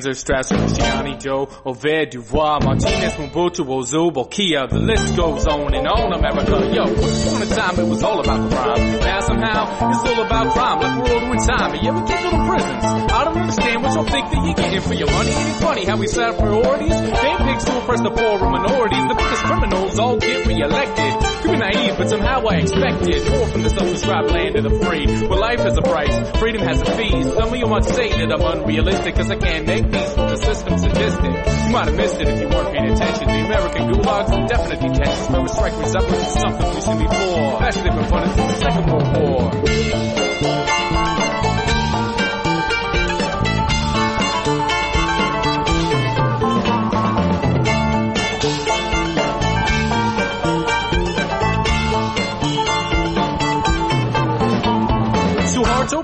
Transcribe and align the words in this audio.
Panzer, 0.00 0.14
Strasser, 0.14 0.56
Luciani, 0.56 1.20
Joe, 1.20 1.48
Ovid, 1.64 2.10
Dubois, 2.10 2.60
Martinez, 2.64 3.12
Mobutu, 3.14 3.64
Ozu, 3.66 4.10
Bokia, 4.10 4.68
the 4.68 4.78
list 4.78 5.16
goes 5.16 5.46
on 5.46 5.74
and 5.74 5.86
on, 5.86 6.12
America. 6.12 6.72
Yo, 6.72 6.84
once 6.84 7.26
upon 7.26 7.42
a 7.42 7.46
time 7.46 7.78
it 7.78 7.88
was 7.88 8.02
all 8.02 8.20
about 8.20 8.48
the 8.48 8.56
rhyme. 8.56 9.00
Now 9.00 9.20
somehow 9.20 9.90
it's 9.90 10.08
all 10.08 10.24
about 10.24 10.52
crime, 10.54 10.80
like 10.80 11.04
we're 11.04 11.14
ordering 11.14 11.40
time. 11.40 11.72
And 11.74 11.82
yeah, 11.82 11.92
we 11.92 12.08
keep 12.08 12.20
little 12.24 12.46
prisons. 12.48 12.84
I 13.12 13.24
don't 13.24 13.36
understand 13.36 13.82
what 13.82 13.94
y'all 13.94 14.04
think 14.04 14.30
that 14.30 14.44
you're 14.44 14.54
getting 14.54 14.80
for 14.80 14.94
your 14.94 15.10
money. 15.10 15.30
It 15.30 15.56
funny 15.60 15.84
how 15.84 15.96
we 15.96 16.06
set 16.06 16.30
up 16.30 16.38
priorities. 16.38 16.96
They 16.96 17.34
pigs 17.44 17.68
who 17.68 17.78
oppress 17.78 18.00
the 18.00 18.10
poor 18.10 18.40
and 18.40 18.52
minorities. 18.52 19.04
The 19.04 19.14
biggest 19.14 19.42
criminals 19.44 19.98
all 19.98 20.16
get 20.16 20.46
re-elected. 20.46 21.12
Could 21.42 21.52
be 21.52 21.56
naive, 21.56 21.96
but 21.98 22.08
somehow 22.08 22.46
I 22.46 22.56
expected 22.56 23.30
more 23.30 23.46
from 23.48 23.62
the 23.62 23.70
self-described 23.70 24.30
land 24.30 24.56
of 24.56 24.64
the 24.64 24.74
free. 24.80 25.06
Where 25.28 25.38
life 25.38 25.60
has 25.60 25.76
a 25.76 25.82
price, 25.82 26.16
freedom 26.38 26.62
has 26.62 26.80
a 26.80 26.84
fee. 26.96 27.22
Some 27.22 27.52
of 27.52 27.56
you 27.56 27.66
might 27.66 27.84
say 27.84 28.08
that 28.10 28.32
I'm 28.32 28.60
unrealistic, 28.60 29.14
cause 29.14 29.30
I 29.30 29.36
can't 29.36 29.66
make 29.66 29.89
the 29.90 30.36
system 30.36 30.78
sadistic. 30.78 31.32
You 31.66 31.72
might 31.72 31.86
have 31.86 31.96
missed 31.96 32.20
it 32.20 32.28
if 32.28 32.40
you 32.40 32.48
weren't 32.48 32.74
paying 32.74 32.92
attention. 32.92 33.28
The 33.28 33.44
American 33.44 33.82
gulags 33.90 34.32
and 34.32 34.48
definite 34.48 34.80
detentions 34.80 35.30
where 35.30 35.42
we 35.42 35.48
strike 35.48 35.76
resemblance 35.78 36.32
to 36.34 36.40
something 36.40 36.70
we've 36.70 36.82
seen 36.82 36.98
before. 36.98 37.60
That's 37.60 37.76
different 37.76 38.08
since 38.08 38.36
the 38.36 38.54
Second 38.54 38.86
World 38.90 39.62
War. 39.62 39.69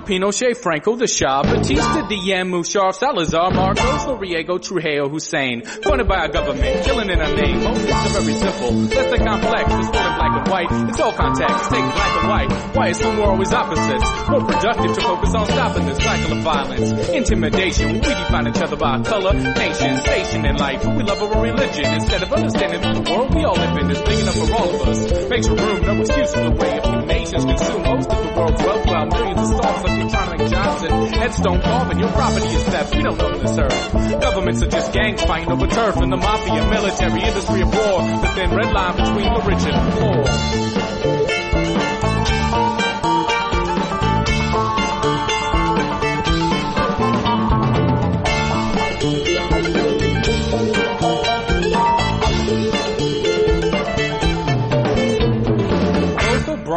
Pinochet, 0.07 0.57
Franco, 0.57 0.95
the 0.95 1.09
Shah, 1.09 1.43
Batista, 1.43 2.07
Diem, 2.07 2.53
Musharraf, 2.53 2.95
Salazar, 2.95 3.51
Marcos, 3.51 4.07
Noriega, 4.07 4.62
Trujillo, 4.62 5.09
Hussein. 5.09 5.65
Funded 5.65 6.07
by 6.07 6.19
our 6.19 6.29
government, 6.29 6.85
killing 6.85 7.11
in 7.11 7.21
our 7.21 7.35
name. 7.35 7.59
Most 7.65 7.91
are 7.91 8.09
very 8.23 8.34
simple, 8.39 8.71
less 8.87 9.11
than 9.11 9.27
complex. 9.27 9.67
It's 9.67 9.91
more 9.91 10.07
than 10.07 10.15
black 10.15 10.34
and 10.39 10.47
white. 10.47 10.89
It's 10.89 11.01
all 11.01 11.12
context, 11.12 11.71
take 11.71 11.83
black 11.83 12.23
and 12.23 12.29
white. 12.29 12.77
Why 12.77 12.87
assume 12.89 13.17
we're 13.17 13.25
always 13.25 13.53
opposites? 13.53 14.29
More 14.31 14.47
productive 14.47 14.95
to 14.95 15.01
focus 15.01 15.34
on 15.34 15.47
stopping 15.47 15.87
this 15.87 15.99
cycle 15.99 16.39
of 16.39 16.43
violence. 16.45 17.09
Intimidation, 17.09 17.95
we 17.95 18.01
define 18.01 18.47
each 18.47 18.62
other 18.62 18.77
by 18.77 19.03
color, 19.03 19.34
nation, 19.34 19.99
station 19.99 20.47
in 20.47 20.57
life. 20.57 20.87
We 20.87 21.03
love 21.03 21.21
our 21.21 21.43
religion. 21.43 21.84
Instead 21.84 22.23
of 22.23 22.33
understanding 22.33 22.81
the 22.81 23.11
world 23.11 23.34
we 23.34 23.43
all 23.43 23.57
live 23.57 23.77
in 23.79 23.91
is 23.91 24.01
big 24.03 24.21
enough 24.21 24.39
for 24.39 24.55
all 24.55 24.71
of 24.71 24.89
us. 24.89 25.29
Makes 25.29 25.49
room, 25.49 25.83
no 25.83 26.01
excuse 26.01 26.33
for 26.33 26.45
the 26.45 26.51
way 26.53 26.79
few 26.79 27.03
nations 27.07 27.45
consume 27.45 27.83
most 27.83 28.09
of 28.09 28.23
the 28.23 28.33
world's 28.39 28.62
wealth 28.62 28.87
while 28.87 29.07
millions 29.07 29.51
of 29.51 29.57
stars 29.59 29.95
to 30.00 30.36
make 30.36 30.50
Johnson. 30.50 30.91
Headstone 31.12 31.61
carving, 31.62 31.98
your 31.98 32.11
property 32.11 32.47
is 32.47 32.62
theft. 32.64 32.94
We 32.94 33.02
don't 33.02 33.20
own 33.20 33.41
this 33.41 33.58
earth. 33.58 33.92
Governments 34.20 34.62
are 34.62 34.69
just 34.69 34.92
gangs 34.92 35.22
fighting 35.22 35.50
over 35.50 35.66
turf 35.66 35.97
and 35.97 36.12
the 36.12 36.16
mafia, 36.16 36.64
military, 36.69 37.22
industry 37.22 37.62
of 37.62 37.75
war. 37.75 38.03
The 38.03 38.28
thin 38.34 38.55
red 38.55 38.72
line 38.72 38.97
between 38.97 39.34
the 39.34 39.41
rich 39.42 39.64
and 39.66 39.75
the 39.75 39.91
poor. 39.97 40.25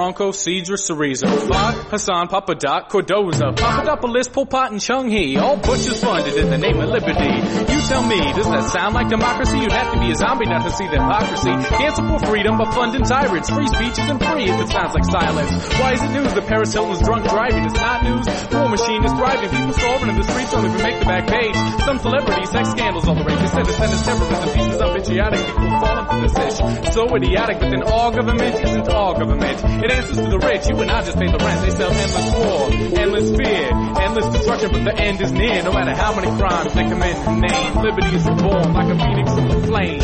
Bronco, 0.10 0.32
Cedra, 0.32 0.74
Cereza, 0.74 1.28
Fod, 1.28 1.74
Hassan, 1.94 2.28
Papadat, 2.30 2.90
Cordoza, 2.90 3.54
Papadopoulos, 3.54 4.28
Pol 4.28 4.48
Pot, 4.48 4.72
and 4.72 4.82
Chung 4.82 5.08
Hee, 5.08 5.38
all 5.38 5.58
butchers 5.58 6.02
funded 6.02 6.33
in 6.33 6.50
the 6.50 6.58
name 6.58 6.80
of 6.80 6.89
liberty. 6.89 7.30
You 7.30 7.80
tell 7.86 8.02
me, 8.02 8.17
does 8.33 8.50
that 8.50 8.72
sound 8.73 8.95
like 8.95 9.10
democracy? 9.10 9.60
You'd 9.60 9.72
have 9.72 9.94
to 9.94 10.00
be 10.00 10.10
a 10.10 10.16
zombie 10.16 10.45
not 10.45 10.66
to 10.66 10.72
see 10.73 10.86
the 10.86 10.98
hypocrisy. 10.98 11.54
Can't 11.78 11.95
support 11.95 12.26
freedom 12.26 12.58
by 12.58 12.72
funding 12.72 13.04
tyrants. 13.04 13.50
Free 13.52 13.67
speech 13.67 14.02
isn't 14.02 14.17
free 14.17 14.50
if 14.50 14.60
it 14.60 14.70
sounds 14.70 14.98
like 14.98 15.06
silence. 15.06 15.52
Why 15.78 15.94
is 15.94 16.02
it 16.02 16.10
news 16.10 16.33
that 16.33 16.45
Paris 16.48 16.73
Hilton's 16.73 17.06
drunk 17.06 17.30
driving? 17.30 17.64
It's 17.66 17.78
not 17.78 18.02
news. 18.02 18.26
War 18.50 18.70
machine 18.70 19.06
is 19.06 19.14
thriving. 19.14 19.50
People 19.54 19.73
starving 19.73 20.10
in 20.10 20.17
the 20.17 20.26
streets 20.26 20.52
don't 20.52 20.73
make 20.82 20.98
the 20.98 21.06
back 21.06 21.30
page. 21.30 21.56
Some 21.86 22.00
celebrities, 22.00 22.50
sex 22.50 22.72
scandals 22.72 23.08
all 23.08 23.14
the 23.14 23.23
rage. 23.23 23.38
They 23.38 23.62
said 23.62 23.67
Senate 23.78 24.02
terrorism 24.10 24.50
pieces 24.58 24.82
of 24.82 24.89
patriotic. 24.98 25.45
People 25.45 25.80
falling 25.86 26.06
for 26.10 26.17
this 26.26 26.33
ish. 26.33 26.58
So 26.98 27.06
idiotic, 27.14 27.60
but 27.62 27.70
then 27.70 27.83
all 27.83 28.10
government 28.10 28.56
isn't 28.58 28.89
all 28.89 29.14
government. 29.14 29.58
It 29.86 29.92
answers 29.99 30.17
to 30.17 30.30
the 30.30 30.39
rich. 30.39 30.67
You 30.67 30.76
and 30.82 30.92
I 30.92 31.02
just 31.04 31.17
pay 31.17 31.27
the 31.27 31.37
rent. 31.37 31.61
They 31.61 31.70
sell 31.71 31.92
endless 31.92 32.32
war, 32.36 32.71
endless 32.99 33.30
fear, 33.36 33.70
endless 34.02 34.27
destruction, 34.33 34.71
but 34.71 34.86
the 34.86 34.95
end 34.95 35.21
is 35.21 35.32
near. 35.32 35.61
No 35.64 35.71
matter 35.73 35.95
how 35.95 36.15
many 36.15 36.27
crimes 36.37 36.73
they 36.73 36.83
commit 36.83 37.15
name, 37.27 37.76
liberty 37.76 38.15
is 38.15 38.26
reborn 38.26 38.73
like 38.73 38.88
a 38.88 38.98
phoenix 38.98 39.32
in 39.33 39.48
the 39.48 39.61
flame. 39.67 40.02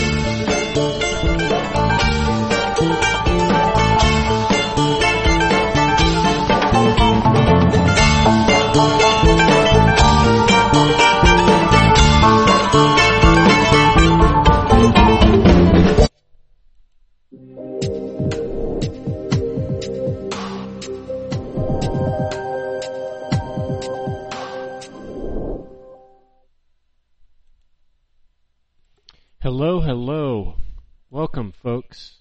Folks. 31.86 32.16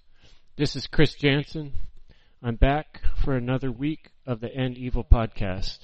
This 0.56 0.76
is 0.76 0.86
Chris 0.86 1.14
Jansen. 1.14 1.72
I'm 2.42 2.56
back 2.56 3.00
for 3.24 3.34
another 3.34 3.72
week 3.72 4.10
of 4.26 4.40
the 4.40 4.54
End 4.54 4.76
Evil 4.76 5.02
podcast. 5.02 5.78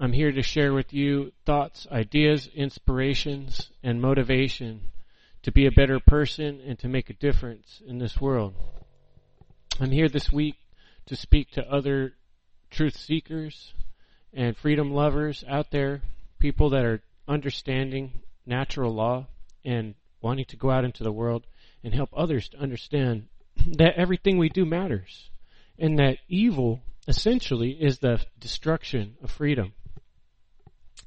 I'm 0.00 0.12
here 0.12 0.32
to 0.32 0.42
share 0.42 0.72
with 0.72 0.92
you 0.92 1.30
thoughts, 1.46 1.86
ideas, 1.92 2.48
inspirations, 2.52 3.70
and 3.84 4.02
motivation 4.02 4.80
to 5.44 5.52
be 5.52 5.66
a 5.66 5.70
better 5.70 6.00
person 6.00 6.60
and 6.66 6.76
to 6.80 6.88
make 6.88 7.08
a 7.08 7.14
difference 7.14 7.80
in 7.86 7.98
this 7.98 8.20
world. 8.20 8.52
I'm 9.78 9.92
here 9.92 10.08
this 10.08 10.32
week 10.32 10.56
to 11.06 11.14
speak 11.14 11.52
to 11.52 11.72
other 11.72 12.14
truth 12.68 12.96
seekers 12.96 13.74
and 14.34 14.56
freedom 14.56 14.92
lovers 14.92 15.44
out 15.46 15.70
there, 15.70 16.02
people 16.40 16.70
that 16.70 16.84
are 16.84 17.00
understanding 17.28 18.22
natural 18.44 18.92
law 18.92 19.28
and 19.64 19.94
wanting 20.20 20.46
to 20.46 20.56
go 20.56 20.68
out 20.68 20.84
into 20.84 21.04
the 21.04 21.12
world 21.12 21.46
and 21.84 21.94
help 21.94 22.10
others 22.16 22.48
to 22.50 22.58
understand 22.58 23.26
that 23.66 23.94
everything 23.96 24.38
we 24.38 24.48
do 24.48 24.64
matters 24.64 25.30
and 25.78 25.98
that 25.98 26.18
evil 26.28 26.80
essentially 27.08 27.70
is 27.70 27.98
the 27.98 28.20
destruction 28.38 29.16
of 29.22 29.30
freedom. 29.30 29.72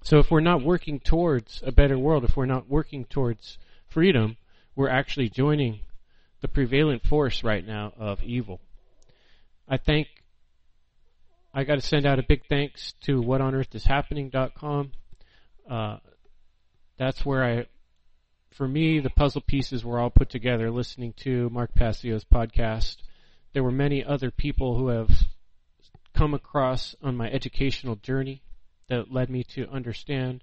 So 0.04 0.20
if 0.20 0.30
we're 0.30 0.42
not 0.42 0.64
working 0.64 1.00
towards 1.00 1.64
a 1.66 1.72
better 1.72 1.98
world, 1.98 2.24
if 2.24 2.38
we're 2.38 2.46
not 2.46 2.70
working 2.70 3.06
towards 3.06 3.58
freedom, 3.88 4.38
we're 4.76 4.90
actually 4.90 5.30
joining 5.30 5.80
the 6.42 6.48
prevalent 6.48 7.04
force 7.04 7.44
right 7.44 7.66
now 7.66 7.94
of 7.98 8.22
evil. 8.22 8.60
I 9.68 9.78
thank 9.78 10.08
I 11.58 11.64
got 11.64 11.76
to 11.76 11.82
send 11.82 12.06
out 12.06 12.20
a 12.20 12.24
big 12.24 12.46
thanks 12.50 12.94
to 13.06 13.22
whatonearthishappening.com. 13.22 14.92
Uh, 15.70 15.98
that's 16.98 17.26
where 17.26 17.44
I 17.46 17.66
for 18.56 18.68
me, 18.70 19.00
the 19.02 19.10
puzzle 19.10 19.42
pieces 19.42 19.84
were 19.84 20.00
all 20.00 20.10
put 20.10 20.30
together 20.30 20.72
listening 20.72 21.12
to 21.18 21.50
Mark 21.50 21.76
Passio's 21.76 22.24
podcast. 22.24 22.96
There 23.52 23.64
were 23.64 23.72
many 23.72 24.02
other 24.02 24.32
people 24.32 24.78
who 24.78 24.88
have 24.88 25.12
come 26.14 26.34
across 26.34 26.96
on 27.04 27.18
my 27.18 27.30
educational 27.30 27.98
journey 27.98 28.44
that 28.88 29.12
led 29.12 29.30
me 29.30 29.44
to 29.44 29.68
understand 29.68 30.42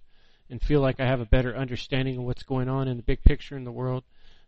and 0.50 0.60
feel 0.60 0.82
like 0.82 1.00
I 1.00 1.06
have 1.06 1.20
a 1.20 1.26
better 1.26 1.56
understanding 1.56 2.18
of 2.18 2.24
what's 2.24 2.42
going 2.42 2.68
on 2.68 2.86
in 2.86 2.98
the 2.98 3.02
big 3.02 3.24
picture 3.24 3.56
in 3.56 3.64
the 3.64 3.72
world. 3.72 4.04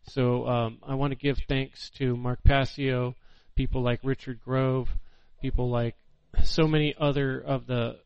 So 0.09 0.47
um, 0.47 0.79
I 0.87 0.95
want 0.95 1.13
to 1.13 1.19
give 1.19 1.39
thanks 1.49 1.89
to 1.97 2.19
Mark 2.19 2.41
Passio, 2.45 3.15
people 3.55 3.81
like 3.81 4.01
Richard 4.03 4.41
Grove, 4.45 4.91
people 5.41 5.71
like 5.71 5.97
so 6.43 6.69
many 6.69 6.95
other 7.01 7.41
of 7.41 7.67
the 7.67 8.01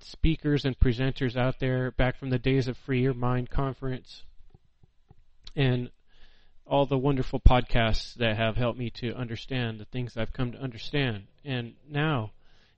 speakers 0.00 0.64
and 0.64 0.76
presenters 0.80 1.36
out 1.36 1.60
there 1.60 1.92
back 1.92 2.18
from 2.18 2.30
the 2.30 2.40
days 2.40 2.66
of 2.66 2.76
Free 2.78 3.02
Your 3.02 3.14
Mind 3.14 3.50
conference 3.50 4.24
and 5.56 5.90
all 6.66 6.86
the 6.86 6.98
wonderful 6.98 7.40
podcasts 7.40 8.14
that 8.14 8.36
have 8.36 8.56
helped 8.56 8.78
me 8.78 8.90
to 8.90 9.14
understand 9.14 9.78
the 9.78 9.84
things 9.84 10.16
I've 10.16 10.32
come 10.32 10.52
to 10.52 10.58
understand. 10.58 11.24
And 11.44 11.74
now 11.88 12.32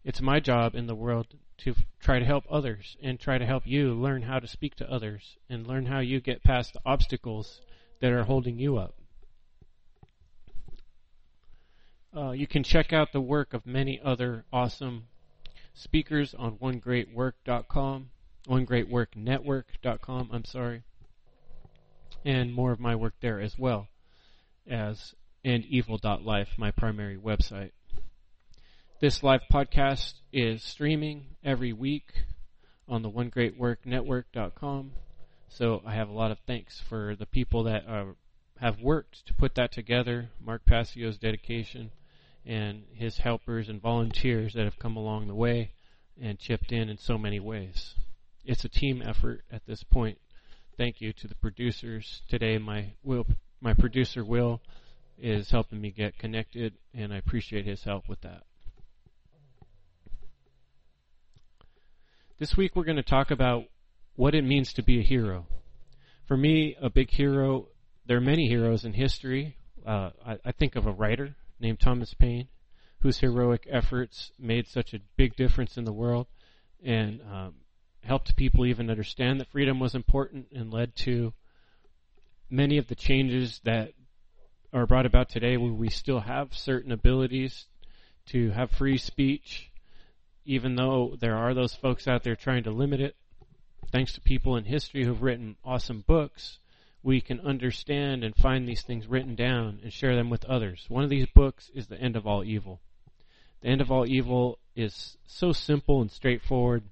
it's 0.04 0.20
my 0.20 0.40
job 0.40 0.74
in 0.74 0.86
the 0.86 0.94
world 0.94 1.26
to 1.58 1.74
try 2.00 2.18
to 2.18 2.24
help 2.24 2.44
others 2.50 2.96
and 3.02 3.18
try 3.18 3.38
to 3.38 3.46
help 3.46 3.66
you 3.66 3.94
learn 3.94 4.22
how 4.22 4.38
to 4.38 4.46
speak 4.46 4.74
to 4.76 4.90
others 4.90 5.36
and 5.48 5.66
learn 5.66 5.86
how 5.86 6.00
you 6.00 6.20
get 6.20 6.42
past 6.42 6.72
the 6.72 6.80
obstacles 6.84 7.60
that 8.00 8.12
are 8.12 8.24
holding 8.24 8.58
you 8.58 8.76
up. 8.76 8.94
Uh, 12.16 12.30
you 12.30 12.46
can 12.46 12.62
check 12.62 12.92
out 12.92 13.12
the 13.12 13.20
work 13.20 13.52
of 13.52 13.66
many 13.66 14.00
other 14.02 14.44
awesome 14.52 15.06
speakers 15.74 16.34
on 16.34 16.56
onegreatwork.com. 16.58 18.10
onegreatworknetwork.com, 18.48 20.30
I'm 20.32 20.44
sorry, 20.44 20.82
and 22.26 22.52
more 22.52 22.72
of 22.72 22.80
my 22.80 22.96
work 22.96 23.14
there 23.20 23.40
as 23.40 23.56
well 23.56 23.86
as 24.68 25.14
endevil.life, 25.44 26.48
my 26.58 26.72
primary 26.72 27.16
website. 27.16 27.70
This 29.00 29.22
live 29.22 29.42
podcast 29.50 30.14
is 30.32 30.64
streaming 30.64 31.36
every 31.44 31.72
week 31.72 32.24
on 32.88 33.02
the 33.02 33.10
onegreatworknetwork.com. 33.10 34.90
So 35.48 35.82
I 35.86 35.94
have 35.94 36.08
a 36.08 36.12
lot 36.12 36.32
of 36.32 36.38
thanks 36.48 36.82
for 36.88 37.14
the 37.14 37.26
people 37.26 37.62
that 37.62 37.84
uh, 37.88 38.06
have 38.58 38.80
worked 38.80 39.24
to 39.28 39.34
put 39.34 39.54
that 39.54 39.70
together. 39.70 40.30
Mark 40.44 40.66
Passio's 40.66 41.18
dedication 41.18 41.92
and 42.44 42.82
his 42.92 43.18
helpers 43.18 43.68
and 43.68 43.80
volunteers 43.80 44.54
that 44.54 44.64
have 44.64 44.80
come 44.80 44.96
along 44.96 45.28
the 45.28 45.34
way 45.34 45.74
and 46.20 46.40
chipped 46.40 46.72
in 46.72 46.88
in 46.88 46.98
so 46.98 47.18
many 47.18 47.38
ways. 47.38 47.94
It's 48.44 48.64
a 48.64 48.68
team 48.68 49.00
effort 49.00 49.44
at 49.52 49.64
this 49.66 49.84
point. 49.84 50.18
Thank 50.78 51.00
you 51.00 51.14
to 51.14 51.26
the 51.26 51.34
producers 51.36 52.20
today. 52.28 52.58
My 52.58 52.92
Will, 53.02 53.24
my 53.62 53.72
producer 53.72 54.22
Will, 54.22 54.60
is 55.16 55.50
helping 55.50 55.80
me 55.80 55.90
get 55.90 56.18
connected, 56.18 56.74
and 56.92 57.14
I 57.14 57.16
appreciate 57.16 57.64
his 57.64 57.82
help 57.82 58.10
with 58.10 58.20
that. 58.20 58.42
This 62.38 62.58
week 62.58 62.76
we're 62.76 62.84
going 62.84 62.96
to 62.96 63.02
talk 63.02 63.30
about 63.30 63.64
what 64.16 64.34
it 64.34 64.44
means 64.44 64.74
to 64.74 64.82
be 64.82 65.00
a 65.00 65.02
hero. 65.02 65.46
For 66.28 66.36
me, 66.36 66.76
a 66.78 66.90
big 66.90 67.08
hero, 67.08 67.68
there 68.04 68.18
are 68.18 68.20
many 68.20 68.46
heroes 68.46 68.84
in 68.84 68.92
history. 68.92 69.56
Uh, 69.86 70.10
I, 70.26 70.36
I 70.44 70.52
think 70.52 70.76
of 70.76 70.86
a 70.86 70.92
writer 70.92 71.36
named 71.58 71.80
Thomas 71.80 72.12
Paine, 72.12 72.48
whose 73.00 73.20
heroic 73.20 73.66
efforts 73.70 74.30
made 74.38 74.66
such 74.66 74.92
a 74.92 75.00
big 75.16 75.36
difference 75.36 75.78
in 75.78 75.84
the 75.84 75.92
world 75.92 76.26
and 76.84 77.22
um, 77.22 77.54
helped 78.06 78.36
people 78.36 78.66
even 78.66 78.90
understand 78.90 79.40
that 79.40 79.48
freedom 79.48 79.78
was 79.80 79.94
important 79.94 80.46
and 80.54 80.72
led 80.72 80.94
to 80.96 81.32
many 82.48 82.78
of 82.78 82.88
the 82.88 82.94
changes 82.94 83.60
that 83.64 83.92
are 84.72 84.86
brought 84.86 85.06
about 85.06 85.28
today 85.28 85.56
where 85.56 85.72
we 85.72 85.90
still 85.90 86.20
have 86.20 86.56
certain 86.56 86.92
abilities 86.92 87.66
to 88.26 88.50
have 88.50 88.70
free 88.70 88.98
speech 88.98 89.70
even 90.46 90.76
though 90.76 91.16
there 91.18 91.36
are 91.36 91.52
those 91.52 91.74
folks 91.74 92.06
out 92.06 92.22
there 92.22 92.36
trying 92.36 92.62
to 92.62 92.70
limit 92.70 93.00
it, 93.00 93.16
thanks 93.90 94.12
to 94.12 94.20
people 94.20 94.56
in 94.56 94.64
history 94.64 95.04
who've 95.04 95.22
written 95.22 95.56
awesome 95.64 96.04
books, 96.06 96.60
we 97.02 97.20
can 97.20 97.40
understand 97.40 98.22
and 98.22 98.34
find 98.36 98.66
these 98.66 98.82
things 98.82 99.08
written 99.08 99.34
down 99.34 99.80
and 99.82 99.92
share 99.92 100.14
them 100.14 100.30
with 100.30 100.44
others. 100.44 100.86
One 100.88 101.04
of 101.04 101.10
these 101.10 101.26
books 101.34 101.70
is 101.74 101.88
The 101.88 102.00
End 102.00 102.16
of 102.16 102.26
All 102.26 102.44
Evil. 102.44 102.80
The 103.60 103.68
End 103.68 103.80
of 103.80 103.90
All 103.90 104.06
Evil 104.06 104.58
is 104.76 105.16
so 105.26 105.52
simple 105.52 106.00
and 106.00 106.10
straightforward 106.10 106.84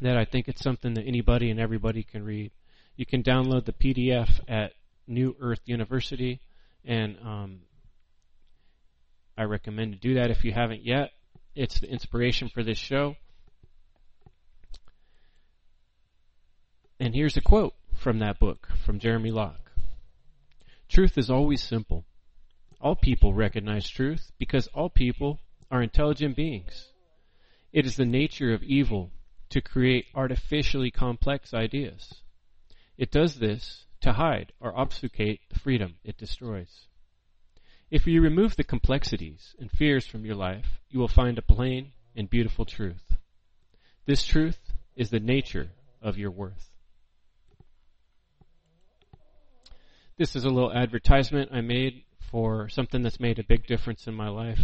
that 0.00 0.16
I 0.16 0.24
think 0.24 0.48
it's 0.48 0.62
something 0.62 0.94
that 0.94 1.06
anybody 1.06 1.50
and 1.50 1.60
everybody 1.60 2.02
can 2.02 2.24
read. 2.24 2.52
You 2.96 3.06
can 3.06 3.22
download 3.22 3.64
the 3.64 3.72
PDF 3.72 4.40
at 4.48 4.72
New 5.06 5.36
Earth 5.40 5.60
University, 5.64 6.40
and 6.84 7.16
um, 7.24 7.60
I 9.36 9.44
recommend 9.44 9.92
to 9.92 9.98
do 9.98 10.14
that 10.14 10.30
if 10.30 10.44
you 10.44 10.52
haven't 10.52 10.84
yet. 10.84 11.10
It's 11.54 11.80
the 11.80 11.90
inspiration 11.90 12.48
for 12.48 12.62
this 12.62 12.78
show. 12.78 13.16
And 16.98 17.14
here's 17.14 17.36
a 17.36 17.40
quote 17.40 17.74
from 17.96 18.18
that 18.18 18.38
book 18.38 18.68
from 18.84 18.98
Jeremy 18.98 19.30
Locke. 19.30 19.72
Truth 20.88 21.16
is 21.16 21.30
always 21.30 21.62
simple. 21.62 22.04
All 22.80 22.96
people 22.96 23.32
recognize 23.32 23.88
truth 23.88 24.32
because 24.38 24.66
all 24.68 24.90
people 24.90 25.40
are 25.70 25.82
intelligent 25.82 26.36
beings. 26.36 26.88
It 27.72 27.86
is 27.86 27.96
the 27.96 28.04
nature 28.04 28.52
of 28.52 28.62
evil 28.62 29.10
to 29.50 29.60
create 29.60 30.06
artificially 30.14 30.90
complex 30.90 31.52
ideas. 31.52 32.14
It 32.96 33.10
does 33.10 33.36
this 33.36 33.84
to 34.00 34.14
hide 34.14 34.52
or 34.60 34.76
obfuscate 34.76 35.40
the 35.52 35.58
freedom 35.58 35.96
it 36.04 36.16
destroys. 36.16 36.86
If 37.90 38.06
you 38.06 38.22
remove 38.22 38.56
the 38.56 38.64
complexities 38.64 39.54
and 39.58 39.70
fears 39.70 40.06
from 40.06 40.24
your 40.24 40.36
life, 40.36 40.80
you 40.88 41.00
will 41.00 41.08
find 41.08 41.36
a 41.38 41.42
plain 41.42 41.92
and 42.14 42.30
beautiful 42.30 42.64
truth. 42.64 43.16
This 44.06 44.24
truth 44.24 44.58
is 44.96 45.10
the 45.10 45.20
nature 45.20 45.70
of 46.00 46.16
your 46.16 46.30
worth. 46.30 46.70
This 50.16 50.36
is 50.36 50.44
a 50.44 50.50
little 50.50 50.72
advertisement 50.72 51.50
I 51.52 51.62
made 51.62 52.04
for 52.30 52.68
something 52.68 53.02
that's 53.02 53.18
made 53.18 53.38
a 53.38 53.44
big 53.44 53.66
difference 53.66 54.06
in 54.06 54.14
my 54.14 54.28
life. 54.28 54.60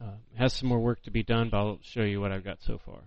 Uh, 0.00 0.16
has 0.36 0.52
some 0.52 0.68
more 0.68 0.80
work 0.80 1.02
to 1.04 1.10
be 1.10 1.22
done, 1.22 1.48
but 1.48 1.56
I'll 1.56 1.78
show 1.82 2.02
you 2.02 2.20
what 2.20 2.32
I've 2.32 2.44
got 2.44 2.58
so 2.60 2.78
far. 2.84 2.98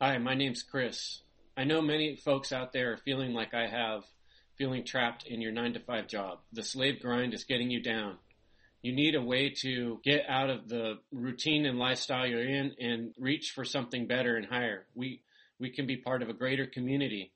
Hi, 0.00 0.16
my 0.18 0.34
name's 0.34 0.62
Chris. 0.62 1.22
I 1.56 1.64
know 1.64 1.82
many 1.82 2.14
folks 2.14 2.52
out 2.52 2.72
there 2.72 2.92
are 2.92 2.98
feeling 2.98 3.32
like 3.32 3.52
I 3.52 3.66
have, 3.66 4.04
feeling 4.56 4.84
trapped 4.84 5.26
in 5.26 5.40
your 5.40 5.50
9 5.50 5.72
to 5.72 5.80
5 5.80 6.06
job. 6.06 6.38
The 6.52 6.62
slave 6.62 7.00
grind 7.02 7.34
is 7.34 7.42
getting 7.42 7.68
you 7.68 7.82
down. 7.82 8.18
You 8.80 8.92
need 8.92 9.16
a 9.16 9.20
way 9.20 9.50
to 9.62 9.98
get 10.04 10.24
out 10.28 10.50
of 10.50 10.68
the 10.68 11.00
routine 11.10 11.66
and 11.66 11.80
lifestyle 11.80 12.28
you're 12.28 12.48
in 12.48 12.76
and 12.78 13.12
reach 13.18 13.50
for 13.50 13.64
something 13.64 14.06
better 14.06 14.36
and 14.36 14.46
higher. 14.46 14.86
We, 14.94 15.22
we 15.58 15.70
can 15.70 15.88
be 15.88 15.96
part 15.96 16.22
of 16.22 16.28
a 16.28 16.32
greater 16.32 16.66
community. 16.66 17.32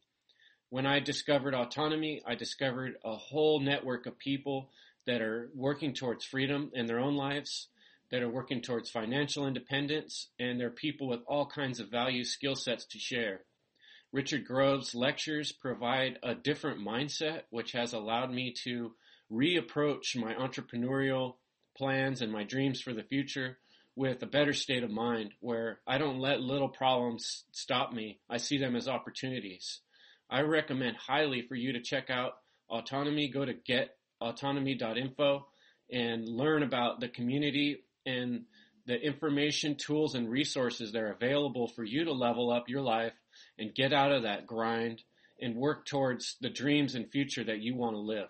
When 0.70 0.87
I 0.87 1.00
discovered 1.00 1.56
autonomy, 1.56 2.23
I 2.25 2.37
discovered 2.37 2.94
a 3.05 3.17
whole 3.17 3.58
network 3.58 4.06
of 4.06 4.20
people 4.20 4.70
that 5.08 5.20
are 5.20 5.50
working 5.56 5.94
towards 5.94 6.25
freedom 6.25 6.70
in 6.75 6.87
their 6.87 7.00
own 7.00 7.17
lives, 7.17 7.67
that 8.12 8.23
are 8.23 8.31
working 8.31 8.61
towards 8.61 8.91
financial 8.91 9.47
independence, 9.47 10.29
and 10.38 10.61
they're 10.61 10.70
people 10.70 11.09
with 11.09 11.20
all 11.26 11.47
kinds 11.47 11.81
of 11.81 11.91
value 11.91 12.23
skill 12.23 12.55
sets 12.55 12.85
to 12.85 12.99
share. 12.99 13.41
Richard 14.12 14.44
Grove's 14.44 14.94
lectures 14.94 15.50
provide 15.50 16.19
a 16.23 16.35
different 16.35 16.87
mindset, 16.87 17.44
which 17.49 17.73
has 17.73 17.94
allowed 17.94 18.31
me 18.31 18.55
to 18.64 18.93
reapproach 19.32 20.14
my 20.14 20.35
entrepreneurial 20.35 21.37
plans 21.75 22.20
and 22.20 22.31
my 22.31 22.44
dreams 22.44 22.82
for 22.82 22.93
the 22.93 23.03
future 23.03 23.56
with 23.97 24.23
a 24.23 24.26
better 24.26 24.53
state 24.53 24.82
of 24.82 24.91
mind 24.91 25.31
where 25.41 25.81
I 25.87 25.97
don't 25.97 26.19
let 26.19 26.41
little 26.41 26.69
problems 26.69 27.44
stop 27.53 27.94
me. 27.94 28.20
I 28.29 28.37
see 28.37 28.58
them 28.58 28.76
as 28.76 28.88
opportunities. 28.88 29.81
I 30.29 30.43
recommend 30.43 30.97
highly 30.99 31.47
for 31.49 31.55
you 31.55 31.73
to 31.73 31.81
check 31.81 32.11
out 32.11 32.32
Autonomy. 32.69 33.29
Go 33.29 33.47
to 33.47 33.55
getautonomy.info 34.23 35.47
and 35.91 36.29
learn 36.29 36.62
about 36.62 37.00
the 37.00 37.08
community 37.08 37.85
and 38.07 38.44
the 38.87 39.01
information, 39.01 39.77
tools, 39.77 40.15
and 40.15 40.29
resources 40.29 40.93
that 40.93 41.03
are 41.03 41.13
available 41.13 41.69
for 41.69 41.85
you 41.85 42.05
to 42.05 42.13
level 42.13 42.51
up 42.51 42.69
your 42.69 42.82
life 42.82 43.13
and 43.59 43.75
get 43.75 43.93
out 43.93 44.13
of 44.13 44.25
that 44.25 44.47
grind 44.47 45.03
and 45.41 45.56
work 45.56 45.87
towards 45.87 46.37
the 46.41 46.51
dreams 46.51 46.94
and 46.94 47.11
future 47.11 47.44
that 47.44 47.61
you 47.61 47.75
want 47.75 47.94
to 47.94 48.01
live. 48.01 48.29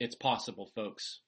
It's 0.00 0.14
possible, 0.14 0.70
folks. 0.74 1.20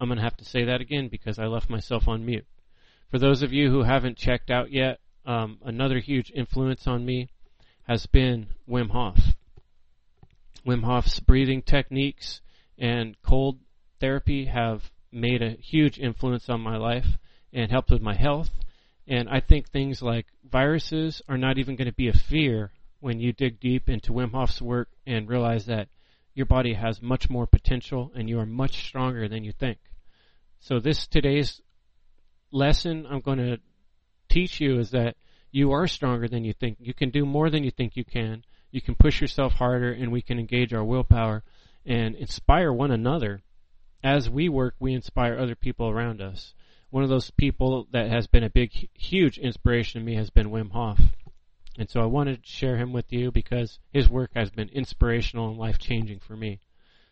I'm 0.00 0.08
going 0.08 0.16
to 0.16 0.24
have 0.24 0.36
to 0.38 0.44
say 0.44 0.64
that 0.64 0.80
again 0.80 1.08
because 1.08 1.38
I 1.38 1.44
left 1.44 1.68
myself 1.68 2.08
on 2.08 2.24
mute. 2.24 2.46
For 3.10 3.18
those 3.18 3.42
of 3.42 3.52
you 3.52 3.70
who 3.70 3.82
haven't 3.82 4.16
checked 4.16 4.50
out 4.50 4.72
yet, 4.72 4.98
um, 5.26 5.58
another 5.62 5.98
huge 5.98 6.32
influence 6.34 6.86
on 6.86 7.04
me 7.04 7.28
has 7.86 8.06
been 8.06 8.46
Wim 8.68 8.90
Hof. 8.90 9.18
Wim 10.66 10.84
Hof's 10.84 11.20
breathing 11.20 11.60
techniques 11.60 12.40
and 12.78 13.20
cold 13.22 13.58
therapy 14.00 14.46
have 14.46 14.90
made 15.12 15.42
a 15.42 15.50
huge 15.50 15.98
influence 15.98 16.48
on 16.48 16.60
my 16.60 16.76
life 16.76 17.18
and 17.52 17.70
helped 17.70 17.90
with 17.90 18.00
my 18.00 18.14
health 18.14 18.50
And 19.06 19.28
I 19.28 19.40
think 19.40 19.68
things 19.68 20.00
like 20.00 20.26
viruses 20.48 21.20
are 21.28 21.36
not 21.36 21.58
even 21.58 21.74
going 21.74 21.88
to 21.88 21.92
be 21.92 22.08
a 22.08 22.12
fear 22.12 22.70
when 23.00 23.18
you 23.18 23.32
dig 23.32 23.58
deep 23.58 23.88
into 23.88 24.12
Wim 24.12 24.30
Hof's 24.30 24.62
work 24.62 24.88
and 25.04 25.28
realize 25.28 25.66
that 25.66 25.88
your 26.32 26.46
body 26.46 26.74
has 26.74 27.02
much 27.02 27.28
more 27.28 27.46
potential 27.46 28.12
and 28.14 28.28
you 28.28 28.38
are 28.38 28.46
much 28.46 28.86
stronger 28.86 29.28
than 29.28 29.42
you 29.42 29.52
think. 29.52 29.78
So 30.62 30.78
this 30.78 31.06
today's 31.06 31.62
lesson 32.52 33.06
I'm 33.10 33.20
going 33.20 33.38
to 33.38 33.58
teach 34.28 34.60
you 34.60 34.78
is 34.78 34.90
that 34.90 35.16
you 35.50 35.72
are 35.72 35.86
stronger 35.86 36.28
than 36.28 36.44
you 36.44 36.52
think. 36.52 36.76
You 36.80 36.92
can 36.92 37.08
do 37.10 37.24
more 37.24 37.48
than 37.48 37.64
you 37.64 37.70
think 37.70 37.96
you 37.96 38.04
can. 38.04 38.44
You 38.70 38.82
can 38.82 38.94
push 38.94 39.22
yourself 39.22 39.54
harder 39.54 39.90
and 39.90 40.12
we 40.12 40.20
can 40.20 40.38
engage 40.38 40.74
our 40.74 40.84
willpower 40.84 41.42
and 41.86 42.14
inspire 42.14 42.72
one 42.72 42.90
another. 42.90 43.42
As 44.04 44.28
we 44.28 44.48
work, 44.50 44.74
we 44.78 44.92
inspire 44.92 45.38
other 45.38 45.54
people 45.54 45.88
around 45.88 46.20
us. 46.20 46.54
One 46.90 47.04
of 47.04 47.08
those 47.08 47.30
people 47.30 47.86
that 47.92 48.10
has 48.10 48.26
been 48.26 48.44
a 48.44 48.50
big, 48.50 48.70
huge 48.94 49.38
inspiration 49.38 50.00
to 50.00 50.04
me 50.04 50.14
has 50.16 50.28
been 50.28 50.50
Wim 50.50 50.72
Hof. 50.72 51.00
And 51.78 51.88
so 51.88 52.00
I 52.00 52.06
wanted 52.06 52.42
to 52.42 52.48
share 52.48 52.76
him 52.76 52.92
with 52.92 53.10
you 53.10 53.30
because 53.30 53.78
his 53.92 54.10
work 54.10 54.32
has 54.34 54.50
been 54.50 54.68
inspirational 54.68 55.48
and 55.48 55.58
life 55.58 55.78
changing 55.78 56.20
for 56.20 56.36
me. 56.36 56.60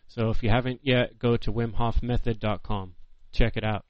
So 0.07 0.29
if 0.29 0.43
you 0.43 0.49
haven't 0.49 0.81
yet, 0.83 1.17
go 1.17 1.35
to 1.37 1.51
WimHofMethod.com. 1.51 2.95
Check 3.31 3.57
it 3.57 3.63
out. 3.63 3.85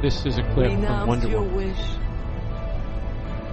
This 0.00 0.26
is 0.26 0.38
a 0.38 0.42
clip 0.54 0.72
from 0.72 1.06
Wonder 1.06 1.28
your 1.28 1.42
Woman. 1.42 1.68
wish. 1.68 1.78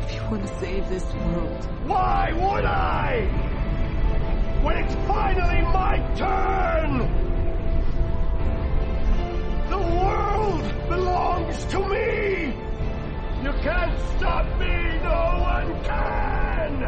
If 0.03 0.15
you 0.15 0.21
want 0.31 0.47
to 0.47 0.59
save 0.59 0.89
this 0.89 1.03
world, 1.13 1.65
Why 1.85 2.31
would 2.33 2.65
I? 2.65 3.27
When 4.63 4.77
it's 4.77 4.95
finally 5.05 5.61
my 5.61 5.97
turn! 6.15 6.97
The 9.69 9.77
world 9.77 10.89
belongs 10.89 11.65
to 11.65 11.79
me! 11.87 12.53
You 13.43 13.51
can't 13.61 13.99
stop 14.17 14.45
me! 14.59 14.99
No 15.03 15.21
one 15.43 15.83
can! 15.83 16.83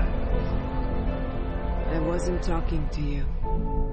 I 1.94 2.00
wasn't 2.00 2.42
talking 2.42 2.90
to 2.90 3.02
you. 3.02 3.91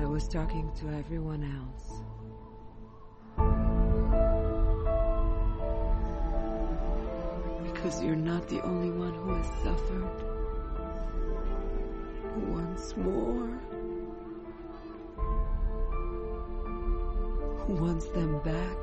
I 0.00 0.06
was 0.06 0.26
talking 0.26 0.72
to 0.80 0.88
everyone 0.94 1.44
else. 1.44 2.00
Because 7.62 8.02
you're 8.02 8.16
not 8.16 8.48
the 8.48 8.62
only 8.62 8.90
one 8.90 9.12
who 9.12 9.34
has 9.34 9.46
suffered. 9.62 10.08
Once 12.48 12.96
more. 12.96 13.60
Who 17.66 17.74
wants 17.74 18.06
them 18.08 18.40
back. 18.42 18.78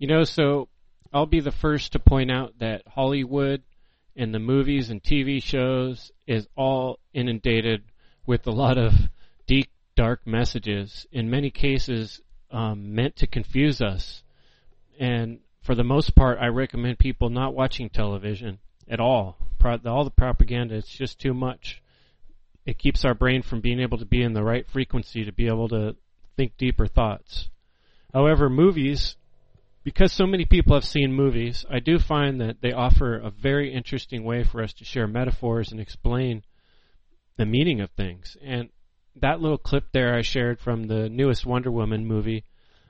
You 0.00 0.08
know, 0.08 0.24
so 0.24 0.68
I'll 1.14 1.26
be 1.26 1.38
the 1.38 1.52
first 1.52 1.92
to 1.92 2.00
point 2.00 2.32
out 2.32 2.58
that 2.58 2.82
Hollywood 2.88 3.62
and 4.16 4.34
the 4.34 4.40
movies 4.40 4.90
and 4.90 5.00
TV 5.00 5.40
shows 5.40 6.10
is 6.26 6.48
all 6.56 6.98
inundated 7.12 7.84
with 8.26 8.44
a 8.48 8.50
lot 8.50 8.78
of 8.78 8.92
deep, 9.46 9.70
dark 9.94 10.26
messages. 10.26 11.06
In 11.12 11.30
many 11.30 11.50
cases, 11.50 12.20
um, 12.50 12.96
meant 12.96 13.14
to 13.16 13.28
confuse 13.28 13.80
us. 13.80 14.24
And 14.98 15.38
for 15.62 15.76
the 15.76 15.84
most 15.84 16.16
part, 16.16 16.38
I 16.40 16.48
recommend 16.48 16.98
people 16.98 17.30
not 17.30 17.54
watching 17.54 17.90
television 17.90 18.58
at 18.88 18.98
all. 18.98 19.38
Pro- 19.60 19.78
all 19.86 20.02
the 20.02 20.10
propaganda, 20.10 20.74
it's 20.74 20.88
just 20.88 21.20
too 21.20 21.32
much. 21.32 21.80
It 22.66 22.76
keeps 22.76 23.04
our 23.04 23.14
brain 23.14 23.42
from 23.42 23.60
being 23.60 23.78
able 23.78 23.98
to 23.98 24.04
be 24.04 24.20
in 24.20 24.32
the 24.32 24.42
right 24.42 24.66
frequency 24.68 25.24
to 25.24 25.32
be 25.32 25.46
able 25.46 25.68
to 25.68 25.94
think 26.36 26.56
deeper 26.56 26.88
thoughts. 26.88 27.50
However, 28.12 28.50
movies 28.50 29.14
because 29.84 30.12
so 30.12 30.26
many 30.26 30.46
people 30.46 30.74
have 30.74 30.84
seen 30.84 31.12
movies, 31.12 31.64
I 31.70 31.78
do 31.78 31.98
find 31.98 32.40
that 32.40 32.62
they 32.62 32.72
offer 32.72 33.16
a 33.16 33.30
very 33.30 33.72
interesting 33.72 34.24
way 34.24 34.42
for 34.42 34.62
us 34.62 34.72
to 34.74 34.84
share 34.84 35.06
metaphors 35.06 35.70
and 35.70 35.80
explain 35.80 36.42
the 37.36 37.44
meaning 37.44 37.82
of 37.82 37.90
things. 37.90 38.36
And 38.42 38.70
that 39.16 39.40
little 39.40 39.58
clip 39.58 39.84
there 39.92 40.14
I 40.14 40.22
shared 40.22 40.58
from 40.58 40.84
the 40.84 41.10
newest 41.10 41.44
Wonder 41.44 41.70
Woman 41.70 42.06
movie, 42.06 42.44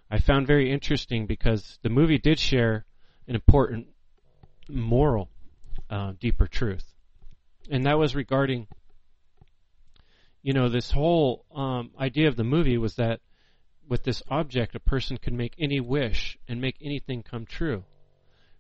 I 0.09 0.21
found 0.21 0.47
very 0.47 0.71
interesting 0.73 1.27
because 1.27 1.79
the 1.83 1.91
movie 1.91 2.19
did 2.19 2.39
share 2.39 2.87
an 3.27 3.35
important 3.35 3.89
moral, 4.69 5.31
uh, 5.91 6.13
deeper 6.21 6.47
truth. 6.47 6.85
And 7.69 7.87
that 7.87 7.99
was 7.99 8.15
regarding, 8.15 8.69
you 10.43 10.53
know, 10.53 10.69
this 10.69 10.93
whole 10.93 11.45
um, 11.53 11.91
idea 11.99 12.29
of 12.29 12.37
the 12.37 12.45
movie 12.45 12.79
was 12.79 12.95
that 12.97 13.21
with 13.89 14.05
this 14.05 14.23
object, 14.29 14.75
a 14.75 14.81
person 14.81 15.17
can 15.19 15.37
make 15.37 15.55
any 15.59 15.81
wish 15.81 16.39
and 16.49 16.61
make 16.61 16.77
anything 16.81 17.23
come 17.23 17.47
true, 17.47 17.85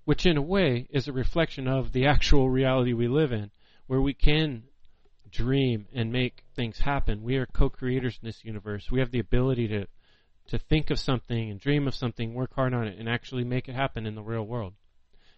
which 0.04 0.26
in 0.26 0.36
a 0.36 0.42
way 0.42 0.86
is 0.90 1.08
a 1.08 1.12
reflection 1.12 1.66
of 1.66 1.92
the 1.92 2.06
actual 2.06 2.50
reality 2.50 2.92
we 2.92 3.08
live 3.08 3.32
in, 3.32 3.50
where 3.86 4.00
we 4.00 4.14
can 4.14 4.64
dream 5.30 5.86
and 5.92 6.12
make 6.12 6.44
things 6.54 6.78
happen. 6.78 7.22
We 7.22 7.36
are 7.36 7.46
co-creators 7.46 8.18
in 8.22 8.26
this 8.26 8.44
universe. 8.44 8.90
We 8.90 9.00
have 9.00 9.10
the 9.10 9.18
ability 9.18 9.68
to 9.68 9.86
to 10.48 10.58
think 10.58 10.90
of 10.90 10.98
something 10.98 11.50
and 11.50 11.58
dream 11.58 11.88
of 11.88 11.94
something, 11.94 12.34
work 12.34 12.54
hard 12.54 12.74
on 12.74 12.86
it, 12.86 12.98
and 12.98 13.08
actually 13.08 13.44
make 13.44 13.66
it 13.66 13.74
happen 13.74 14.06
in 14.06 14.14
the 14.14 14.22
real 14.22 14.42
world. 14.42 14.74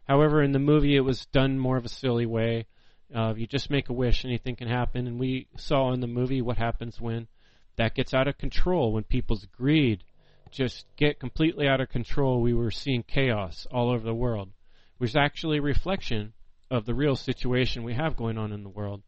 However, 0.02 0.43
in 0.43 0.50
the 0.52 0.59
movie, 0.59 0.97
it 0.97 1.00
was 1.00 1.26
done 1.26 1.59
more 1.59 1.76
of 1.76 1.85
a 1.85 1.88
silly 1.88 2.26
way. 2.26 2.66
Uh, 3.14 3.35
you 3.37 3.47
just 3.47 3.71
make 3.71 3.88
a 3.88 3.93
wish, 3.93 4.25
anything 4.25 4.57
can 4.57 4.69
happen. 4.69 5.07
And 5.07 5.19
we 5.19 5.47
saw 5.57 5.93
in 5.93 6.00
the 6.00 6.07
movie 6.09 6.43
what 6.43 6.59
happens 6.59 7.00
when 7.00 7.28
that 7.76 7.95
gets 7.95 8.14
out 8.14 8.28
of 8.28 8.38
control 8.38 8.92
when 8.92 9.04
people's 9.04 9.47
greed 9.56 10.04
just 10.50 10.87
get 10.97 11.21
completely 11.21 11.68
out 11.68 11.80
of 11.80 11.88
control. 11.88 12.40
We 12.40 12.54
were 12.54 12.71
seeing 12.71 13.02
chaos 13.02 13.66
all 13.71 13.90
over 13.90 14.04
the 14.04 14.14
world, 14.14 14.50
which 14.99 15.11
is 15.11 15.16
actually 15.16 15.59
a 15.59 15.62
reflection 15.62 16.33
of 16.71 16.87
the 16.87 16.95
real 16.95 17.16
situation 17.16 17.83
we 17.83 17.95
have 17.95 18.16
going 18.16 18.38
on 18.38 18.52
in 18.52 18.62
the 18.62 18.68
world, 18.68 19.02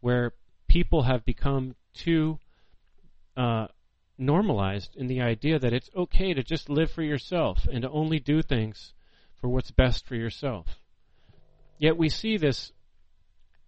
where 0.00 0.32
people 0.68 1.02
have 1.02 1.24
become 1.24 1.74
too 1.94 2.38
uh, 3.36 3.66
normalized 4.18 4.94
in 4.96 5.06
the 5.06 5.20
idea 5.20 5.58
that 5.58 5.72
it's 5.72 5.90
okay 5.96 6.34
to 6.34 6.42
just 6.42 6.68
live 6.68 6.90
for 6.90 7.02
yourself 7.02 7.66
and 7.70 7.82
to 7.82 7.90
only 7.90 8.20
do 8.20 8.42
things 8.42 8.92
for 9.40 9.48
what's 9.48 9.70
best 9.70 10.06
for 10.06 10.14
yourself. 10.14 10.66
Yet 11.78 11.96
we 11.96 12.10
see 12.10 12.36
this 12.36 12.72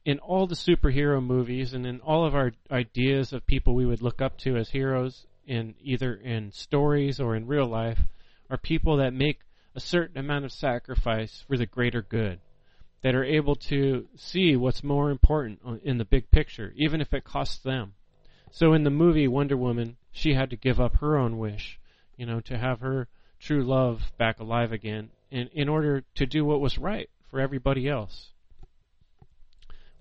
in 0.04 0.18
all 0.18 0.46
the 0.46 0.54
superhero 0.54 1.24
movies 1.24 1.74
and 1.74 1.86
in 1.86 2.00
all 2.00 2.24
of 2.26 2.34
our 2.34 2.52
ideas 2.70 3.32
of 3.32 3.46
people 3.46 3.74
we 3.74 3.86
would 3.86 4.02
look 4.02 4.20
up 4.20 4.36
to 4.38 4.56
as 4.56 4.70
heroes 4.70 5.26
in 5.46 5.74
either 5.80 6.14
in 6.14 6.50
stories 6.52 7.20
or 7.20 7.36
in 7.36 7.46
real 7.46 7.66
life 7.66 7.98
are 8.50 8.56
people 8.56 8.96
that 8.96 9.12
make 9.12 9.40
a 9.74 9.80
certain 9.80 10.18
amount 10.18 10.44
of 10.44 10.52
sacrifice 10.52 11.44
for 11.46 11.56
the 11.56 11.66
greater 11.66 12.02
good 12.02 12.40
that 13.02 13.14
are 13.14 13.24
able 13.24 13.56
to 13.56 14.06
see 14.16 14.56
what's 14.56 14.84
more 14.84 15.10
important 15.10 15.60
in 15.84 15.98
the 15.98 16.04
big 16.04 16.30
picture 16.30 16.72
even 16.76 17.00
if 17.00 17.12
it 17.12 17.24
costs 17.24 17.58
them. 17.58 17.94
So 18.50 18.74
in 18.74 18.84
the 18.84 18.90
movie 18.90 19.28
Wonder 19.28 19.56
Woman 19.56 19.96
she 20.10 20.34
had 20.34 20.50
to 20.50 20.56
give 20.56 20.80
up 20.80 20.96
her 20.96 21.16
own 21.16 21.38
wish 21.38 21.78
you 22.16 22.26
know 22.26 22.40
to 22.40 22.58
have 22.58 22.80
her 22.80 23.08
true 23.40 23.64
love 23.64 24.12
back 24.18 24.40
alive 24.40 24.72
again 24.72 25.10
in 25.30 25.48
in 25.52 25.68
order 25.68 26.02
to 26.16 26.26
do 26.26 26.44
what 26.44 26.60
was 26.60 26.76
right 26.76 27.08
for 27.30 27.40
everybody 27.40 27.88
else 27.88 28.31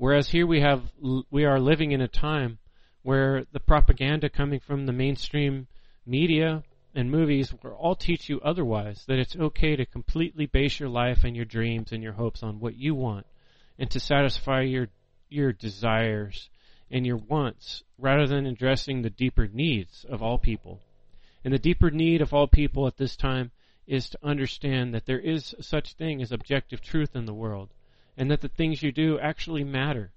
Whereas 0.02 0.32
here 0.32 0.48
we 0.48 0.62
have 0.62 0.82
we 1.30 1.46
are 1.46 1.60
living 1.60 1.92
in 1.92 2.02
a 2.02 2.08
time 2.08 2.58
where 3.04 3.46
the 3.52 3.60
propaganda 3.60 4.30
coming 4.32 4.60
from 4.60 4.88
the 4.88 4.92
mainstream 4.92 5.68
media 6.08 6.64
and 6.96 7.12
movies 7.12 7.54
will 7.54 7.74
all 7.74 7.94
teach 7.94 8.28
you 8.28 8.42
otherwise 8.42 9.06
that 9.06 9.20
it's 9.20 9.36
okay 9.36 9.76
to 9.76 9.86
completely 9.86 10.48
base 10.48 10.80
your 10.80 10.90
life 10.90 11.24
and 11.24 11.36
your 11.36 11.46
dreams 11.46 11.92
and 11.92 12.02
your 12.02 12.14
hopes 12.14 12.42
on 12.42 12.60
what 12.60 12.78
you 12.78 12.96
want 12.96 13.28
and 13.78 13.92
to 13.92 14.00
satisfy 14.00 14.62
your 14.62 14.88
your 15.30 15.54
desires 15.54 16.50
and 16.90 17.06
your 17.06 17.18
wants 17.18 17.84
rather 18.00 18.26
than 18.26 18.48
addressing 18.48 19.04
the 19.04 19.12
deeper 19.12 19.48
needs 19.54 20.04
of 20.10 20.24
all 20.24 20.40
people. 20.40 20.80
And 21.46 21.54
the 21.54 21.60
deeper 21.60 21.92
need 21.92 22.24
of 22.24 22.34
all 22.34 22.48
people 22.48 22.88
at 22.88 22.98
this 22.98 23.16
time 23.16 23.52
is 23.86 24.10
to 24.10 24.20
understand 24.24 24.96
that 24.96 25.06
there 25.06 25.20
is 25.20 25.54
such 25.62 25.94
thing 25.94 26.24
as 26.24 26.32
objective 26.32 26.82
truth 26.82 27.16
in 27.16 27.26
the 27.26 27.36
world 27.36 27.70
and 28.22 28.30
that 28.30 28.42
the 28.42 28.48
things 28.48 28.84
you 28.84 28.92
do 28.92 29.18
actually 29.18 29.64
matter. 29.64 30.12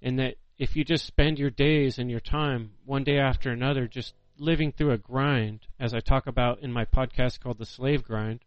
And 0.00 0.18
that 0.18 0.36
if 0.56 0.74
you 0.74 0.86
just 0.86 1.04
spend 1.04 1.38
your 1.38 1.50
days 1.50 1.98
and 1.98 2.10
your 2.10 2.18
time 2.18 2.70
one 2.86 3.04
day 3.04 3.18
after 3.18 3.50
another 3.50 3.86
just 3.86 4.14
living 4.38 4.72
through 4.72 4.92
a 4.92 4.96
grind, 4.96 5.66
as 5.78 5.92
I 5.92 6.00
talk 6.00 6.26
about 6.26 6.60
in 6.60 6.72
my 6.72 6.86
podcast 6.86 7.40
called 7.40 7.58
The 7.58 7.66
Slave 7.66 8.04
Grind, 8.04 8.40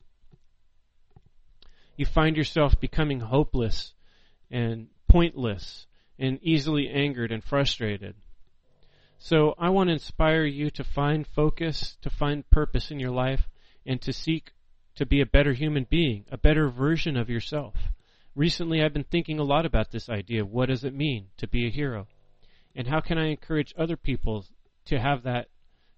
you 1.96 2.08
find 2.08 2.36
yourself 2.36 2.80
becoming 2.80 3.20
hopeless 3.20 3.94
and 4.50 4.88
pointless 5.08 5.86
and 6.18 6.40
easily 6.42 6.90
angered 6.90 7.32
and 7.32 7.44
frustrated. 7.44 8.16
So 9.20 9.54
I 9.60 9.70
want 9.70 9.90
to 9.90 9.94
inspire 9.94 10.46
you 10.46 10.72
to 10.72 10.84
find 10.84 11.28
focus, 11.28 11.96
to 12.02 12.10
find 12.10 12.50
purpose 12.50 12.90
in 12.90 13.00
your 13.00 13.12
life, 13.12 13.48
and 13.86 14.02
to 14.02 14.12
seek 14.12 14.54
to 14.96 15.06
be 15.06 15.22
a 15.22 15.28
better 15.28 15.54
human 15.54 15.86
being, 15.88 16.26
a 16.32 16.40
better 16.40 16.70
version 16.70 17.16
of 17.16 17.30
yourself. 17.30 17.76
Recently, 18.36 18.84
I've 18.84 18.94
been 18.94 19.06
thinking 19.06 19.40
a 19.40 19.44
lot 19.44 19.66
about 19.66 19.92
this 19.92 20.10
idea 20.10 20.42
of 20.42 20.52
what 20.52 20.68
does 20.68 20.84
it 20.84 20.94
mean 20.94 21.28
to 21.38 21.48
be 21.48 21.66
a 21.66 21.72
hero? 21.72 22.08
And 22.76 22.88
how 22.88 23.00
can 23.00 23.18
I 23.18 23.28
encourage 23.28 23.74
other 23.78 23.96
people 23.96 24.46
to 24.86 25.00
have 25.00 25.24
that 25.24 25.48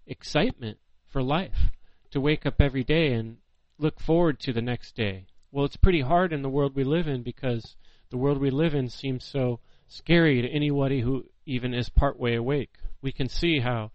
excitement 0.05 0.77
for 1.07 1.23
life, 1.23 1.71
to 2.11 2.21
wake 2.21 2.45
up 2.45 2.61
every 2.61 2.83
day 2.83 3.13
and 3.13 3.37
look 3.79 3.99
forward 3.99 4.39
to 4.41 4.53
the 4.53 4.61
next 4.61 4.95
day? 4.95 5.25
Well, 5.51 5.65
it's 5.65 5.77
pretty 5.77 6.01
hard 6.01 6.31
in 6.31 6.43
the 6.43 6.49
world 6.49 6.75
we 6.75 6.83
live 6.83 7.07
in 7.07 7.23
because 7.23 7.75
the 8.11 8.17
world 8.17 8.39
we 8.39 8.51
live 8.51 8.75
in 8.75 8.89
seems 8.89 9.25
so 9.25 9.59
scary 9.87 10.39
to 10.41 10.47
anybody 10.47 11.01
who 11.01 11.25
even 11.47 11.73
is 11.73 11.89
partway 11.89 12.35
awake. 12.35 12.75
We 13.01 13.11
can 13.11 13.29
see 13.29 13.59
how 13.59 13.91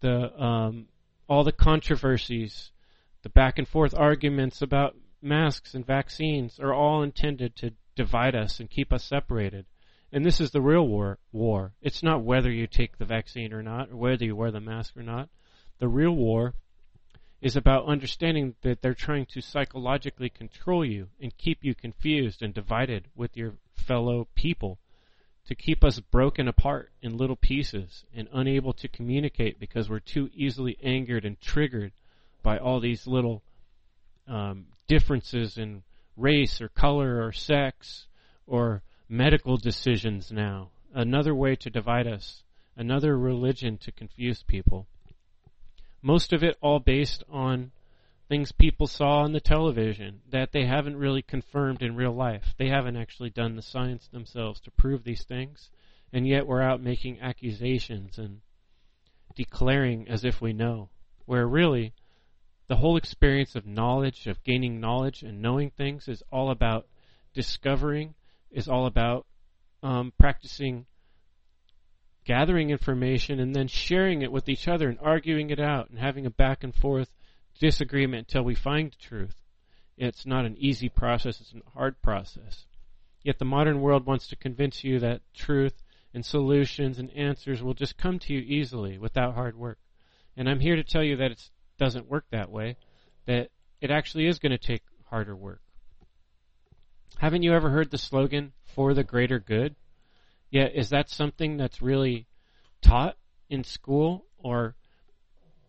the 0.00 0.42
um, 0.42 0.86
all 1.28 1.44
the 1.44 1.52
controversies, 1.52 2.70
the 3.22 3.28
back 3.28 3.58
and 3.58 3.68
forth 3.68 3.94
arguments 3.94 4.62
about 4.62 4.96
masks 5.24 5.74
and 5.74 5.86
vaccines 5.86 6.60
are 6.60 6.74
all 6.74 7.02
intended 7.02 7.56
to 7.56 7.72
divide 7.96 8.34
us 8.34 8.60
and 8.60 8.70
keep 8.70 8.92
us 8.92 9.04
separated. 9.04 9.66
And 10.12 10.24
this 10.24 10.40
is 10.40 10.50
the 10.52 10.60
real 10.60 10.86
war. 10.86 11.18
War. 11.32 11.72
It's 11.82 12.02
not 12.02 12.22
whether 12.22 12.50
you 12.50 12.66
take 12.66 12.98
the 12.98 13.04
vaccine 13.04 13.52
or 13.52 13.62
not, 13.62 13.90
or 13.90 13.96
whether 13.96 14.24
you 14.24 14.36
wear 14.36 14.50
the 14.50 14.60
mask 14.60 14.96
or 14.96 15.02
not. 15.02 15.28
The 15.78 15.88
real 15.88 16.12
war 16.12 16.54
is 17.40 17.56
about 17.56 17.86
understanding 17.86 18.54
that 18.62 18.80
they're 18.80 18.94
trying 18.94 19.26
to 19.26 19.40
psychologically 19.40 20.30
control 20.30 20.84
you 20.84 21.08
and 21.20 21.36
keep 21.36 21.58
you 21.62 21.74
confused 21.74 22.42
and 22.42 22.54
divided 22.54 23.08
with 23.16 23.36
your 23.36 23.54
fellow 23.74 24.28
people, 24.34 24.78
to 25.46 25.54
keep 25.54 25.84
us 25.84 26.00
broken 26.00 26.48
apart 26.48 26.90
in 27.02 27.18
little 27.18 27.36
pieces 27.36 28.04
and 28.16 28.28
unable 28.32 28.72
to 28.72 28.88
communicate 28.88 29.60
because 29.60 29.90
we're 29.90 30.00
too 30.00 30.30
easily 30.34 30.78
angered 30.82 31.24
and 31.24 31.40
triggered 31.40 31.92
by 32.42 32.56
all 32.56 32.80
these 32.80 33.06
little 33.06 33.42
um, 34.26 34.66
differences 34.86 35.58
in 35.58 35.82
race 36.16 36.60
or 36.60 36.68
color 36.68 37.24
or 37.24 37.32
sex 37.32 38.06
or 38.46 38.82
medical 39.08 39.56
decisions 39.56 40.30
now. 40.30 40.70
Another 40.92 41.34
way 41.34 41.56
to 41.56 41.70
divide 41.70 42.06
us. 42.06 42.42
Another 42.76 43.16
religion 43.16 43.78
to 43.78 43.92
confuse 43.92 44.42
people. 44.42 44.86
Most 46.02 46.32
of 46.32 46.42
it 46.42 46.56
all 46.60 46.80
based 46.80 47.24
on 47.30 47.72
things 48.28 48.52
people 48.52 48.86
saw 48.86 49.20
on 49.20 49.32
the 49.32 49.40
television 49.40 50.20
that 50.30 50.52
they 50.52 50.66
haven't 50.66 50.96
really 50.96 51.22
confirmed 51.22 51.82
in 51.82 51.96
real 51.96 52.14
life. 52.14 52.54
They 52.58 52.68
haven't 52.68 52.96
actually 52.96 53.30
done 53.30 53.56
the 53.56 53.62
science 53.62 54.08
themselves 54.08 54.60
to 54.60 54.70
prove 54.70 55.04
these 55.04 55.24
things, 55.24 55.70
and 56.12 56.26
yet 56.26 56.46
we're 56.46 56.62
out 56.62 56.82
making 56.82 57.20
accusations 57.20 58.18
and 58.18 58.40
declaring 59.34 60.08
as 60.08 60.24
if 60.24 60.40
we 60.40 60.52
know, 60.52 60.88
where 61.26 61.46
really 61.46 61.92
the 62.66 62.76
whole 62.76 62.96
experience 62.96 63.54
of 63.54 63.66
knowledge, 63.66 64.26
of 64.26 64.42
gaining 64.42 64.80
knowledge 64.80 65.22
and 65.22 65.42
knowing 65.42 65.70
things 65.70 66.08
is 66.08 66.22
all 66.32 66.50
about 66.50 66.86
discovering, 67.34 68.14
is 68.50 68.68
all 68.68 68.86
about 68.86 69.26
um, 69.82 70.12
practicing 70.18 70.86
gathering 72.24 72.70
information 72.70 73.38
and 73.38 73.54
then 73.54 73.68
sharing 73.68 74.22
it 74.22 74.32
with 74.32 74.48
each 74.48 74.66
other 74.66 74.88
and 74.88 74.98
arguing 75.00 75.50
it 75.50 75.60
out 75.60 75.90
and 75.90 75.98
having 75.98 76.24
a 76.24 76.30
back 76.30 76.64
and 76.64 76.74
forth 76.74 77.10
disagreement 77.60 78.28
until 78.28 78.42
we 78.42 78.54
find 78.54 78.98
truth. 78.98 79.36
It's 79.96 80.26
not 80.26 80.46
an 80.46 80.56
easy 80.58 80.88
process, 80.88 81.40
it's 81.40 81.52
a 81.54 81.78
hard 81.78 82.00
process. 82.00 82.64
Yet 83.22 83.38
the 83.38 83.44
modern 83.44 83.80
world 83.80 84.06
wants 84.06 84.26
to 84.28 84.36
convince 84.36 84.82
you 84.82 84.98
that 85.00 85.20
truth 85.34 85.82
and 86.12 86.24
solutions 86.24 86.98
and 86.98 87.10
answers 87.12 87.62
will 87.62 87.74
just 87.74 87.98
come 87.98 88.18
to 88.20 88.32
you 88.32 88.40
easily 88.40 88.98
without 88.98 89.34
hard 89.34 89.56
work. 89.56 89.78
And 90.36 90.48
I'm 90.48 90.60
here 90.60 90.76
to 90.76 90.82
tell 90.82 91.02
you 91.02 91.16
that 91.16 91.30
it 91.30 91.50
doesn't 91.78 92.08
work 92.08 92.24
that 92.30 92.50
way, 92.50 92.76
that 93.26 93.50
it 93.80 93.90
actually 93.90 94.26
is 94.26 94.38
going 94.38 94.52
to 94.52 94.58
take 94.58 94.82
harder 95.04 95.34
work. 95.34 95.60
Haven't 97.18 97.42
you 97.42 97.52
ever 97.54 97.70
heard 97.70 97.90
the 97.90 97.98
slogan, 97.98 98.52
for 98.74 98.92
the 98.92 99.04
greater 99.04 99.38
good? 99.38 99.76
Yeah, 100.50 100.66
is 100.66 100.90
that 100.90 101.08
something 101.08 101.56
that's 101.56 101.80
really 101.80 102.26
taught 102.82 103.16
in 103.48 103.62
school 103.64 104.26
or 104.36 104.74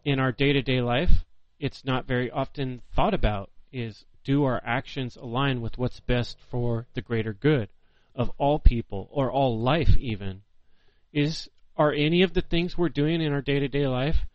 in 0.04 0.20
our 0.20 0.32
day 0.32 0.54
to 0.54 0.62
day 0.62 0.82
life? 0.82 1.26
it's 1.60 1.86
not 1.86 2.08
very 2.08 2.30
often 2.32 2.82
thought 2.96 3.14
about 3.14 3.50
is 3.72 4.06
do 4.24 4.44
our 4.44 4.62
actions 4.64 5.16
align 5.16 5.62
with 5.62 5.78
what's 5.78 6.00
best 6.02 6.38
for 6.50 6.88
the 6.94 7.02
greater 7.02 7.34
good 7.34 7.70
of 8.14 8.32
all 8.38 8.60
people 8.60 9.08
or 9.12 9.32
all 9.32 9.60
life 9.60 9.96
even 9.98 10.42
is 11.14 11.50
are 11.78 11.92
any 11.92 12.22
of 12.22 12.34
the 12.34 12.42
things 12.42 12.78
we're 12.78 12.90
doing 12.90 13.22
in 13.22 13.34
our 13.34 13.42
day-to-day 13.42 13.88
life 13.88 14.26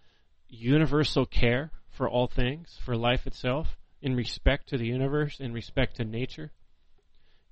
universal 0.51 1.27
care 1.27 1.71
for 1.89 2.09
all 2.09 2.27
things 2.27 2.79
for 2.85 2.97
life 2.97 3.27
itself 3.27 3.77
in 4.03 4.15
respect 4.15 4.69
to 4.69 4.77
the 4.79 4.87
universe 4.87 5.39
in 5.41 5.53
respect 5.53 5.97
to 5.97 6.05
nature 6.05 6.51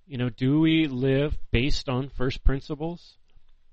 you 0.07 0.19
know 0.19 0.29
do 0.29 0.61
we 0.61 0.87
live 0.87 1.37
based 1.51 1.89
on 1.89 2.09
first 2.09 2.43
principles 2.45 3.17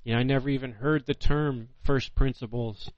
you 0.03 0.13
know 0.13 0.19
i 0.19 0.23
never 0.23 0.49
even 0.49 0.71
heard 0.73 1.05
the 1.05 1.13
term 1.13 1.69
first 1.83 2.13
principles 2.15 2.91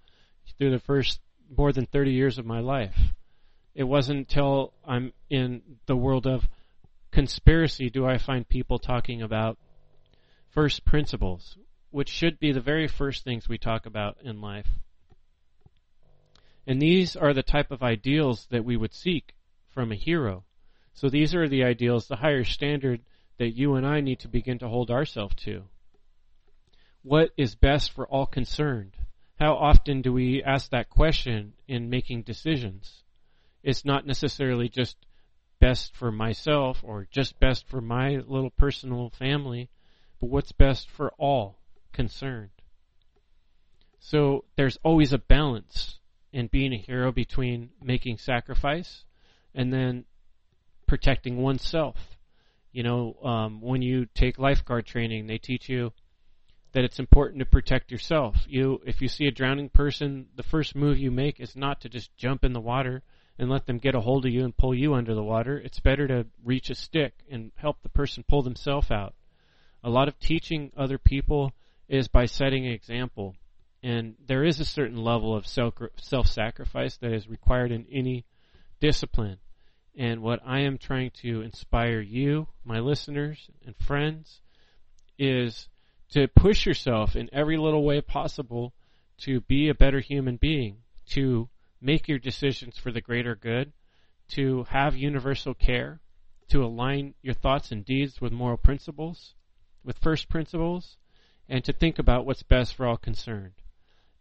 through 0.57 0.71
the 0.71 0.79
first 0.79 1.19
more 1.55 1.71
than 1.71 1.85
30 1.85 2.11
years 2.11 2.37
of 2.37 2.45
my 2.45 2.59
life. 2.59 2.97
It 3.75 3.83
wasn't 3.83 4.19
until 4.19 4.73
I'm 4.85 5.13
in 5.29 5.61
the 5.85 5.95
world 5.95 6.25
of 6.25 6.47
conspiracy 7.11 7.89
do 7.89 8.05
I 8.05 8.17
find 8.17 8.47
people 8.47 8.79
talking 8.79 9.21
about 9.21 9.57
first 10.49 10.83
principles, 10.85 11.57
which 11.91 12.09
should 12.09 12.39
be 12.39 12.51
the 12.51 12.61
very 12.61 12.87
first 12.87 13.23
things 13.23 13.47
we 13.47 13.57
talk 13.57 13.85
about 13.85 14.17
in 14.23 14.41
life. 14.41 14.67
And 16.67 16.81
these 16.81 17.15
are 17.15 17.33
the 17.33 17.43
type 17.43 17.71
of 17.71 17.81
ideals 17.81 18.45
that 18.51 18.65
we 18.65 18.75
would 18.75 18.93
seek 18.93 19.33
from 19.69 19.89
a 19.89 19.95
hero. 19.95 20.43
So 20.93 21.09
these 21.09 21.33
are 21.33 21.47
the 21.47 21.63
ideals, 21.63 22.07
the 22.07 22.17
higher 22.17 22.43
standard 22.43 23.01
that 23.37 23.55
you 23.55 23.75
and 23.75 23.87
I 23.87 24.01
need 24.01 24.19
to 24.19 24.27
begin 24.27 24.59
to 24.59 24.67
hold 24.67 24.91
ourselves 24.91 25.35
to. 25.45 25.63
What 27.03 27.31
is 27.37 27.55
best 27.55 27.93
for 27.93 28.05
all 28.05 28.25
concerned? 28.25 28.97
How 29.39 29.53
often 29.53 30.01
do 30.01 30.11
we 30.11 30.43
ask 30.43 30.71
that 30.71 30.89
question 30.89 31.53
in 31.69 31.89
making 31.89 32.23
decisions? 32.23 33.03
It's 33.63 33.85
not 33.85 34.05
necessarily 34.05 34.67
just 34.67 34.97
best 35.61 35.95
for 35.95 36.11
myself 36.11 36.81
or 36.83 37.07
just 37.11 37.39
best 37.39 37.69
for 37.69 37.79
my 37.79 38.17
little 38.27 38.49
personal 38.49 39.09
family, 39.11 39.69
but 40.19 40.29
what's 40.29 40.51
best 40.51 40.89
for 40.89 41.13
all 41.17 41.59
concerned. 41.93 42.49
So 43.99 44.43
there's 44.57 44.77
always 44.83 45.13
a 45.13 45.17
balance 45.17 45.99
in 46.31 46.47
being 46.47 46.73
a 46.73 46.77
hero 46.77 47.11
between 47.11 47.69
making 47.81 48.17
sacrifice 48.17 49.05
and 49.53 49.71
then 49.71 50.05
protecting 50.87 51.37
oneself. 51.37 51.95
You 52.71 52.83
know, 52.83 53.17
um, 53.23 53.61
when 53.61 53.81
you 53.81 54.07
take 54.13 54.37
lifeguard 54.37 54.85
training, 54.85 55.27
they 55.27 55.37
teach 55.37 55.69
you 55.69 55.91
that 56.73 56.83
it's 56.83 56.99
important 56.99 57.39
to 57.39 57.45
protect 57.45 57.91
yourself. 57.91 58.35
You, 58.47 58.81
if 58.85 59.01
you 59.01 59.07
see 59.07 59.25
a 59.25 59.31
drowning 59.31 59.69
person, 59.69 60.27
the 60.35 60.43
first 60.43 60.75
move 60.75 60.99
you 60.99 61.11
make 61.11 61.39
is 61.39 61.55
not 61.55 61.81
to 61.81 61.89
just 61.89 62.15
jump 62.17 62.43
in 62.43 62.53
the 62.53 62.59
water 62.59 63.03
and 63.39 63.49
let 63.49 63.65
them 63.65 63.77
get 63.77 63.95
a 63.95 64.01
hold 64.01 64.25
of 64.25 64.31
you 64.31 64.43
and 64.43 64.55
pull 64.55 64.75
you 64.75 64.93
under 64.93 65.13
the 65.13 65.23
water. 65.23 65.57
It's 65.57 65.79
better 65.79 66.07
to 66.07 66.27
reach 66.43 66.69
a 66.69 66.75
stick 66.75 67.13
and 67.31 67.51
help 67.55 67.81
the 67.81 67.89
person 67.89 68.23
pull 68.27 68.41
themselves 68.43 68.91
out. 68.91 69.15
A 69.83 69.89
lot 69.89 70.07
of 70.07 70.19
teaching 70.19 70.71
other 70.75 70.97
people 70.97 71.53
is 71.87 72.07
by 72.07 72.25
setting 72.25 72.65
an 72.65 72.73
example. 72.73 73.35
And 73.87 74.15
there 74.27 74.43
is 74.43 74.59
a 74.59 74.65
certain 74.65 75.01
level 75.01 75.33
of 75.33 75.47
self 75.47 76.27
sacrifice 76.27 76.97
that 76.97 77.13
is 77.13 77.29
required 77.29 77.71
in 77.71 77.85
any 77.89 78.25
discipline. 78.81 79.37
And 79.97 80.21
what 80.21 80.41
I 80.45 80.59
am 80.59 80.77
trying 80.77 81.11
to 81.21 81.41
inspire 81.41 82.01
you, 82.01 82.49
my 82.65 82.79
listeners 82.79 83.49
and 83.65 83.77
friends, 83.77 84.41
is 85.17 85.69
to 86.09 86.27
push 86.27 86.65
yourself 86.65 87.15
in 87.15 87.29
every 87.31 87.57
little 87.57 87.85
way 87.85 88.01
possible 88.01 88.73
to 89.19 89.39
be 89.39 89.69
a 89.69 89.73
better 89.73 90.01
human 90.01 90.35
being, 90.35 90.79
to 91.11 91.47
make 91.79 92.09
your 92.09 92.19
decisions 92.19 92.77
for 92.77 92.91
the 92.91 92.99
greater 92.99 93.35
good, 93.35 93.71
to 94.31 94.65
have 94.65 94.97
universal 94.97 95.53
care, 95.53 96.01
to 96.49 96.61
align 96.61 97.13
your 97.21 97.35
thoughts 97.35 97.71
and 97.71 97.85
deeds 97.85 98.19
with 98.19 98.33
moral 98.33 98.57
principles, 98.57 99.33
with 99.85 99.97
first 99.99 100.27
principles, 100.27 100.97
and 101.47 101.63
to 101.63 101.71
think 101.71 101.97
about 101.97 102.25
what's 102.25 102.43
best 102.43 102.75
for 102.75 102.85
all 102.85 102.97
concerned. 102.97 103.53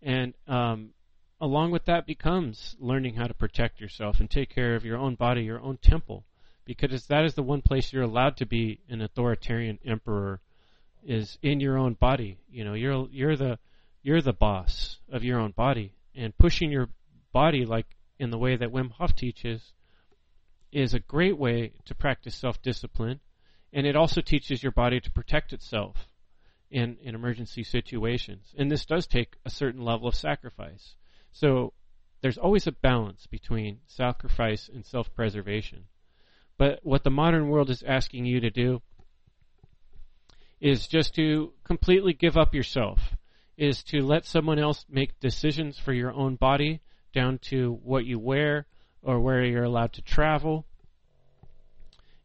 And 0.06 0.34
um, 0.46 0.90
along 1.40 1.72
with 1.72 1.86
that 1.86 2.06
becomes 2.06 2.76
learning 2.78 3.16
how 3.16 3.26
to 3.26 3.34
protect 3.34 3.80
yourself 3.80 4.20
and 4.20 4.30
take 4.30 4.54
care 4.54 4.76
of 4.76 4.84
your 4.84 4.98
own 4.98 5.16
body, 5.16 5.42
your 5.42 5.60
own 5.60 5.78
temple, 5.78 6.24
because 6.64 7.08
that 7.08 7.24
is 7.24 7.34
the 7.34 7.42
one 7.42 7.60
place 7.60 7.92
you're 7.92 8.04
allowed 8.04 8.36
to 8.36 8.46
be 8.46 8.78
an 8.88 9.02
authoritarian 9.02 9.80
emperor 9.84 10.40
is 11.04 11.38
in 11.42 11.58
your 11.58 11.76
own 11.76 11.94
body. 11.94 12.38
You 12.48 12.64
know, 12.64 12.74
you're 12.74 13.08
you're 13.10 13.36
the 13.36 13.58
you're 14.04 14.22
the 14.22 14.32
boss 14.32 14.98
of 15.10 15.24
your 15.24 15.40
own 15.40 15.50
body, 15.50 15.92
and 16.14 16.38
pushing 16.38 16.70
your 16.70 16.88
body 17.32 17.64
like 17.64 17.86
in 18.20 18.30
the 18.30 18.38
way 18.38 18.54
that 18.54 18.70
Wim 18.72 18.92
Hof 18.92 19.16
teaches 19.16 19.72
is 20.70 20.94
a 20.94 21.00
great 21.00 21.36
way 21.36 21.72
to 21.84 21.96
practice 21.96 22.36
self-discipline, 22.36 23.18
and 23.72 23.86
it 23.88 23.96
also 23.96 24.20
teaches 24.20 24.62
your 24.62 24.72
body 24.72 25.00
to 25.00 25.10
protect 25.10 25.52
itself. 25.52 26.06
In, 26.70 26.96
in 27.02 27.14
emergency 27.14 27.62
situations. 27.62 28.54
And 28.56 28.70
this 28.70 28.84
does 28.84 29.06
take 29.06 29.36
a 29.44 29.50
certain 29.50 29.82
level 29.82 30.08
of 30.08 30.14
sacrifice. 30.14 30.94
So 31.32 31.72
there's 32.22 32.38
always 32.38 32.66
a 32.66 32.72
balance 32.72 33.26
between 33.26 33.80
sacrifice 33.86 34.68
and 34.72 34.84
self 34.84 35.14
preservation. 35.14 35.84
But 36.58 36.80
what 36.82 37.04
the 37.04 37.10
modern 37.10 37.48
world 37.48 37.70
is 37.70 37.82
asking 37.86 38.24
you 38.24 38.40
to 38.40 38.50
do 38.50 38.82
is 40.60 40.88
just 40.88 41.14
to 41.16 41.52
completely 41.64 42.14
give 42.14 42.36
up 42.36 42.54
yourself, 42.54 42.98
is 43.56 43.82
to 43.84 44.02
let 44.02 44.24
someone 44.24 44.58
else 44.58 44.86
make 44.88 45.20
decisions 45.20 45.78
for 45.78 45.92
your 45.92 46.12
own 46.12 46.36
body, 46.36 46.80
down 47.12 47.38
to 47.38 47.78
what 47.82 48.04
you 48.06 48.18
wear 48.18 48.66
or 49.02 49.20
where 49.20 49.44
you're 49.44 49.64
allowed 49.64 49.92
to 49.92 50.02
travel. 50.02 50.66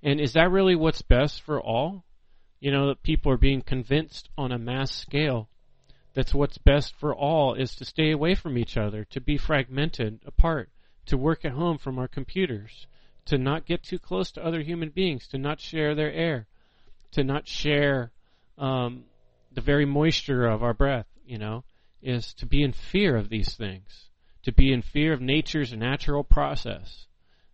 And 0.01 0.19
is 0.19 0.33
that 0.33 0.49
really 0.49 0.75
what's 0.75 1.01
best 1.01 1.41
for 1.43 1.61
all? 1.61 2.05
You 2.61 2.71
know, 2.71 2.87
that 2.87 3.03
people 3.03 3.31
are 3.31 3.37
being 3.37 3.61
convinced 3.61 4.29
on 4.37 4.53
a 4.53 4.57
mass 4.57 4.95
scale 4.95 5.49
that's 6.13 6.33
what's 6.33 6.57
best 6.57 6.95
for 6.95 7.15
all 7.15 7.53
is 7.53 7.75
to 7.75 7.85
stay 7.85 8.11
away 8.11 8.35
from 8.35 8.57
each 8.57 8.77
other, 8.77 9.05
to 9.05 9.19
be 9.19 9.37
fragmented 9.37 10.19
apart, 10.25 10.69
to 11.07 11.17
work 11.17 11.43
at 11.43 11.53
home 11.53 11.77
from 11.77 11.97
our 11.97 12.07
computers, 12.07 12.87
to 13.25 13.37
not 13.37 13.65
get 13.65 13.83
too 13.83 13.99
close 13.99 14.31
to 14.31 14.45
other 14.45 14.61
human 14.61 14.89
beings, 14.89 15.27
to 15.29 15.37
not 15.37 15.59
share 15.59 15.95
their 15.95 16.11
air, 16.11 16.47
to 17.11 17.23
not 17.23 17.47
share 17.47 18.11
um, 18.57 19.05
the 19.51 19.61
very 19.61 19.85
moisture 19.85 20.45
of 20.45 20.63
our 20.63 20.73
breath, 20.73 21.07
you 21.25 21.37
know, 21.37 21.63
is 22.01 22.33
to 22.35 22.45
be 22.45 22.61
in 22.63 22.73
fear 22.73 23.15
of 23.15 23.29
these 23.29 23.55
things, 23.55 24.09
to 24.43 24.51
be 24.51 24.71
in 24.71 24.81
fear 24.81 25.13
of 25.13 25.21
nature's 25.21 25.73
natural 25.73 26.23
process. 26.23 27.07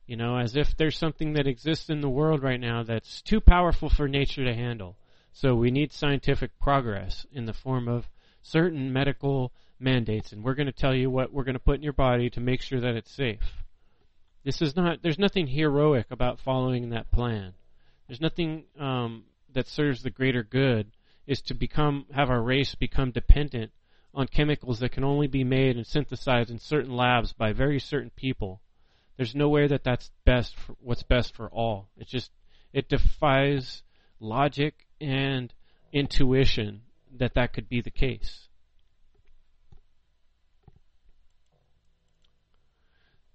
You 0.07 0.15
know, 0.15 0.37
as 0.37 0.55
if 0.55 0.75
there's 0.77 0.97
something 0.97 1.33
that 1.33 1.47
exists 1.47 1.89
in 1.89 1.99
the 1.99 2.09
world 2.09 2.41
right 2.41 2.59
now 2.59 2.81
that's 2.81 3.21
too 3.21 3.41
powerful 3.41 3.89
for 3.89 4.07
nature 4.07 4.45
to 4.45 4.55
handle. 4.55 4.97
So 5.33 5.53
we 5.53 5.69
need 5.69 5.91
scientific 5.91 6.57
progress 6.59 7.25
in 7.31 7.45
the 7.45 7.53
form 7.53 7.89
of 7.89 8.09
certain 8.41 8.91
medical 8.91 9.51
mandates, 9.79 10.31
and 10.31 10.43
we're 10.43 10.55
going 10.55 10.67
to 10.67 10.71
tell 10.71 10.95
you 10.95 11.09
what 11.09 11.33
we're 11.33 11.43
going 11.43 11.53
to 11.53 11.59
put 11.59 11.75
in 11.75 11.83
your 11.83 11.93
body 11.93 12.29
to 12.31 12.39
make 12.39 12.61
sure 12.61 12.79
that 12.79 12.95
it's 12.95 13.11
safe. 13.11 13.63
This 14.43 14.61
is 14.61 14.77
not. 14.77 15.03
There's 15.03 15.19
nothing 15.19 15.47
heroic 15.47 16.07
about 16.09 16.39
following 16.39 16.89
that 16.89 17.11
plan. 17.11 17.53
There's 18.07 18.21
nothing 18.21 18.63
um, 18.79 19.25
that 19.53 19.67
serves 19.67 20.01
the 20.01 20.09
greater 20.09 20.41
good. 20.41 20.91
Is 21.27 21.41
to 21.41 21.53
become 21.53 22.05
have 22.13 22.29
our 22.29 22.41
race 22.41 22.73
become 22.73 23.11
dependent 23.11 23.73
on 24.13 24.27
chemicals 24.27 24.79
that 24.79 24.93
can 24.93 25.03
only 25.03 25.27
be 25.27 25.43
made 25.43 25.75
and 25.75 25.85
synthesized 25.85 26.49
in 26.49 26.59
certain 26.59 26.95
labs 26.95 27.33
by 27.33 27.51
very 27.51 27.79
certain 27.79 28.11
people. 28.15 28.61
There's 29.17 29.35
no 29.35 29.49
way 29.49 29.67
that 29.67 29.83
that's 29.83 30.11
best 30.25 30.55
for 30.55 30.75
what's 30.79 31.03
best 31.03 31.35
for 31.35 31.49
all. 31.49 31.89
It 31.97 32.07
just 32.07 32.31
it 32.71 32.87
defies 32.87 33.81
logic 34.19 34.87
and 35.01 35.53
intuition 35.91 36.81
that 37.17 37.33
that 37.33 37.53
could 37.53 37.67
be 37.67 37.81
the 37.81 37.91
case. 37.91 38.47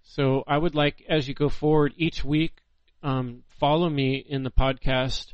So 0.03 0.45
I 0.47 0.59
would 0.59 0.75
like, 0.75 1.03
as 1.09 1.27
you 1.27 1.35
go 1.35 1.49
forward 1.49 1.95
each 1.97 2.23
week, 2.23 2.59
um, 3.03 3.45
follow 3.49 3.89
me 3.89 4.17
in 4.17 4.43
the 4.43 4.51
podcast 4.51 5.33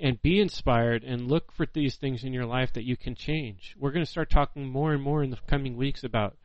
and 0.00 0.20
be 0.20 0.40
inspired 0.40 1.04
and 1.04 1.28
look 1.28 1.52
for 1.52 1.66
these 1.72 1.96
things 1.96 2.24
in 2.24 2.32
your 2.32 2.44
life 2.44 2.72
that 2.72 2.84
you 2.84 2.96
can 2.96 3.14
change. 3.14 3.76
We're 3.78 3.92
going 3.92 4.04
to 4.04 4.10
start 4.10 4.28
talking 4.28 4.66
more 4.66 4.92
and 4.92 5.02
more 5.02 5.22
in 5.22 5.30
the 5.30 5.38
coming 5.46 5.76
weeks 5.76 6.02
about 6.02 6.36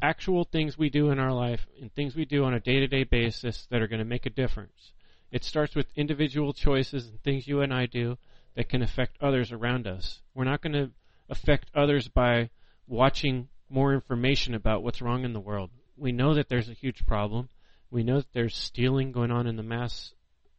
actual 0.00 0.44
things 0.44 0.78
we 0.78 0.90
do 0.90 1.10
in 1.10 1.18
our 1.18 1.32
life 1.32 1.66
and 1.80 1.92
things 1.92 2.14
we 2.14 2.24
do 2.24 2.44
on 2.44 2.54
a 2.54 2.60
day 2.60 2.80
to 2.80 2.86
day 2.86 3.04
basis 3.04 3.66
that 3.70 3.82
are 3.82 3.88
going 3.88 3.98
to 3.98 4.04
make 4.04 4.26
a 4.26 4.30
difference. 4.30 4.92
It 5.30 5.44
starts 5.44 5.74
with 5.74 5.86
individual 5.96 6.52
choices 6.52 7.06
and 7.06 7.22
things 7.22 7.46
you 7.46 7.60
and 7.60 7.72
I 7.72 7.86
do 7.86 8.16
that 8.54 8.68
can 8.68 8.82
affect 8.82 9.18
others 9.20 9.52
around 9.52 9.86
us. 9.86 10.20
We're 10.34 10.44
not 10.44 10.62
going 10.62 10.72
to 10.72 10.90
affect 11.28 11.70
others 11.74 12.08
by 12.08 12.50
watching 12.86 13.48
more 13.68 13.92
information 13.92 14.54
about 14.54 14.82
what's 14.82 15.02
wrong 15.02 15.24
in 15.24 15.32
the 15.32 15.40
world. 15.40 15.70
We 15.96 16.12
know 16.12 16.34
that 16.34 16.48
there's 16.48 16.70
a 16.70 16.74
huge 16.74 17.04
problem. 17.06 17.48
We 17.90 18.02
know 18.02 18.16
that 18.16 18.32
there's 18.32 18.56
stealing 18.56 19.12
going 19.12 19.30
on 19.30 19.46
in 19.46 19.56
the 19.56 19.62
mass, 19.62 20.12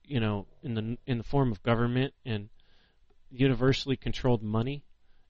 you 0.04 0.20
know, 0.20 0.48
in 0.64 0.74
the 0.76 0.98
in 1.08 1.18
the 1.18 1.24
form 1.24 1.52
of 1.52 1.64
government 1.64 2.14
and 2.26 2.50
universally 3.32 3.96
controlled 3.96 4.44
money. 4.44 4.84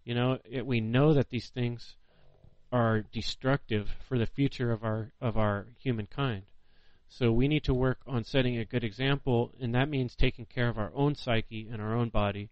You 0.03 0.15
know, 0.15 0.39
it, 0.49 0.65
we 0.65 0.81
know 0.81 1.13
that 1.13 1.29
these 1.29 1.49
things 1.49 1.95
are 2.71 3.01
destructive 3.01 3.89
for 4.07 4.17
the 4.17 4.25
future 4.25 4.71
of 4.71 4.83
our 4.83 5.11
of 5.19 5.37
our 5.37 5.67
humankind. 5.79 6.43
So 7.07 7.31
we 7.31 7.47
need 7.47 7.63
to 7.63 7.73
work 7.73 7.99
on 8.05 8.23
setting 8.23 8.57
a 8.57 8.65
good 8.65 8.83
example, 8.83 9.51
and 9.59 9.73
that 9.73 9.89
means 9.89 10.15
taking 10.15 10.45
care 10.45 10.69
of 10.69 10.77
our 10.77 10.91
own 10.93 11.15
psyche 11.15 11.67
and 11.71 11.81
our 11.81 11.95
own 11.95 12.09
body 12.09 12.49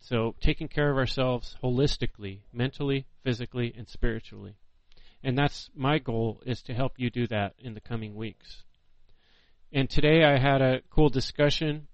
so 0.00 0.34
taking 0.40 0.68
care 0.68 0.90
of 0.90 0.96
ourselves 0.96 1.56
holistically, 1.62 2.40
mentally, 2.52 3.06
physically, 3.22 3.72
and 3.76 3.86
spiritually. 3.86 4.56
And 5.22 5.36
that's 5.36 5.68
my 5.74 5.98
goal 5.98 6.42
is 6.46 6.62
to 6.62 6.74
help 6.74 6.94
you 6.96 7.10
do 7.10 7.26
that 7.26 7.54
in 7.58 7.74
the 7.74 7.80
coming 7.80 8.14
weeks. 8.14 8.64
And 9.72 9.88
today 9.88 10.24
I 10.24 10.38
had 10.38 10.62
a 10.62 10.80
cool 10.90 11.10
discussion 11.10 11.86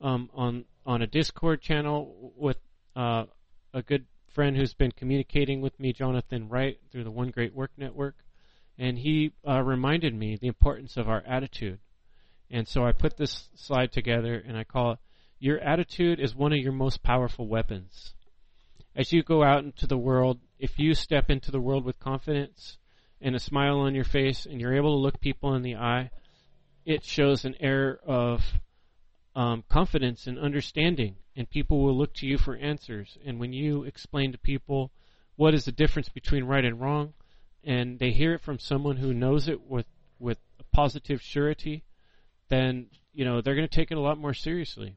um, 0.00 0.28
on 0.34 0.64
on 0.84 1.02
a 1.02 1.06
Discord 1.06 1.62
channel 1.62 2.32
with 2.36 2.58
uh, 2.96 3.24
a 3.72 3.82
good 3.82 4.06
friend 4.34 4.56
who's 4.56 4.74
been 4.74 4.92
communicating 4.92 5.60
with 5.60 5.78
me, 5.78 5.92
Jonathan 5.92 6.48
Wright, 6.48 6.78
through 6.90 7.04
the 7.04 7.10
One 7.10 7.30
Great 7.30 7.54
Work 7.54 7.72
Network, 7.76 8.16
and 8.78 8.98
he 8.98 9.32
uh, 9.46 9.62
reminded 9.62 10.14
me 10.14 10.36
the 10.36 10.46
importance 10.46 10.96
of 10.96 11.08
our 11.08 11.22
attitude. 11.26 11.78
And 12.50 12.66
so 12.66 12.84
I 12.84 12.92
put 12.92 13.16
this 13.16 13.48
slide 13.54 13.92
together, 13.92 14.42
and 14.46 14.56
I 14.56 14.64
call 14.64 14.92
it 14.92 14.98
your 15.40 15.58
attitude 15.60 16.18
is 16.18 16.34
one 16.34 16.52
of 16.52 16.58
your 16.58 16.72
most 16.72 17.02
powerful 17.02 17.46
weapons. 17.46 18.14
As 18.96 19.12
you 19.12 19.22
go 19.22 19.44
out 19.44 19.62
into 19.64 19.86
the 19.86 19.96
world, 19.96 20.40
if 20.58 20.78
you 20.78 20.94
step 20.94 21.30
into 21.30 21.52
the 21.52 21.60
world 21.60 21.84
with 21.84 22.00
confidence 22.00 22.78
and 23.20 23.36
a 23.36 23.40
smile 23.40 23.78
on 23.80 23.94
your 23.94 24.04
face 24.04 24.46
and 24.46 24.60
you're 24.60 24.74
able 24.74 24.96
to 24.96 25.00
look 25.00 25.20
people 25.20 25.54
in 25.54 25.62
the 25.62 25.76
eye, 25.76 26.10
it 26.84 27.04
shows 27.04 27.44
an 27.44 27.54
air 27.60 28.00
of 28.04 28.42
um, 29.38 29.64
confidence 29.68 30.26
and 30.26 30.38
understanding, 30.38 31.16
and 31.36 31.48
people 31.48 31.82
will 31.82 31.96
look 31.96 32.12
to 32.14 32.26
you 32.26 32.38
for 32.38 32.56
answers. 32.56 33.16
And 33.24 33.38
when 33.38 33.52
you 33.52 33.84
explain 33.84 34.32
to 34.32 34.38
people 34.38 34.90
what 35.36 35.54
is 35.54 35.64
the 35.64 35.72
difference 35.72 36.08
between 36.08 36.44
right 36.44 36.64
and 36.64 36.80
wrong, 36.80 37.14
and 37.62 37.98
they 37.98 38.10
hear 38.10 38.34
it 38.34 38.42
from 38.42 38.58
someone 38.58 38.96
who 38.96 39.14
knows 39.14 39.48
it 39.48 39.60
with 39.62 39.86
with 40.18 40.38
positive 40.72 41.22
surety, 41.22 41.84
then 42.48 42.86
you 43.12 43.24
know 43.24 43.40
they're 43.40 43.54
going 43.54 43.68
to 43.68 43.74
take 43.74 43.90
it 43.90 43.96
a 43.96 44.00
lot 44.00 44.18
more 44.18 44.34
seriously 44.34 44.96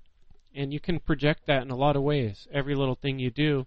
and 0.54 0.74
you 0.74 0.80
can 0.80 1.00
project 1.00 1.46
that 1.48 1.62
in 1.62 1.72
a 1.72 1.76
lot 1.76 1.96
of 1.96 2.04
ways. 2.04 2.48
Every 2.52 2.76
little 2.76 2.96
thing 2.96 3.20
you 3.20 3.32
do 3.32 3.66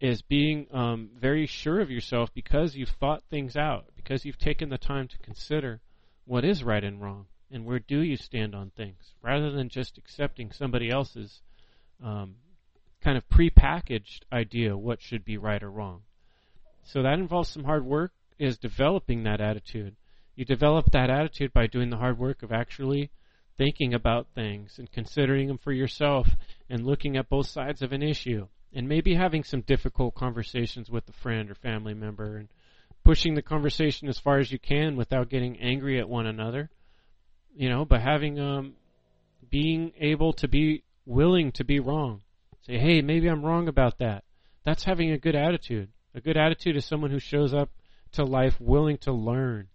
is 0.00 0.22
being 0.22 0.66
um, 0.72 1.10
very 1.18 1.46
sure 1.46 1.80
of 1.80 1.90
yourself 1.90 2.32
because 2.34 2.76
you've 2.76 2.90
thought 3.00 3.22
things 3.30 3.56
out, 3.56 3.86
because 3.96 4.24
you've 4.24 4.38
taken 4.38 4.68
the 4.68 4.78
time 4.78 5.08
to 5.08 5.18
consider 5.18 5.80
what 6.24 6.44
is 6.44 6.64
right 6.64 6.84
and 6.84 7.00
wrong, 7.00 7.26
and 7.50 7.64
where 7.64 7.78
do 7.78 8.00
you 8.00 8.16
stand 8.16 8.54
on 8.54 8.70
things, 8.70 9.14
rather 9.22 9.50
than 9.50 9.68
just 9.68 9.98
accepting 9.98 10.52
somebody 10.52 10.90
else's 10.90 11.40
um, 12.02 12.34
kind 13.02 13.16
of 13.16 13.28
prepackaged 13.28 14.22
idea 14.32 14.76
what 14.76 15.00
should 15.00 15.24
be 15.24 15.38
right 15.38 15.62
or 15.62 15.70
wrong. 15.70 16.02
So 16.84 17.02
that 17.02 17.18
involves 17.18 17.48
some 17.48 17.64
hard 17.64 17.84
work. 17.84 18.12
Is 18.38 18.58
developing 18.58 19.22
that 19.22 19.40
attitude. 19.40 19.96
You 20.34 20.44
develop 20.44 20.90
that 20.92 21.08
attitude 21.08 21.54
by 21.54 21.68
doing 21.68 21.88
the 21.88 21.96
hard 21.96 22.18
work 22.18 22.42
of 22.42 22.52
actually 22.52 23.10
thinking 23.56 23.94
about 23.94 24.26
things 24.34 24.78
and 24.78 24.92
considering 24.92 25.48
them 25.48 25.56
for 25.56 25.72
yourself 25.72 26.28
and 26.68 26.84
looking 26.84 27.16
at 27.16 27.30
both 27.30 27.46
sides 27.46 27.80
of 27.80 27.92
an 27.92 28.02
issue 28.02 28.46
and 28.74 28.86
maybe 28.86 29.14
having 29.14 29.42
some 29.42 29.62
difficult 29.62 30.14
conversations 30.14 30.90
with 30.90 31.08
a 31.08 31.12
friend 31.12 31.50
or 31.50 31.54
family 31.54 31.94
member 31.94 32.36
and 32.36 32.48
pushing 33.04 33.34
the 33.34 33.42
conversation 33.42 34.08
as 34.08 34.18
far 34.18 34.38
as 34.38 34.52
you 34.52 34.58
can 34.58 34.96
without 34.96 35.30
getting 35.30 35.58
angry 35.58 35.98
at 35.98 36.08
one 36.08 36.26
another 36.26 36.68
you 37.56 37.68
know 37.68 37.84
but 37.84 38.00
having 38.00 38.38
um 38.38 38.74
being 39.50 39.92
able 39.98 40.32
to 40.32 40.46
be 40.48 40.82
willing 41.04 41.50
to 41.52 41.64
be 41.64 41.80
wrong 41.80 42.20
say 42.66 42.78
hey 42.78 43.00
maybe 43.00 43.28
i'm 43.28 43.44
wrong 43.44 43.68
about 43.68 43.98
that 43.98 44.22
that's 44.64 44.84
having 44.84 45.10
a 45.10 45.18
good 45.18 45.34
attitude 45.34 45.88
a 46.14 46.20
good 46.20 46.36
attitude 46.36 46.76
is 46.76 46.84
someone 46.84 47.10
who 47.10 47.18
shows 47.18 47.52
up 47.52 47.70
to 48.12 48.24
life 48.24 48.60
willing 48.60 48.98
to 48.98 49.12
learn 49.12 49.68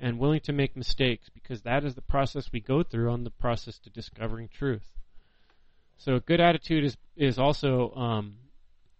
and 0.00 0.18
willing 0.18 0.40
to 0.40 0.52
make 0.52 0.76
mistakes 0.76 1.28
because 1.30 1.62
that 1.62 1.84
is 1.84 1.94
the 1.94 2.02
process 2.02 2.50
we 2.52 2.60
go 2.60 2.82
through 2.82 3.10
on 3.10 3.24
the 3.24 3.30
process 3.30 3.78
to 3.78 3.90
discovering 3.90 4.48
truth. 4.48 4.86
So 5.96 6.14
a 6.14 6.20
good 6.20 6.40
attitude 6.40 6.84
is 6.84 6.96
is 7.16 7.38
also 7.38 7.92
um, 7.94 8.36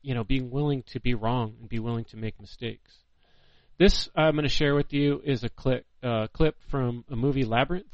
you 0.02 0.14
know 0.14 0.24
being 0.24 0.50
willing 0.50 0.82
to 0.88 1.00
be 1.00 1.14
wrong 1.14 1.54
and 1.60 1.68
be 1.68 1.78
willing 1.78 2.04
to 2.06 2.16
make 2.16 2.40
mistakes. 2.40 2.92
This 3.78 4.08
I'm 4.16 4.32
going 4.32 4.42
to 4.42 4.48
share 4.48 4.74
with 4.74 4.92
you 4.92 5.20
is 5.24 5.44
a 5.44 5.48
clip 5.48 5.86
uh, 6.02 6.26
clip 6.32 6.56
from 6.68 7.04
a 7.10 7.16
movie 7.16 7.44
Labyrinth. 7.44 7.86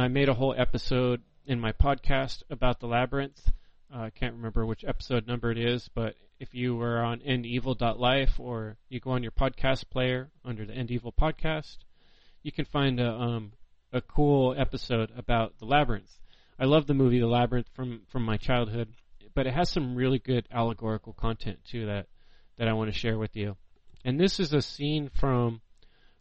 I 0.00 0.08
made 0.08 0.28
a 0.28 0.34
whole 0.34 0.54
episode 0.56 1.22
in 1.46 1.60
my 1.60 1.72
podcast 1.72 2.42
about 2.48 2.80
the 2.80 2.86
labyrinth. 2.86 3.52
Uh, 3.94 4.02
I 4.02 4.10
can't 4.10 4.34
remember 4.34 4.64
which 4.64 4.84
episode 4.84 5.26
number 5.26 5.50
it 5.50 5.58
is, 5.58 5.88
but 5.94 6.14
if 6.40 6.54
you 6.54 6.74
were 6.74 7.00
on 7.00 7.20
endevil.life 7.20 8.40
or 8.40 8.76
you 8.88 9.00
go 9.00 9.10
on 9.10 9.22
your 9.22 9.32
podcast 9.32 9.90
player 9.90 10.30
under 10.44 10.64
the 10.64 10.72
End 10.72 10.90
Evil 10.90 11.12
podcast, 11.12 11.78
you 12.42 12.50
can 12.52 12.64
find 12.64 13.00
a 13.00 13.12
um, 13.12 13.52
a 13.92 14.00
cool 14.00 14.54
episode 14.56 15.12
about 15.16 15.58
the 15.58 15.66
labyrinth. 15.66 16.18
I 16.58 16.64
love 16.64 16.86
the 16.86 16.94
movie 16.94 17.20
The 17.20 17.26
Labyrinth 17.26 17.68
from 17.74 18.02
from 18.08 18.24
my 18.24 18.36
childhood, 18.36 18.88
but 19.34 19.46
it 19.46 19.52
has 19.52 19.68
some 19.68 19.94
really 19.94 20.18
good 20.18 20.48
allegorical 20.50 21.12
content 21.12 21.58
too 21.64 21.86
that 21.86 22.06
that 22.56 22.68
I 22.68 22.72
want 22.72 22.92
to 22.92 22.98
share 22.98 23.18
with 23.18 23.36
you. 23.36 23.56
And 24.04 24.18
this 24.18 24.40
is 24.40 24.52
a 24.52 24.62
scene 24.62 25.10
from 25.10 25.60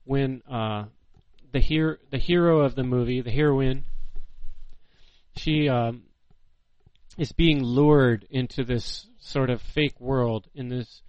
when 0.04 0.42
uh, 0.50 0.86
the 1.52 1.60
hero 1.60 1.98
the 2.10 2.18
hero 2.18 2.62
of 2.62 2.76
the 2.76 2.84
movie, 2.84 3.22
the 3.22 3.32
heroine, 3.32 3.86
she 5.36 5.70
um, 5.70 6.04
is 7.18 7.32
being 7.32 7.64
lured 7.64 8.26
into 8.30 8.64
this 8.64 9.08
sort 9.20 9.50
of 9.50 9.62
fake 9.62 10.00
world 10.00 10.48
in 10.54 10.70
this 10.70 11.02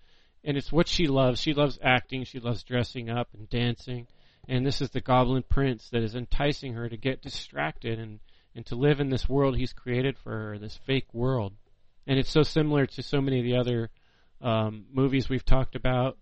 and 0.45 0.57
it's 0.57 0.73
what 0.73 0.89
she 0.89 1.07
loves. 1.07 1.41
She 1.41 1.55
loves 1.55 1.79
acting, 1.83 2.25
she 2.25 2.41
loves 2.41 2.65
dressing 2.65 3.09
up 3.09 3.29
and 3.35 3.49
dancing. 3.49 4.09
And 4.49 4.67
this 4.67 4.81
is 4.81 4.91
the 4.91 5.01
goblin 5.01 5.45
prince 5.49 5.89
that 5.91 6.03
is 6.03 6.17
enticing 6.17 6.75
her 6.75 6.89
to 6.89 6.97
get 6.97 7.23
distracted 7.23 8.01
and, 8.01 8.19
and 8.57 8.67
to 8.67 8.75
live 8.75 8.99
in 8.99 9.09
this 9.09 9.29
world 9.29 9.57
he's 9.57 9.73
created 9.73 10.19
for 10.19 10.31
her, 10.31 10.59
this 10.59 10.79
fake 10.85 11.15
world. 11.15 11.55
And 12.09 12.19
it's 12.19 12.31
so 12.31 12.43
similar 12.43 12.87
to 12.87 13.03
so 13.03 13.21
many 13.21 13.39
of 13.39 13.45
the 13.45 13.57
other 13.57 13.91
um, 14.41 14.87
movies 14.93 15.29
we've 15.29 15.45
talked 15.45 15.77
about 15.77 16.19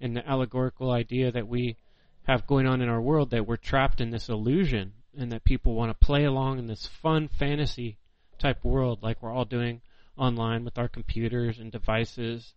and 0.00 0.16
the 0.16 0.28
allegorical 0.28 0.90
idea 0.90 1.30
that 1.30 1.46
we 1.46 1.76
have 2.24 2.46
going 2.46 2.66
on 2.66 2.80
in 2.80 2.88
our 2.88 3.00
world 3.00 3.30
that 3.30 3.46
we're 3.46 3.56
trapped 3.56 4.00
in 4.00 4.10
this 4.10 4.28
illusion 4.28 4.92
and 5.16 5.32
that 5.32 5.44
people 5.44 5.74
want 5.74 5.90
to 5.90 6.06
play 6.06 6.24
along 6.24 6.58
in 6.58 6.66
this 6.66 6.86
fun 6.86 7.28
fantasy 7.28 7.98
type 8.38 8.64
world 8.64 9.02
like 9.02 9.22
we're 9.22 9.32
all 9.32 9.44
doing 9.44 9.80
online 10.16 10.64
with 10.64 10.78
our 10.78 10.88
computers 10.88 11.58
and 11.58 11.72
devices 11.72 12.54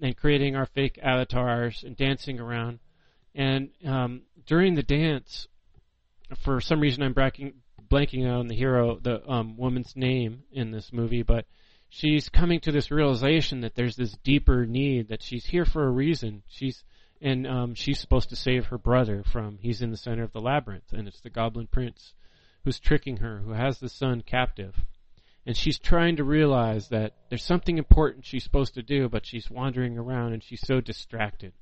and 0.00 0.16
creating 0.16 0.56
our 0.56 0.66
fake 0.66 0.98
avatars 1.02 1.82
and 1.84 1.96
dancing 1.96 2.40
around. 2.40 2.78
And 3.34 3.70
um, 3.84 4.22
during 4.46 4.74
the 4.74 4.82
dance, 4.82 5.46
for 6.42 6.60
some 6.60 6.80
reason 6.80 7.02
I'm 7.02 7.14
blanking, 7.14 7.54
blanking 7.90 8.30
on 8.30 8.48
the 8.48 8.56
hero, 8.56 8.98
the 9.00 9.28
um, 9.30 9.56
woman's 9.56 9.94
name 9.96 10.44
in 10.52 10.70
this 10.70 10.92
movie, 10.92 11.22
but 11.22 11.46
she's 11.88 12.28
coming 12.28 12.60
to 12.60 12.72
this 12.72 12.90
realization 12.90 13.60
that 13.60 13.74
there's 13.74 13.96
this 13.96 14.16
deeper 14.24 14.64
need 14.66 15.08
that 15.08 15.22
she's 15.22 15.44
here 15.44 15.64
for 15.64 15.86
a 15.86 15.90
reason. 15.90 16.42
She's 16.48 16.82
and 17.20 17.46
um, 17.46 17.74
she's 17.74 18.00
supposed 18.00 18.30
to 18.30 18.36
save 18.36 18.66
her 18.66 18.78
brother 18.78 19.22
from 19.22 19.58
he's 19.60 19.82
in 19.82 19.90
the 19.90 19.96
center 19.96 20.22
of 20.22 20.32
the 20.32 20.40
labyrinth, 20.40 20.92
and 20.92 21.06
it's 21.06 21.20
the 21.20 21.30
Goblin 21.30 21.66
Prince 21.66 22.14
who's 22.64 22.78
tricking 22.78 23.18
her, 23.18 23.38
who 23.38 23.52
has 23.52 23.78
the 23.78 23.88
son 23.88 24.22
captive. 24.22 24.74
And 25.46 25.56
she's 25.56 25.78
trying 25.78 26.16
to 26.16 26.24
realize 26.24 26.88
that 26.88 27.14
there's 27.28 27.44
something 27.44 27.78
important 27.78 28.26
she's 28.26 28.44
supposed 28.44 28.74
to 28.74 28.82
do, 28.82 29.08
but 29.08 29.24
she's 29.24 29.50
wandering 29.50 29.96
around 29.96 30.34
and 30.34 30.42
she's 30.42 30.60
so 30.66 30.80
distracted 30.80 31.52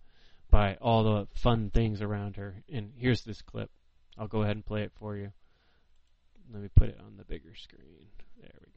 by 0.51 0.77
all 0.81 1.05
the 1.05 1.29
fun 1.35 1.71
things 1.71 2.03
around 2.03 2.37
her. 2.37 2.57
And 2.73 2.93
here's 2.97 3.23
this 3.23 3.41
clip. 3.43 3.71
I'll 4.19 4.27
go 4.27 4.43
ahead 4.43 4.57
and 4.57 4.67
play 4.67 4.83
it 4.83 4.93
for 4.99 5.17
you. 5.17 5.31
Let 6.53 6.63
me 6.63 6.69
put 6.75 6.89
it 6.89 6.99
on 6.99 7.17
the 7.17 7.25
bigger 7.25 7.55
screen. 7.55 8.09
There 8.41 8.51
we 8.61 8.73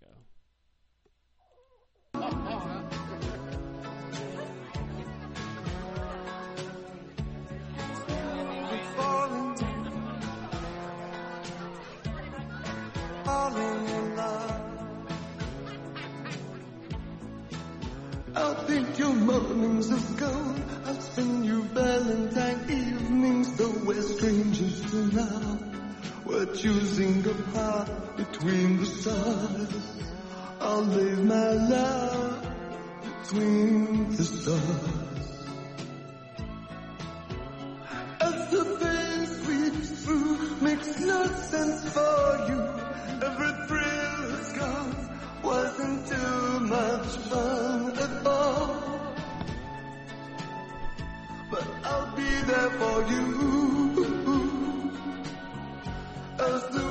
go. 2.19 3.30
Your 19.01 19.15
mornings 19.15 19.89
of 19.89 20.17
gold. 20.17 20.61
I'll 20.85 21.01
spend 21.01 21.43
your 21.43 21.63
Valentine 21.73 22.61
evenings, 22.69 23.51
though 23.57 23.77
we're 23.83 23.99
strangers 24.03 24.79
to 24.91 24.97
now. 25.15 25.59
We're 26.23 26.53
choosing 26.53 27.25
apart 27.25 27.89
between 28.15 28.77
the 28.77 28.85
stars. 28.85 29.73
I'll 30.59 30.83
lay 30.83 31.15
my 31.33 31.49
love 31.75 32.47
between 33.23 34.15
the 34.15 34.23
stars. 34.23 35.29
As 38.27 38.51
the 38.51 38.63
pain 38.81 39.25
sweeps 39.25 39.89
through, 40.03 40.61
makes 40.61 40.99
no 40.99 41.25
sense 41.49 41.89
for 41.89 42.21
you. 42.49 42.59
Every 43.29 43.53
thrill 43.67 44.21
has 44.35 44.53
gone, 44.61 44.95
wasn't 45.41 46.07
too 46.07 46.59
much 46.75 47.07
fun 47.29 47.97
at 47.97 48.27
all. 48.27 48.90
I'll 51.83 52.15
be 52.15 52.31
there 52.51 52.71
for 52.79 52.97
you. 53.11 53.25
As 56.39 56.63
the 56.75 56.90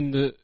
The 0.00 0.34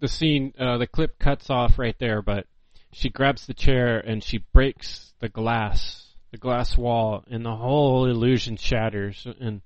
the 0.00 0.08
scene, 0.08 0.52
uh, 0.58 0.78
the 0.78 0.86
clip 0.86 1.18
cuts 1.18 1.48
off 1.50 1.78
right 1.78 1.96
there, 1.98 2.22
but 2.22 2.46
she 2.92 3.08
grabs 3.08 3.46
the 3.46 3.54
chair 3.54 3.98
and 3.98 4.22
she 4.22 4.38
breaks 4.52 5.14
the 5.20 5.28
glass, 5.28 6.14
the 6.30 6.38
glass 6.38 6.76
wall, 6.76 7.24
and 7.30 7.44
the 7.44 7.56
whole 7.56 8.06
illusion 8.06 8.56
shatters, 8.56 9.26
and 9.40 9.62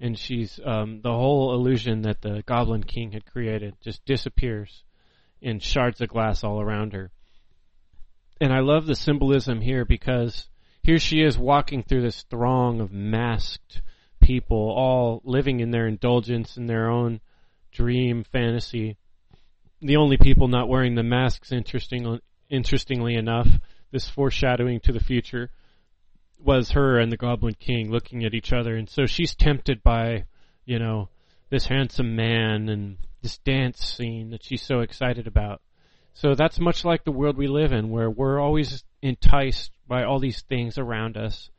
and 0.00 0.18
she's 0.18 0.58
um, 0.64 1.00
the 1.02 1.12
whole 1.12 1.54
illusion 1.54 2.02
that 2.02 2.22
the 2.22 2.42
Goblin 2.46 2.84
King 2.84 3.12
had 3.12 3.26
created 3.26 3.76
just 3.82 4.04
disappears 4.04 4.82
in 5.42 5.58
shards 5.58 6.00
of 6.00 6.08
glass 6.08 6.42
all 6.42 6.60
around 6.60 6.92
her. 6.92 7.10
And 8.40 8.52
I 8.52 8.60
love 8.60 8.86
the 8.86 8.94
symbolism 8.94 9.60
here 9.60 9.84
because 9.84 10.48
here 10.82 10.98
she 10.98 11.20
is 11.20 11.36
walking 11.36 11.82
through 11.82 12.02
this 12.02 12.22
throng 12.30 12.80
of 12.80 12.92
masked 12.92 13.82
people, 14.20 14.56
all 14.56 15.20
living 15.24 15.60
in 15.60 15.70
their 15.70 15.86
indulgence 15.86 16.56
in 16.56 16.66
their 16.66 16.88
own 16.88 17.20
dream 17.70 18.24
fantasy. 18.24 18.96
The 19.80 19.96
only 19.96 20.16
people 20.16 20.48
not 20.48 20.68
wearing 20.68 20.94
the 20.94 21.02
masks, 21.02 21.52
interesting, 21.52 22.20
interestingly 22.48 23.14
enough, 23.14 23.48
this 23.90 24.08
foreshadowing 24.08 24.80
to 24.80 24.92
the 24.92 25.00
future, 25.00 25.50
was 26.38 26.70
her 26.70 26.98
and 26.98 27.10
the 27.10 27.16
Goblin 27.16 27.54
King 27.54 27.90
looking 27.90 28.24
at 28.24 28.34
each 28.34 28.52
other. 28.52 28.76
And 28.76 28.88
so 28.88 29.06
she's 29.06 29.34
tempted 29.34 29.82
by, 29.82 30.24
you 30.64 30.78
know, 30.78 31.08
this 31.50 31.66
handsome 31.66 32.16
man 32.16 32.68
and 32.68 32.96
this 33.22 33.38
dance 33.38 33.84
scene 33.84 34.30
that 34.30 34.44
she's 34.44 34.62
so 34.62 34.80
excited 34.80 35.26
about. 35.26 35.60
So 36.14 36.34
that's 36.34 36.58
much 36.58 36.84
like 36.84 37.04
the 37.04 37.12
world 37.12 37.36
we 37.36 37.48
live 37.48 37.72
in, 37.72 37.90
where 37.90 38.10
we're 38.10 38.40
always 38.40 38.84
enticed 39.02 39.70
by 39.86 40.04
all 40.04 40.18
these 40.18 40.42
things 40.42 40.78
around 40.78 41.16
us. 41.16 41.50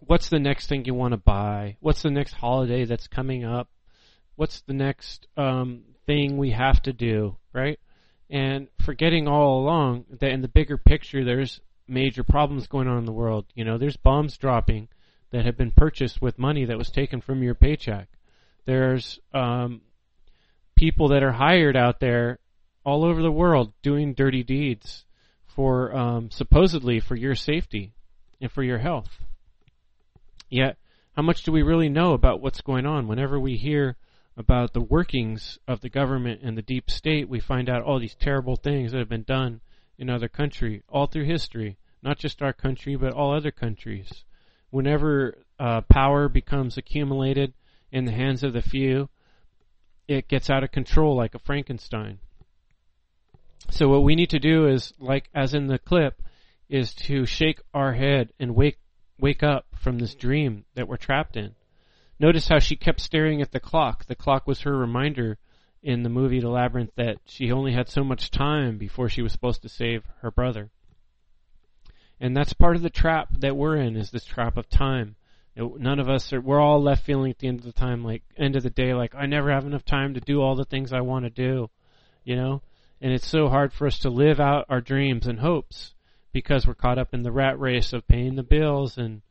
What's 0.00 0.28
the 0.28 0.38
next 0.38 0.68
thing 0.68 0.84
you 0.84 0.94
want 0.94 1.12
to 1.12 1.18
buy? 1.18 1.76
What's 1.80 2.02
the 2.02 2.10
next 2.10 2.32
holiday 2.32 2.84
that's 2.84 3.08
coming 3.08 3.44
up? 3.44 3.68
What's 4.36 4.62
the 4.62 4.72
next 4.72 5.26
um, 5.36 5.82
thing 6.06 6.38
we 6.38 6.50
have 6.50 6.82
to 6.82 6.92
do, 6.92 7.36
right? 7.52 7.78
And 8.30 8.68
forgetting 8.84 9.28
all 9.28 9.60
along 9.60 10.04
that 10.20 10.30
in 10.30 10.40
the 10.40 10.48
bigger 10.48 10.78
picture, 10.78 11.24
there's 11.24 11.60
major 11.88 12.22
problems 12.22 12.68
going 12.68 12.88
on 12.88 12.98
in 12.98 13.04
the 13.04 13.12
world. 13.12 13.46
You 13.54 13.64
know, 13.64 13.76
there's 13.76 13.96
bombs 13.96 14.36
dropping 14.36 14.88
that 15.30 15.44
have 15.44 15.56
been 15.56 15.72
purchased 15.72 16.22
with 16.22 16.38
money 16.38 16.64
that 16.64 16.78
was 16.78 16.90
taken 16.90 17.20
from 17.20 17.42
your 17.42 17.54
paycheck. 17.54 18.08
There's 18.64 19.18
um, 19.34 19.80
people 20.76 21.08
that 21.08 21.22
are 21.22 21.32
hired 21.32 21.76
out 21.76 22.00
there 22.00 22.38
all 22.84 23.04
over 23.04 23.20
the 23.20 23.32
world 23.32 23.72
doing 23.82 24.14
dirty 24.14 24.42
deeds 24.42 25.04
for 25.46 25.94
um, 25.94 26.30
supposedly 26.30 27.00
for 27.00 27.16
your 27.16 27.34
safety 27.34 27.92
and 28.40 28.50
for 28.50 28.62
your 28.62 28.78
health. 28.78 29.10
Yet, 30.48 30.78
how 31.14 31.22
much 31.22 31.42
do 31.42 31.52
we 31.52 31.62
really 31.62 31.88
know 31.88 32.12
about 32.12 32.40
what's 32.40 32.60
going 32.60 32.86
on? 32.86 33.08
Whenever 33.08 33.38
we 33.38 33.56
hear 33.56 33.96
about 34.40 34.72
the 34.72 34.80
workings 34.80 35.58
of 35.68 35.82
the 35.82 35.90
government 35.90 36.40
and 36.42 36.56
the 36.56 36.62
deep 36.62 36.90
state, 36.90 37.28
we 37.28 37.38
find 37.38 37.68
out 37.68 37.82
all 37.82 38.00
these 38.00 38.14
terrible 38.14 38.56
things 38.56 38.90
that 38.90 38.98
have 38.98 39.08
been 39.08 39.22
done 39.22 39.60
in 39.98 40.08
other 40.08 40.28
country, 40.28 40.82
all 40.88 41.06
through 41.06 41.26
history, 41.26 41.76
not 42.02 42.18
just 42.18 42.40
our 42.40 42.54
country, 42.54 42.96
but 42.96 43.12
all 43.12 43.36
other 43.36 43.50
countries. 43.50 44.24
Whenever 44.70 45.36
uh, 45.58 45.82
power 45.82 46.26
becomes 46.30 46.78
accumulated 46.78 47.52
in 47.92 48.06
the 48.06 48.12
hands 48.12 48.42
of 48.42 48.54
the 48.54 48.62
few, 48.62 49.10
it 50.08 50.26
gets 50.26 50.48
out 50.48 50.64
of 50.64 50.72
control 50.72 51.14
like 51.14 51.34
a 51.34 51.38
Frankenstein. 51.38 52.18
So 53.68 53.88
what 53.88 54.04
we 54.04 54.14
need 54.14 54.30
to 54.30 54.38
do 54.38 54.68
is, 54.68 54.94
like 54.98 55.28
as 55.34 55.52
in 55.52 55.66
the 55.66 55.78
clip, 55.78 56.22
is 56.70 56.94
to 56.94 57.26
shake 57.26 57.60
our 57.74 57.92
head 57.92 58.32
and 58.40 58.56
wake 58.56 58.78
wake 59.18 59.42
up 59.42 59.66
from 59.78 59.98
this 59.98 60.14
dream 60.14 60.64
that 60.76 60.88
we're 60.88 60.96
trapped 60.96 61.36
in. 61.36 61.54
Notice 62.20 62.48
how 62.48 62.58
she 62.58 62.76
kept 62.76 63.00
staring 63.00 63.40
at 63.40 63.50
the 63.50 63.60
clock. 63.60 64.04
The 64.04 64.14
clock 64.14 64.46
was 64.46 64.60
her 64.60 64.76
reminder 64.76 65.38
in 65.82 66.02
the 66.02 66.10
movie 66.10 66.40
The 66.40 66.50
Labyrinth 66.50 66.94
that 66.96 67.16
she 67.24 67.50
only 67.50 67.72
had 67.72 67.88
so 67.88 68.04
much 68.04 68.30
time 68.30 68.76
before 68.76 69.08
she 69.08 69.22
was 69.22 69.32
supposed 69.32 69.62
to 69.62 69.70
save 69.70 70.04
her 70.20 70.30
brother. 70.30 70.70
And 72.20 72.36
that's 72.36 72.52
part 72.52 72.76
of 72.76 72.82
the 72.82 72.90
trap 72.90 73.28
that 73.38 73.56
we're 73.56 73.76
in 73.76 73.96
is 73.96 74.10
this 74.10 74.26
trap 74.26 74.58
of 74.58 74.68
time. 74.68 75.16
None 75.56 75.98
of 75.98 76.10
us 76.10 76.30
are, 76.34 76.42
we're 76.42 76.60
all 76.60 76.82
left 76.82 77.06
feeling 77.06 77.30
at 77.30 77.38
the 77.38 77.48
end 77.48 77.60
of 77.60 77.64
the 77.64 77.72
time, 77.72 78.04
like, 78.04 78.22
end 78.36 78.54
of 78.54 78.62
the 78.62 78.70
day, 78.70 78.92
like, 78.92 79.14
I 79.14 79.24
never 79.24 79.50
have 79.50 79.64
enough 79.64 79.86
time 79.86 80.12
to 80.12 80.20
do 80.20 80.42
all 80.42 80.54
the 80.54 80.66
things 80.66 80.92
I 80.92 81.00
want 81.00 81.24
to 81.24 81.30
do, 81.30 81.70
you 82.22 82.36
know? 82.36 82.60
And 83.00 83.14
it's 83.14 83.26
so 83.26 83.48
hard 83.48 83.72
for 83.72 83.86
us 83.86 83.98
to 84.00 84.10
live 84.10 84.40
out 84.40 84.66
our 84.68 84.82
dreams 84.82 85.26
and 85.26 85.40
hopes 85.40 85.94
because 86.32 86.66
we're 86.66 86.74
caught 86.74 86.98
up 86.98 87.14
in 87.14 87.22
the 87.22 87.32
rat 87.32 87.58
race 87.58 87.94
of 87.94 88.06
paying 88.06 88.36
the 88.36 88.42
bills 88.42 88.98
and, 88.98 89.22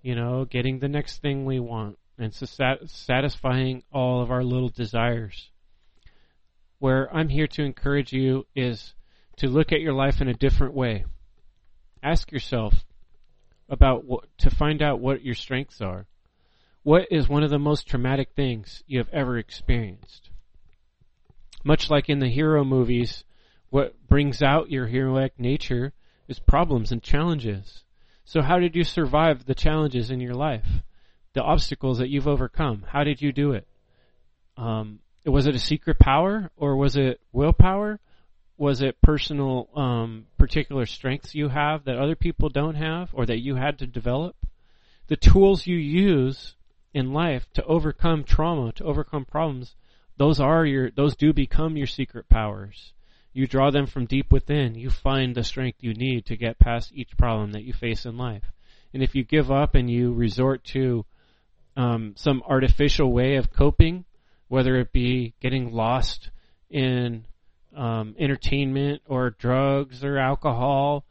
you 0.00 0.14
know, 0.14 0.44
getting 0.44 0.78
the 0.78 0.88
next 0.88 1.20
thing 1.20 1.44
we 1.44 1.58
want 1.58 1.98
and 2.18 2.34
sat- 2.34 2.88
satisfying 2.88 3.82
all 3.92 4.22
of 4.22 4.30
our 4.30 4.42
little 4.42 4.68
desires. 4.68 5.50
Where 6.78 7.14
I'm 7.14 7.28
here 7.28 7.46
to 7.48 7.64
encourage 7.64 8.12
you 8.12 8.46
is 8.54 8.94
to 9.36 9.48
look 9.48 9.72
at 9.72 9.80
your 9.80 9.92
life 9.92 10.20
in 10.20 10.28
a 10.28 10.34
different 10.34 10.74
way. 10.74 11.04
Ask 12.02 12.32
yourself 12.32 12.84
about 13.68 14.04
what, 14.04 14.24
to 14.38 14.50
find 14.50 14.82
out 14.82 15.00
what 15.00 15.24
your 15.24 15.34
strengths 15.34 15.80
are. 15.80 16.06
What 16.82 17.08
is 17.10 17.28
one 17.28 17.42
of 17.42 17.50
the 17.50 17.58
most 17.58 17.86
traumatic 17.88 18.30
things 18.36 18.82
you 18.86 18.98
have 18.98 19.08
ever 19.12 19.38
experienced? 19.38 20.30
Much 21.64 21.90
like 21.90 22.08
in 22.08 22.20
the 22.20 22.28
hero 22.28 22.64
movies, 22.64 23.24
what 23.70 24.06
brings 24.06 24.40
out 24.40 24.70
your 24.70 24.86
heroic 24.86 25.32
nature 25.38 25.92
is 26.28 26.38
problems 26.38 26.92
and 26.92 27.02
challenges. 27.02 27.82
So 28.24 28.40
how 28.40 28.58
did 28.58 28.76
you 28.76 28.84
survive 28.84 29.46
the 29.46 29.54
challenges 29.54 30.10
in 30.10 30.20
your 30.20 30.34
life? 30.34 30.82
The 31.36 31.42
obstacles 31.42 31.98
that 31.98 32.08
you've 32.08 32.26
overcome? 32.26 32.86
How 32.88 33.04
did 33.04 33.20
you 33.20 33.30
do 33.30 33.52
it? 33.52 33.68
Um, 34.56 35.00
was 35.26 35.46
it 35.46 35.54
a 35.54 35.58
secret 35.58 35.98
power 35.98 36.50
or 36.56 36.76
was 36.76 36.96
it 36.96 37.20
willpower? 37.30 38.00
Was 38.56 38.80
it 38.80 39.02
personal, 39.02 39.68
um, 39.76 40.28
particular 40.38 40.86
strengths 40.86 41.34
you 41.34 41.50
have 41.50 41.84
that 41.84 41.98
other 41.98 42.16
people 42.16 42.48
don't 42.48 42.76
have 42.76 43.10
or 43.12 43.26
that 43.26 43.42
you 43.42 43.54
had 43.54 43.80
to 43.80 43.86
develop? 43.86 44.34
The 45.08 45.16
tools 45.16 45.66
you 45.66 45.76
use 45.76 46.54
in 46.94 47.12
life 47.12 47.46
to 47.52 47.64
overcome 47.64 48.24
trauma, 48.24 48.72
to 48.72 48.84
overcome 48.84 49.26
problems, 49.26 49.74
those 50.16 50.40
are 50.40 50.64
your, 50.64 50.90
those 50.90 51.16
do 51.16 51.34
become 51.34 51.76
your 51.76 51.86
secret 51.86 52.30
powers. 52.30 52.94
You 53.34 53.46
draw 53.46 53.70
them 53.70 53.84
from 53.84 54.06
deep 54.06 54.32
within. 54.32 54.74
You 54.74 54.88
find 54.88 55.34
the 55.34 55.44
strength 55.44 55.82
you 55.82 55.92
need 55.92 56.24
to 56.26 56.36
get 56.38 56.58
past 56.58 56.92
each 56.94 57.14
problem 57.18 57.52
that 57.52 57.64
you 57.64 57.74
face 57.74 58.06
in 58.06 58.16
life. 58.16 58.44
And 58.94 59.02
if 59.02 59.14
you 59.14 59.22
give 59.22 59.52
up 59.52 59.74
and 59.74 59.90
you 59.90 60.14
resort 60.14 60.64
to 60.72 61.04
um, 61.76 62.14
some 62.16 62.42
artificial 62.46 63.12
way 63.12 63.36
of 63.36 63.52
coping, 63.52 64.04
whether 64.48 64.76
it 64.76 64.92
be 64.92 65.34
getting 65.40 65.72
lost 65.72 66.30
in 66.70 67.26
um, 67.76 68.14
entertainment 68.18 69.02
or 69.06 69.30
drugs 69.30 70.02
or 70.02 70.18
alcohol 70.18 71.04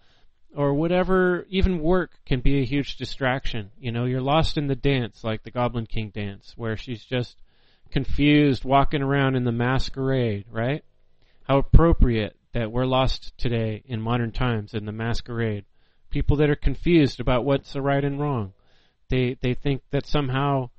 or 0.55 0.73
whatever, 0.73 1.45
even 1.49 1.79
work 1.79 2.11
can 2.25 2.39
be 2.39 2.59
a 2.59 2.65
huge 2.65 2.97
distraction. 2.97 3.71
You 3.77 3.91
know, 3.91 4.05
you're 4.05 4.21
lost 4.21 4.57
in 4.57 4.67
the 4.67 4.75
dance, 4.75 5.23
like 5.23 5.43
the 5.43 5.51
Goblin 5.51 5.85
King 5.85 6.09
dance, 6.09 6.53
where 6.55 6.77
she's 6.77 7.03
just 7.03 7.37
confused 7.91 8.63
walking 8.63 9.01
around 9.01 9.35
in 9.35 9.43
the 9.43 9.51
masquerade, 9.51 10.45
right? 10.49 10.83
How 11.43 11.57
appropriate 11.57 12.35
that 12.53 12.71
we're 12.71 12.85
lost 12.85 13.37
today 13.37 13.83
in 13.85 14.01
modern 14.01 14.31
times 14.31 14.73
in 14.73 14.85
the 14.85 14.91
masquerade. 14.91 15.65
People 16.09 16.37
that 16.37 16.49
are 16.49 16.55
confused 16.55 17.19
about 17.19 17.43
what's 17.43 17.73
the 17.73 17.81
right 17.81 18.03
and 18.03 18.19
wrong. 18.19 18.53
They 19.09 19.37
they 19.41 19.53
think 19.53 19.81
that 19.91 20.05
somehow 20.05 20.69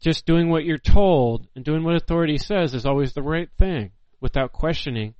just 0.00 0.26
doing 0.26 0.50
what 0.50 0.64
you're 0.64 0.78
told 0.78 1.48
and 1.54 1.64
doing 1.64 1.82
what 1.82 1.96
authority 1.96 2.38
says 2.38 2.74
is 2.74 2.84
always 2.84 3.12
the 3.12 3.22
right 3.22 3.48
thing 3.58 3.92
without 4.20 4.52
questioning. 4.52 5.14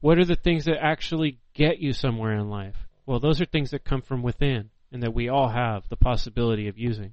What 0.00 0.18
are 0.18 0.24
the 0.24 0.34
things 0.34 0.64
that 0.64 0.82
actually 0.82 1.38
get 1.52 1.78
you 1.78 1.92
somewhere 1.92 2.32
in 2.32 2.48
life? 2.48 2.76
Well, 3.04 3.20
those 3.20 3.40
are 3.40 3.44
things 3.44 3.70
that 3.70 3.84
come 3.84 4.00
from 4.00 4.22
within 4.22 4.70
and 4.92 5.02
that 5.02 5.14
we 5.14 5.28
all 5.28 5.48
have 5.48 5.88
the 5.88 5.96
possibility 5.96 6.68
of 6.68 6.78
using. 6.78 7.12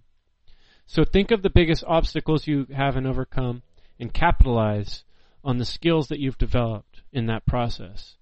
So 0.85 1.03
think 1.03 1.31
of 1.31 1.41
the 1.41 1.49
biggest 1.49 1.83
obstacles 1.85 2.47
you 2.47 2.65
haven't 2.73 3.05
overcome 3.05 3.61
and 3.99 4.13
capitalize 4.13 5.03
on 5.43 5.57
the 5.57 5.65
skills 5.65 6.07
that 6.07 6.19
you've 6.19 6.37
developed 6.37 7.01
in 7.11 7.25
that 7.25 7.45
process. 7.45 8.15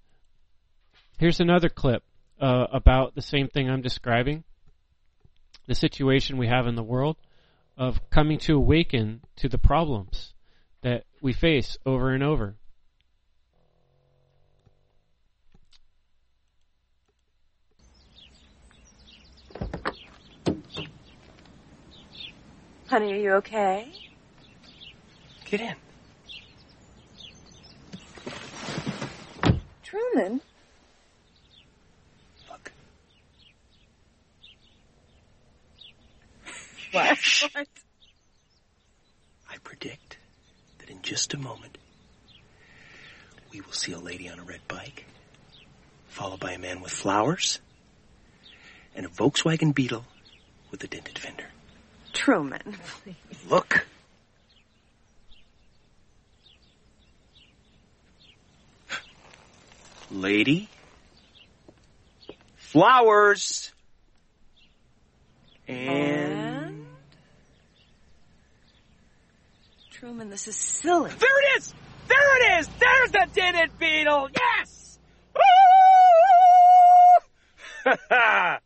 Here's 1.16 1.40
another 1.40 1.68
clip 1.68 2.02
uh, 2.40 2.66
about 2.72 3.14
the 3.14 3.22
same 3.22 3.48
thing 3.48 3.70
I'm 3.70 3.82
describing 3.82 4.44
the 5.66 5.74
situation 5.74 6.38
we 6.38 6.48
have 6.48 6.66
in 6.66 6.74
the 6.74 6.82
world 6.82 7.16
of 7.76 8.00
coming 8.10 8.38
to 8.38 8.56
awaken 8.56 9.20
to 9.36 9.48
the 9.48 9.58
problems 9.58 10.34
that 10.82 11.04
we 11.20 11.32
face 11.32 11.76
over 11.84 12.14
and 12.14 12.22
over. 12.22 12.56
Honey, 22.86 23.12
are 23.12 23.16
you 23.16 23.32
okay? 23.32 23.90
Get 25.44 25.60
in. 25.60 25.74
Truman? 29.82 30.40
What? 36.92 37.18
what? 37.52 37.66
I 39.50 39.58
predict 39.62 40.18
that 40.78 40.90
in 40.90 41.02
just 41.02 41.34
a 41.34 41.38
moment, 41.38 41.78
we 43.52 43.60
will 43.60 43.72
see 43.72 43.92
a 43.92 43.98
lady 43.98 44.28
on 44.28 44.38
a 44.38 44.42
red 44.42 44.60
bike, 44.68 45.06
followed 46.08 46.40
by 46.40 46.52
a 46.52 46.58
man 46.58 46.80
with 46.80 46.92
flowers, 46.92 47.60
and 48.94 49.06
a 49.06 49.08
Volkswagen 49.08 49.74
Beetle 49.74 50.04
with 50.70 50.82
a 50.84 50.86
dented 50.86 51.18
fender. 51.18 51.46
Truman, 52.12 52.76
please. 53.02 53.16
Look. 53.48 53.86
Lady. 60.10 60.68
Flowers. 62.56 63.72
And... 65.68 65.88
And? 65.88 66.86
Truman, 69.90 70.30
this 70.30 70.46
is 70.46 70.56
silly. 70.56 71.10
There 71.10 71.40
it 71.40 71.58
is! 71.58 71.74
There 72.08 72.36
it 72.36 72.60
is! 72.60 72.68
There's 72.78 73.10
the 73.10 73.26
dented 73.32 73.78
beetle! 73.78 74.28
Yes! 74.34 74.98
Don't 77.86 78.60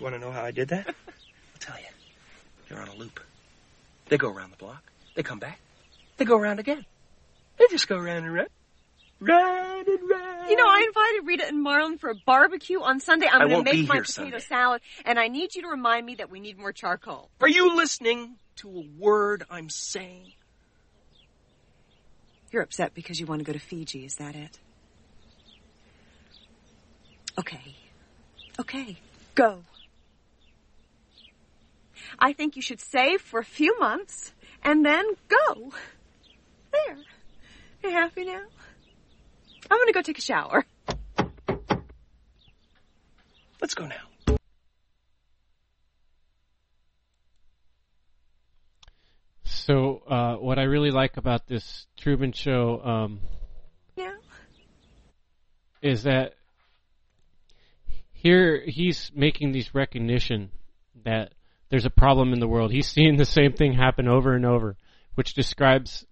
you 0.00 0.04
want 0.04 0.14
to 0.14 0.18
know 0.18 0.30
how 0.30 0.44
I 0.44 0.50
did 0.50 0.68
that? 0.68 0.86
I'll 0.88 0.94
tell 1.58 1.76
you. 1.76 1.86
They're 2.68 2.80
on 2.80 2.88
a 2.88 2.94
loop. 2.94 3.20
They 4.08 4.18
go 4.18 4.32
around 4.32 4.52
the 4.52 4.56
block. 4.56 4.82
They 5.14 5.22
come 5.22 5.38
back. 5.38 5.58
They 6.16 6.24
go 6.24 6.36
around 6.36 6.60
again. 6.60 6.84
They 7.58 7.66
just 7.70 7.88
go 7.88 7.98
round 7.98 8.24
and 8.24 8.34
round. 8.34 8.48
Round 9.20 9.88
and 9.88 10.10
round. 10.10 10.50
You 10.50 10.56
know, 10.56 10.66
I 10.66 10.84
invited 10.86 11.26
Rita 11.26 11.48
and 11.48 11.64
Marlon 11.64 11.98
for 11.98 12.10
a 12.10 12.14
barbecue 12.14 12.80
on 12.80 13.00
Sunday. 13.00 13.26
I'm 13.30 13.48
going 13.48 13.64
to 13.64 13.72
make 13.72 13.88
my 13.88 13.94
here 13.94 14.02
potato 14.04 14.38
Sunday. 14.38 14.40
salad, 14.40 14.82
and 15.04 15.18
I 15.18 15.28
need 15.28 15.54
you 15.54 15.62
to 15.62 15.68
remind 15.68 16.04
me 16.04 16.16
that 16.16 16.30
we 16.30 16.38
need 16.38 16.58
more 16.58 16.72
charcoal. 16.72 17.30
Are 17.40 17.48
you 17.48 17.74
listening 17.76 18.36
to 18.56 18.68
a 18.68 18.84
word 18.98 19.44
I'm 19.50 19.70
saying? 19.70 20.32
You're 22.52 22.62
upset 22.62 22.94
because 22.94 23.18
you 23.18 23.26
want 23.26 23.40
to 23.40 23.44
go 23.44 23.52
to 23.52 23.58
Fiji, 23.58 24.04
is 24.04 24.16
that 24.16 24.36
it? 24.36 24.58
Okay. 27.38 27.74
Okay. 28.58 28.96
Go. 29.34 29.64
I 32.18 32.32
think 32.32 32.56
you 32.56 32.62
should 32.62 32.80
save 32.80 33.20
for 33.20 33.40
a 33.40 33.44
few 33.44 33.78
months 33.78 34.32
and 34.62 34.84
then 34.84 35.04
go. 35.28 35.72
There. 36.72 36.98
You 37.82 37.90
happy 37.90 38.24
now? 38.24 38.42
I'm 39.70 39.78
gonna 39.78 39.92
go 39.92 40.02
take 40.02 40.18
a 40.18 40.22
shower. 40.22 40.64
Let's 43.60 43.74
go 43.74 43.86
now. 43.86 44.36
So, 49.44 50.02
uh, 50.08 50.34
what 50.36 50.58
I 50.58 50.62
really 50.62 50.90
like 50.90 51.16
about 51.16 51.46
this 51.48 51.86
Truman 51.96 52.32
Show 52.32 52.80
um, 52.84 53.20
Yeah. 53.96 54.14
is 55.82 56.04
that 56.04 56.34
here 58.12 58.62
he's 58.64 59.10
making 59.14 59.52
these 59.52 59.74
recognition 59.74 60.50
that 61.04 61.32
there's 61.68 61.84
a 61.84 61.90
problem 61.90 62.32
in 62.32 62.38
the 62.38 62.46
world. 62.46 62.70
He's 62.70 62.86
seeing 62.88 63.16
the 63.16 63.24
same 63.24 63.52
thing 63.52 63.72
happen 63.72 64.06
over 64.06 64.34
and 64.34 64.46
over, 64.46 64.76
which 65.14 65.34
describes, 65.34 66.06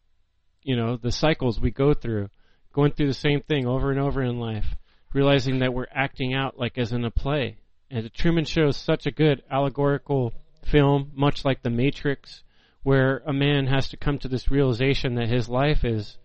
you 0.62 0.74
know, 0.74 0.96
the 0.96 1.12
cycles 1.12 1.60
we 1.60 1.70
go 1.70 1.94
through, 1.94 2.30
going 2.74 2.92
through 2.92 3.06
the 3.06 3.14
same 3.14 3.40
thing 3.40 3.66
over 3.66 3.90
and 3.90 4.00
over 4.00 4.22
in 4.22 4.38
life, 4.38 4.74
realizing 5.14 5.60
that 5.60 5.72
we're 5.72 5.86
acting 5.94 6.34
out 6.34 6.58
like 6.58 6.76
as 6.76 6.92
in 6.92 7.04
a 7.04 7.10
play. 7.10 7.56
And 7.90 8.04
the 8.04 8.10
Truman 8.10 8.44
Show 8.44 8.68
is 8.68 8.76
such 8.76 9.06
a 9.06 9.12
good 9.12 9.42
allegorical 9.50 10.34
film, 10.64 11.12
much 11.14 11.44
like 11.44 11.62
The 11.62 11.70
Matrix, 11.70 12.42
where 12.82 13.22
a 13.26 13.32
man 13.32 13.68
has 13.68 13.88
to 13.90 13.96
come 13.96 14.18
to 14.18 14.28
this 14.28 14.50
realization 14.50 15.14
that 15.14 15.28
his 15.28 15.48
life 15.48 15.84
is 15.84 16.18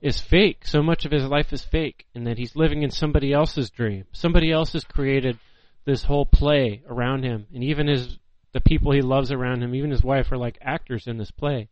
is 0.00 0.18
fake. 0.18 0.66
So 0.66 0.82
much 0.82 1.04
of 1.04 1.12
his 1.12 1.24
life 1.24 1.52
is 1.52 1.62
fake, 1.62 2.06
and 2.14 2.26
that 2.26 2.38
he's 2.38 2.56
living 2.56 2.82
in 2.82 2.90
somebody 2.90 3.34
else's 3.34 3.68
dream. 3.68 4.06
Somebody 4.12 4.50
else 4.50 4.72
has 4.72 4.84
created 4.84 5.38
this 5.84 6.04
whole 6.04 6.24
play 6.24 6.82
around 6.88 7.24
him, 7.24 7.46
and 7.54 7.62
even 7.62 7.86
his 7.86 8.18
the 8.52 8.60
people 8.60 8.92
he 8.92 9.02
loves 9.02 9.30
around 9.30 9.62
him, 9.62 9.74
even 9.74 9.90
his 9.90 10.02
wife, 10.02 10.32
are 10.32 10.38
like 10.38 10.58
actors 10.62 11.06
in 11.06 11.18
this 11.18 11.30
play. 11.30 11.68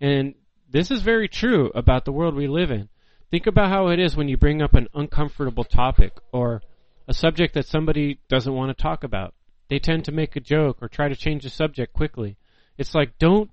And 0.00 0.34
this 0.68 0.90
is 0.90 1.02
very 1.02 1.28
true 1.28 1.70
about 1.74 2.04
the 2.04 2.12
world 2.12 2.34
we 2.34 2.48
live 2.48 2.70
in. 2.70 2.88
Think 3.32 3.46
about 3.46 3.70
how 3.70 3.88
it 3.88 3.98
is 3.98 4.14
when 4.14 4.28
you 4.28 4.36
bring 4.36 4.60
up 4.60 4.74
an 4.74 4.88
uncomfortable 4.92 5.64
topic 5.64 6.12
or 6.32 6.60
a 7.08 7.14
subject 7.14 7.54
that 7.54 7.66
somebody 7.66 8.18
doesn't 8.28 8.52
want 8.52 8.76
to 8.76 8.82
talk 8.82 9.04
about. 9.04 9.32
They 9.70 9.78
tend 9.78 10.04
to 10.04 10.12
make 10.12 10.36
a 10.36 10.40
joke 10.40 10.82
or 10.82 10.88
try 10.88 11.08
to 11.08 11.16
change 11.16 11.44
the 11.44 11.48
subject 11.48 11.94
quickly. 11.94 12.36
It's 12.76 12.94
like 12.94 13.18
don't 13.18 13.50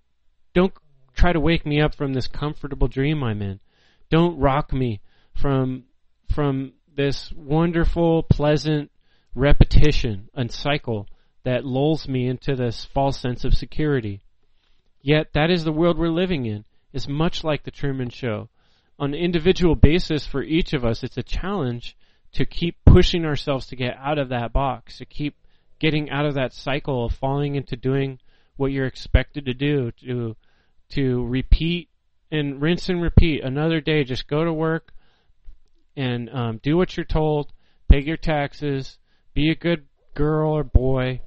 don't 0.54 0.74
try 1.16 1.32
to 1.32 1.40
wake 1.40 1.66
me 1.66 1.80
up 1.80 1.96
from 1.96 2.12
this 2.12 2.28
comfortable 2.28 2.90
dream 2.90 3.24
I'm 3.24 3.42
in. 3.42 3.62
Don't 4.10 4.38
rock 4.38 4.74
me 4.74 5.00
from 5.34 5.86
from 6.30 6.74
this 6.94 7.32
wonderful, 7.32 8.24
pleasant 8.24 8.92
repetition 9.34 10.28
and 10.34 10.52
cycle 10.52 11.08
that 11.46 11.64
lulls 11.64 12.06
me 12.06 12.28
into 12.28 12.54
this 12.54 12.84
false 12.84 13.18
sense 13.18 13.46
of 13.46 13.54
security. 13.54 14.20
Yet 15.02 15.32
that 15.36 15.50
is 15.50 15.64
the 15.64 15.72
world 15.72 15.98
we're 15.98 16.10
living 16.10 16.46
in. 16.46 16.66
It's 16.92 17.08
much 17.08 17.46
like 17.46 17.64
the 17.64 17.72
Truman 17.72 18.10
Show. 18.10 18.50
On 19.00 19.14
an 19.14 19.20
individual 19.20 19.76
basis 19.76 20.28
for 20.28 20.44
each 20.44 20.74
of 20.74 20.84
us, 20.84 21.04
it's 21.04 21.18
a 21.18 21.24
challenge 21.24 21.96
to 22.34 22.46
keep 22.46 22.76
pushing 22.86 23.26
ourselves 23.26 23.68
to 23.68 23.78
get 23.78 23.96
out 23.98 24.18
of 24.18 24.30
that 24.30 24.52
box, 24.52 24.98
to 24.98 25.06
keep 25.06 25.36
getting 25.80 26.10
out 26.10 26.26
of 26.26 26.34
that 26.34 26.54
cycle 26.54 27.06
of 27.06 27.14
falling 27.14 27.56
into 27.56 27.78
doing 27.78 28.20
what 28.58 28.74
you're 28.74 28.86
expected 28.86 29.46
to 29.46 29.54
do, 29.54 29.92
to 30.02 30.36
to 30.90 31.26
repeat 31.26 31.88
and 32.30 32.62
rinse 32.62 32.90
and 32.90 33.02
repeat 33.02 33.42
another 33.42 33.80
day. 33.80 34.04
Just 34.04 34.28
go 34.28 34.44
to 34.44 34.52
work 34.52 34.92
and 35.96 36.30
um, 36.32 36.60
do 36.62 36.76
what 36.76 36.98
you're 36.98 37.06
told, 37.06 37.54
pay 37.88 38.02
your 38.02 38.18
taxes, 38.18 38.98
be 39.34 39.50
a 39.50 39.56
good 39.56 39.86
girl 40.14 40.52
or 40.52 40.64
boy, 40.66 41.22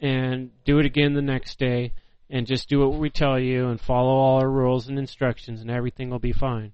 and 0.00 0.50
do 0.64 0.78
it 0.78 0.86
again 0.86 1.14
the 1.14 1.22
next 1.22 1.58
day 1.58 1.92
and 2.30 2.46
just 2.46 2.68
do 2.68 2.80
what 2.80 2.98
we 2.98 3.10
tell 3.10 3.38
you 3.38 3.68
and 3.68 3.80
follow 3.80 4.10
all 4.10 4.40
our 4.40 4.50
rules 4.50 4.88
and 4.88 4.98
instructions 4.98 5.60
and 5.60 5.70
everything 5.70 6.10
will 6.10 6.18
be 6.18 6.32
fine. 6.32 6.72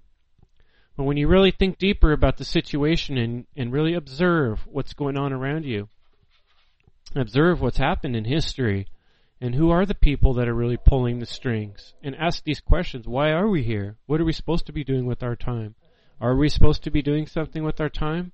But 0.95 1.03
when 1.03 1.17
you 1.17 1.27
really 1.27 1.51
think 1.51 1.77
deeper 1.77 2.13
about 2.13 2.37
the 2.37 2.45
situation 2.45 3.17
and, 3.17 3.45
and 3.55 3.71
really 3.71 3.93
observe 3.93 4.65
what's 4.65 4.93
going 4.93 5.17
on 5.17 5.33
around 5.33 5.65
you, 5.65 5.89
observe 7.15 7.61
what's 7.61 7.77
happened 7.77 8.15
in 8.15 8.25
history 8.25 8.87
and 9.41 9.55
who 9.55 9.69
are 9.71 9.85
the 9.85 9.93
people 9.93 10.33
that 10.35 10.47
are 10.47 10.55
really 10.55 10.77
pulling 10.77 11.19
the 11.19 11.25
strings 11.25 11.93
and 12.01 12.15
ask 12.15 12.43
these 12.43 12.61
questions. 12.61 13.07
Why 13.07 13.31
are 13.31 13.49
we 13.49 13.63
here? 13.63 13.97
What 14.05 14.21
are 14.21 14.25
we 14.25 14.31
supposed 14.31 14.65
to 14.67 14.73
be 14.73 14.85
doing 14.85 15.05
with 15.05 15.21
our 15.21 15.35
time? 15.35 15.75
Are 16.21 16.35
we 16.35 16.47
supposed 16.47 16.83
to 16.83 16.91
be 16.91 17.01
doing 17.01 17.27
something 17.27 17.63
with 17.63 17.81
our 17.81 17.89
time? 17.89 18.31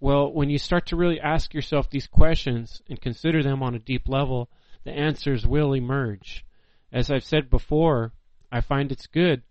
Well, 0.00 0.30
when 0.30 0.50
you 0.50 0.58
start 0.58 0.86
to 0.86 0.96
really 0.96 1.18
ask 1.18 1.54
yourself 1.54 1.88
these 1.88 2.06
questions 2.06 2.82
and 2.90 3.00
consider 3.00 3.42
them 3.42 3.62
on 3.62 3.74
a 3.74 3.78
deep 3.78 4.06
level, 4.06 4.50
the 4.84 4.92
answers 4.92 5.46
will 5.46 5.72
emerge. 5.72 6.44
As 6.92 7.10
I've 7.10 7.24
said 7.24 7.48
before, 7.48 8.12
I 8.52 8.60
find 8.60 8.92
it's 8.92 9.06
good 9.06 9.42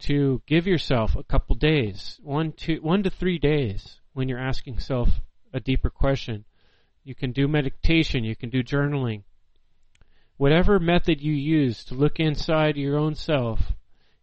to 0.00 0.42
give 0.46 0.66
yourself 0.66 1.16
a 1.16 1.22
couple 1.22 1.56
days, 1.56 2.18
one 2.22 2.52
to 2.52 2.78
one 2.78 3.02
to 3.02 3.10
three 3.10 3.38
days, 3.38 4.00
when 4.12 4.28
you're 4.28 4.38
asking 4.38 4.74
yourself 4.74 5.08
a 5.52 5.60
deeper 5.60 5.90
question. 5.90 6.44
You 7.04 7.14
can 7.14 7.32
do 7.32 7.48
meditation, 7.48 8.24
you 8.24 8.36
can 8.36 8.50
do 8.50 8.62
journaling. 8.62 9.22
Whatever 10.36 10.78
method 10.78 11.20
you 11.20 11.32
use 11.32 11.84
to 11.84 11.94
look 11.94 12.18
inside 12.18 12.76
your 12.76 12.98
own 12.98 13.14
self, 13.14 13.72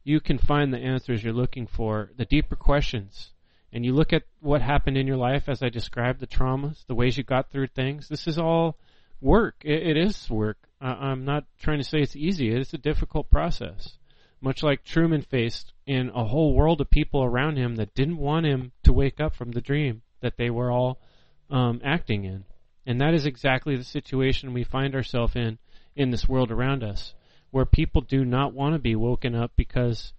you 0.03 0.19
can 0.19 0.37
find 0.37 0.73
the 0.73 0.79
answers 0.79 1.23
you're 1.23 1.33
looking 1.33 1.67
for, 1.67 2.11
the 2.17 2.25
deeper 2.25 2.55
questions 2.55 3.31
and 3.71 3.85
you 3.85 3.93
look 3.93 4.13
at 4.13 4.23
what 4.39 4.61
happened 4.61 4.97
in 4.97 5.07
your 5.07 5.17
life 5.17 5.49
as 5.49 5.61
I 5.61 5.69
described 5.69 6.19
the 6.19 6.27
traumas, 6.27 6.85
the 6.87 6.95
ways 6.95 7.17
you 7.17 7.23
got 7.23 7.51
through 7.51 7.67
things, 7.67 8.07
this 8.07 8.27
is 8.27 8.39
all 8.39 8.77
work. 9.21 9.55
it, 9.63 9.87
it 9.87 9.97
is 9.97 10.29
work. 10.29 10.57
Uh, 10.81 10.95
I'm 10.99 11.25
not 11.25 11.45
trying 11.59 11.79
to 11.79 11.83
say 11.83 11.99
it's 11.99 12.15
easy. 12.15 12.49
It's 12.49 12.73
a 12.73 12.77
difficult 12.77 13.29
process. 13.29 13.97
Much 14.41 14.63
like 14.63 14.83
Truman 14.83 15.21
faced 15.21 15.73
in 15.85 16.09
a 16.09 16.25
whole 16.25 16.53
world 16.53 16.81
of 16.81 16.89
people 16.89 17.23
around 17.23 17.57
him 17.57 17.75
that 17.75 17.95
didn't 17.95 18.17
want 18.17 18.45
him 18.45 18.71
to 18.83 18.93
wake 18.93 19.19
up 19.19 19.35
from 19.35 19.51
the 19.51 19.61
dream 19.61 20.01
that 20.21 20.37
they 20.37 20.49
were 20.49 20.71
all 20.71 20.99
um, 21.49 21.81
acting 21.83 22.23
in. 22.23 22.45
And 22.85 23.01
that 23.01 23.13
is 23.13 23.25
exactly 23.25 23.75
the 23.75 23.83
situation 23.83 24.53
we 24.53 24.63
find 24.63 24.95
ourselves 24.95 25.35
in 25.35 25.57
in 25.95 26.11
this 26.11 26.29
world 26.29 26.51
around 26.51 26.83
us, 26.83 27.13
where 27.51 27.65
people 27.65 28.01
do 28.01 28.23
not 28.23 28.53
want 28.53 28.75
to 28.75 28.79
be 28.79 28.95
woken 28.95 29.33
up 29.35 29.51
because 29.55 30.13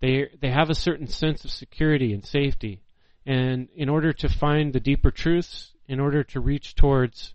they 0.00 0.28
they 0.40 0.50
have 0.50 0.70
a 0.70 0.74
certain 0.74 1.06
sense 1.06 1.44
of 1.44 1.50
security 1.50 2.12
and 2.12 2.24
safety 2.24 2.80
and 3.26 3.68
in 3.76 3.88
order 3.88 4.12
to 4.12 4.28
find 4.28 4.72
the 4.72 4.80
deeper 4.80 5.10
truths, 5.10 5.72
in 5.86 6.00
order 6.00 6.24
to 6.24 6.40
reach 6.40 6.74
towards 6.74 7.34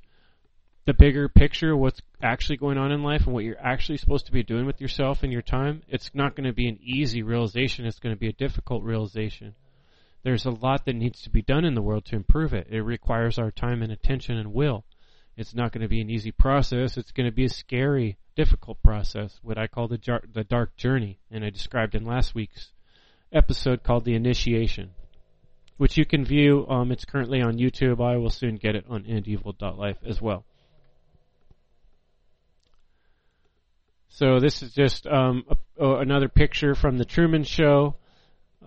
the 0.85 0.93
bigger 0.93 1.27
picture, 1.27 1.75
what's 1.75 2.01
actually 2.21 2.57
going 2.57 2.77
on 2.77 2.91
in 2.91 3.03
life 3.03 3.25
and 3.25 3.33
what 3.33 3.43
you're 3.43 3.59
actually 3.59 3.97
supposed 3.97 4.27
to 4.27 4.31
be 4.31 4.43
doing 4.43 4.65
with 4.65 4.79
yourself 4.79 5.23
and 5.23 5.33
your 5.33 5.41
time, 5.41 5.81
it's 5.87 6.11
not 6.13 6.35
going 6.35 6.45
to 6.45 6.53
be 6.53 6.67
an 6.67 6.79
easy 6.81 7.23
realization. 7.23 7.85
It's 7.85 7.99
going 7.99 8.15
to 8.15 8.19
be 8.19 8.29
a 8.29 8.33
difficult 8.33 8.83
realization. 8.83 9.55
There's 10.23 10.45
a 10.45 10.51
lot 10.51 10.85
that 10.85 10.95
needs 10.95 11.21
to 11.21 11.29
be 11.29 11.41
done 11.41 11.65
in 11.65 11.75
the 11.75 11.81
world 11.81 12.05
to 12.05 12.15
improve 12.15 12.53
it. 12.53 12.67
It 12.69 12.81
requires 12.81 13.39
our 13.39 13.51
time 13.51 13.81
and 13.81 13.91
attention 13.91 14.37
and 14.37 14.53
will. 14.53 14.83
It's 15.37 15.55
not 15.55 15.71
going 15.71 15.81
to 15.81 15.87
be 15.87 16.01
an 16.01 16.09
easy 16.09 16.31
process. 16.31 16.97
It's 16.97 17.11
going 17.11 17.29
to 17.29 17.35
be 17.35 17.45
a 17.45 17.49
scary, 17.49 18.17
difficult 18.35 18.81
process, 18.83 19.39
what 19.41 19.57
I 19.57 19.67
call 19.67 19.87
the, 19.87 19.97
jar- 19.97 20.23
the 20.33 20.43
dark 20.43 20.77
journey, 20.77 21.19
and 21.31 21.43
I 21.43 21.49
described 21.49 21.95
in 21.95 22.05
last 22.05 22.35
week's 22.35 22.71
episode 23.31 23.83
called 23.83 24.05
the 24.05 24.15
initiation 24.15 24.91
which 25.77 25.97
you 25.97 26.05
can 26.05 26.25
view. 26.25 26.65
Um, 26.69 26.91
it's 26.91 27.05
currently 27.05 27.41
on 27.41 27.57
YouTube. 27.57 28.01
I 28.01 28.17
will 28.17 28.29
soon 28.29 28.55
get 28.55 28.75
it 28.75 28.85
on 28.89 29.03
endevil.life 29.03 29.97
as 30.05 30.21
well. 30.21 30.45
So 34.15 34.39
this 34.39 34.63
is 34.63 34.71
just 34.71 35.05
um, 35.07 35.43
a, 35.77 35.95
another 35.95 36.29
picture 36.29 36.73
from 36.73 36.97
the 36.97 37.03
Truman 37.03 37.43
Show. 37.43 37.97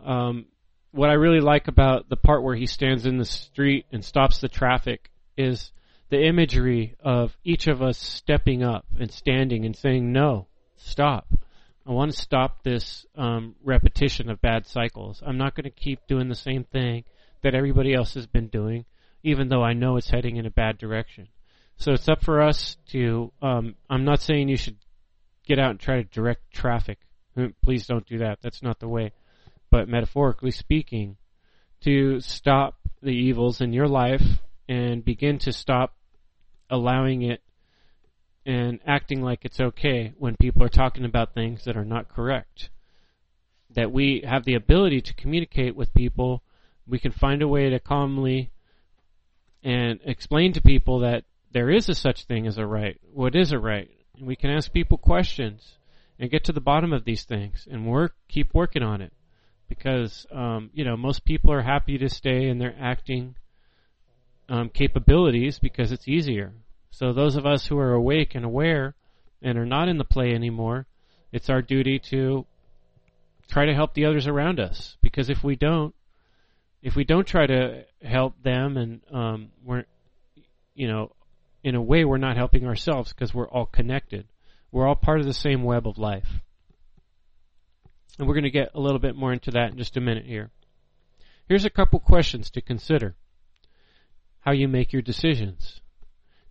Um, 0.05 0.45
what 0.91 1.09
I 1.09 1.15
really 1.15 1.41
like 1.41 1.69
about 1.69 2.11
the 2.11 2.17
part 2.17 2.43
where 2.43 2.55
he 2.55 2.67
stands 2.67 3.07
in 3.07 3.17
the 3.17 3.25
street 3.25 3.87
and 3.91 4.05
stops 4.05 4.43
the 4.43 4.51
traffic 4.51 5.11
is 5.39 5.73
the 6.11 6.23
imagery 6.23 6.97
of 7.01 7.35
each 7.45 7.67
of 7.67 7.81
us 7.81 7.97
stepping 7.97 8.63
up 8.63 8.85
and 9.01 9.11
standing 9.11 9.65
and 9.65 9.75
saying, 9.75 10.13
"No, 10.13 10.49
stop." 10.77 11.33
I 11.87 11.93
want 11.93 12.13
to 12.13 12.21
stop 12.21 12.63
this 12.63 13.07
um, 13.17 13.55
repetition 13.65 14.29
of 14.29 14.43
bad 14.43 14.67
cycles. 14.67 15.23
I'm 15.25 15.39
not 15.39 15.55
going 15.55 15.65
to 15.65 15.71
keep 15.71 16.07
doing 16.07 16.29
the 16.29 16.35
same 16.35 16.65
thing 16.65 17.05
that 17.43 17.55
everybody 17.55 17.95
else 17.95 18.13
has 18.15 18.27
been 18.27 18.49
doing, 18.49 18.85
even 19.23 19.49
though 19.49 19.63
I 19.63 19.73
know 19.73 19.97
it's 19.97 20.11
heading 20.11 20.37
in 20.37 20.45
a 20.45 20.51
bad 20.51 20.77
direction. 20.77 21.29
So 21.79 21.93
it's 21.93 22.09
up 22.09 22.23
for 22.23 22.43
us 22.43 22.77
to. 22.89 23.33
Um, 23.41 23.77
I'm 23.89 24.05
not 24.05 24.21
saying 24.21 24.51
you 24.51 24.59
should 24.59 24.77
get 25.49 25.59
out 25.59 25.71
and 25.71 25.81
try 25.81 25.97
to 25.97 26.05
direct 26.05 26.53
traffic. 26.53 26.99
Hmm, 27.35 27.49
please 27.63 27.87
don't 27.87 28.07
do 28.07 28.19
that. 28.19 28.39
That's 28.43 28.63
not 28.63 28.79
the 28.79 28.89
way. 28.89 29.13
But 29.71 29.89
metaphorically 29.89 30.51
speaking, 30.51 31.17
to 31.81 32.21
stop 32.21 32.77
the 33.03 33.11
evils 33.11 33.61
in 33.61 33.73
your 33.73 33.89
life 33.89 34.23
and 34.69 35.05
begin 35.05 35.39
to 35.39 35.53
stop 35.53 35.95
allowing 36.71 37.23
it 37.23 37.41
and 38.45 38.81
acting 38.87 39.23
like 39.23 39.45
it's 39.45 39.61
okay 39.61 40.13
when 40.19 40.37
people 40.37 40.63
are 40.63 40.69
talking 40.69 41.05
about 41.05 41.35
things 41.35 41.65
that 41.65 41.77
are 41.77 41.85
not 41.85 42.09
correct. 42.09 42.71
That 43.71 43.93
we 43.93 44.23
have 44.27 44.45
the 44.45 44.55
ability 44.55 45.03
to 45.03 45.15
communicate 45.15 45.77
with 45.77 45.95
people. 45.95 46.43
We 46.87 46.99
can 46.99 47.13
find 47.13 47.43
a 47.43 47.49
way 47.49 47.71
to 47.71 47.79
calmly 47.79 48.51
and 49.63 50.01
explain 50.05 50.53
to 50.55 50.63
people 50.63 51.01
that 51.01 51.25
there 51.53 51.71
is 51.71 51.89
a 51.89 51.95
such 51.95 52.25
thing 52.25 52.47
as 52.47 52.59
a 52.59 52.67
right. 52.67 52.99
What 53.13 53.35
is 53.35 53.53
a 53.53 53.59
right? 53.59 53.91
We 54.21 54.37
can 54.37 54.51
ask 54.51 54.73
people 54.73 54.99
questions 54.99 55.79
and 56.19 56.31
get 56.31 56.45
to 56.45 56.53
the 56.53 56.61
bottom 56.61 56.93
of 56.93 57.05
these 57.05 57.25
things 57.25 57.67
and 57.71 57.87
work, 57.87 58.15
keep 58.29 58.55
working 58.55 58.83
on 58.83 59.01
it. 59.01 59.13
Because, 59.69 60.27
um, 60.33 60.71
you 60.73 60.85
know, 60.85 60.97
most 60.97 61.25
people 61.25 61.53
are 61.53 61.63
happy 61.63 61.99
to 61.99 62.09
stay 62.09 62.49
in 62.49 62.59
their 62.59 62.75
acting 62.81 63.35
um, 64.49 64.71
capabilities 64.71 65.59
because 65.59 65.93
it's 65.93 66.09
easier. 66.09 66.53
So 66.91 67.13
those 67.13 67.37
of 67.37 67.47
us 67.47 67.67
who 67.67 67.79
are 67.79 67.93
awake 67.93 68.35
and 68.35 68.45
aware 68.45 68.95
and 69.43 69.59
are 69.59 69.67
not 69.67 69.89
in 69.89 69.99
the 69.99 70.05
play 70.05 70.33
anymore, 70.33 70.87
it's 71.33 71.51
our 71.51 71.63
duty 71.63 71.99
to 72.11 72.47
try 73.49 73.67
to 73.67 73.75
help 73.75 73.95
the 73.95 74.07
others 74.07 74.27
around 74.27 74.59
us. 74.59 74.97
Because 75.03 75.29
if 75.29 75.45
we 75.45 75.55
don't, 75.55 75.95
if 76.83 76.97
we 76.97 77.05
don't 77.05 77.27
try 77.27 77.47
to 77.47 77.85
help 78.03 78.43
them 78.43 78.77
and 78.77 79.01
um, 79.13 79.49
we're, 79.65 79.85
you 80.75 80.89
know, 80.89 81.13
in 81.63 81.75
a 81.75 81.83
way, 81.83 82.05
we're 82.05 82.19
not 82.19 82.37
helping 82.37 82.67
ourselves 82.67 83.13
because 83.13 83.35
we're 83.35 83.49
all 83.49 83.67
connected. 83.67 84.27
We're 84.71 84.87
all 84.87 84.97
part 84.97 85.21
of 85.21 85.27
the 85.27 85.35
same 85.35 85.63
web 85.63 85.87
of 85.87 85.99
life. 85.99 86.29
And 88.19 88.27
we're 88.27 88.35
going 88.35 88.45
to 88.45 88.51
get 88.51 88.71
a 88.75 88.81
little 88.81 88.99
bit 88.99 89.17
more 89.17 89.33
into 89.33 89.51
that 89.53 89.71
in 89.71 89.79
just 89.79 89.97
a 89.97 90.01
minute 90.01 90.27
here. 90.27 90.51
Here's 91.49 91.65
a 91.65 91.71
couple 91.71 92.01
questions 92.01 92.51
to 92.51 92.61
consider. 92.61 93.17
How 94.41 94.53
you 94.53 94.69
make 94.69 94.93
your 94.93 95.03
decisions. 95.03 95.81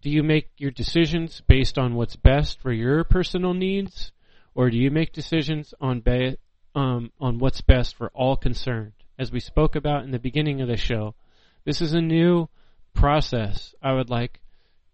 Do 0.01 0.09
you 0.09 0.23
make 0.23 0.49
your 0.57 0.71
decisions 0.71 1.41
based 1.47 1.77
on 1.77 1.95
what's 1.95 2.15
best 2.15 2.61
for 2.61 2.71
your 2.71 3.03
personal 3.03 3.53
needs, 3.53 4.11
or 4.55 4.69
do 4.69 4.77
you 4.77 4.91
make 4.91 5.11
decisions 5.11 5.73
on 5.81 6.01
ba- 6.01 6.37
um, 6.75 7.11
on 7.19 7.39
what's 7.39 7.61
best 7.61 7.95
for 7.95 8.09
all 8.13 8.37
concerned? 8.37 8.93
As 9.19 9.31
we 9.31 9.39
spoke 9.39 9.75
about 9.75 10.03
in 10.03 10.11
the 10.11 10.19
beginning 10.19 10.61
of 10.61 10.67
the 10.67 10.77
show, 10.77 11.15
this 11.65 11.81
is 11.81 11.93
a 11.93 12.01
new 12.01 12.47
process 12.93 13.73
I 13.81 13.93
would 13.93 14.09
like 14.09 14.39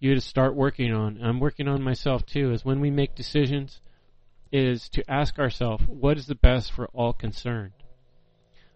you 0.03 0.13
to 0.13 0.21
start 0.21 0.55
working 0.55 0.93
on. 0.93 1.19
I'm 1.23 1.39
working 1.39 1.67
on 1.67 1.81
myself 1.81 2.25
too. 2.25 2.51
Is 2.51 2.65
when 2.65 2.81
we 2.81 2.91
make 2.91 3.15
decisions, 3.15 3.79
is 4.51 4.89
to 4.89 5.09
ask 5.09 5.39
ourselves 5.39 5.85
what 5.87 6.17
is 6.17 6.27
the 6.27 6.35
best 6.35 6.71
for 6.71 6.87
all 6.93 7.13
concerned. 7.13 7.73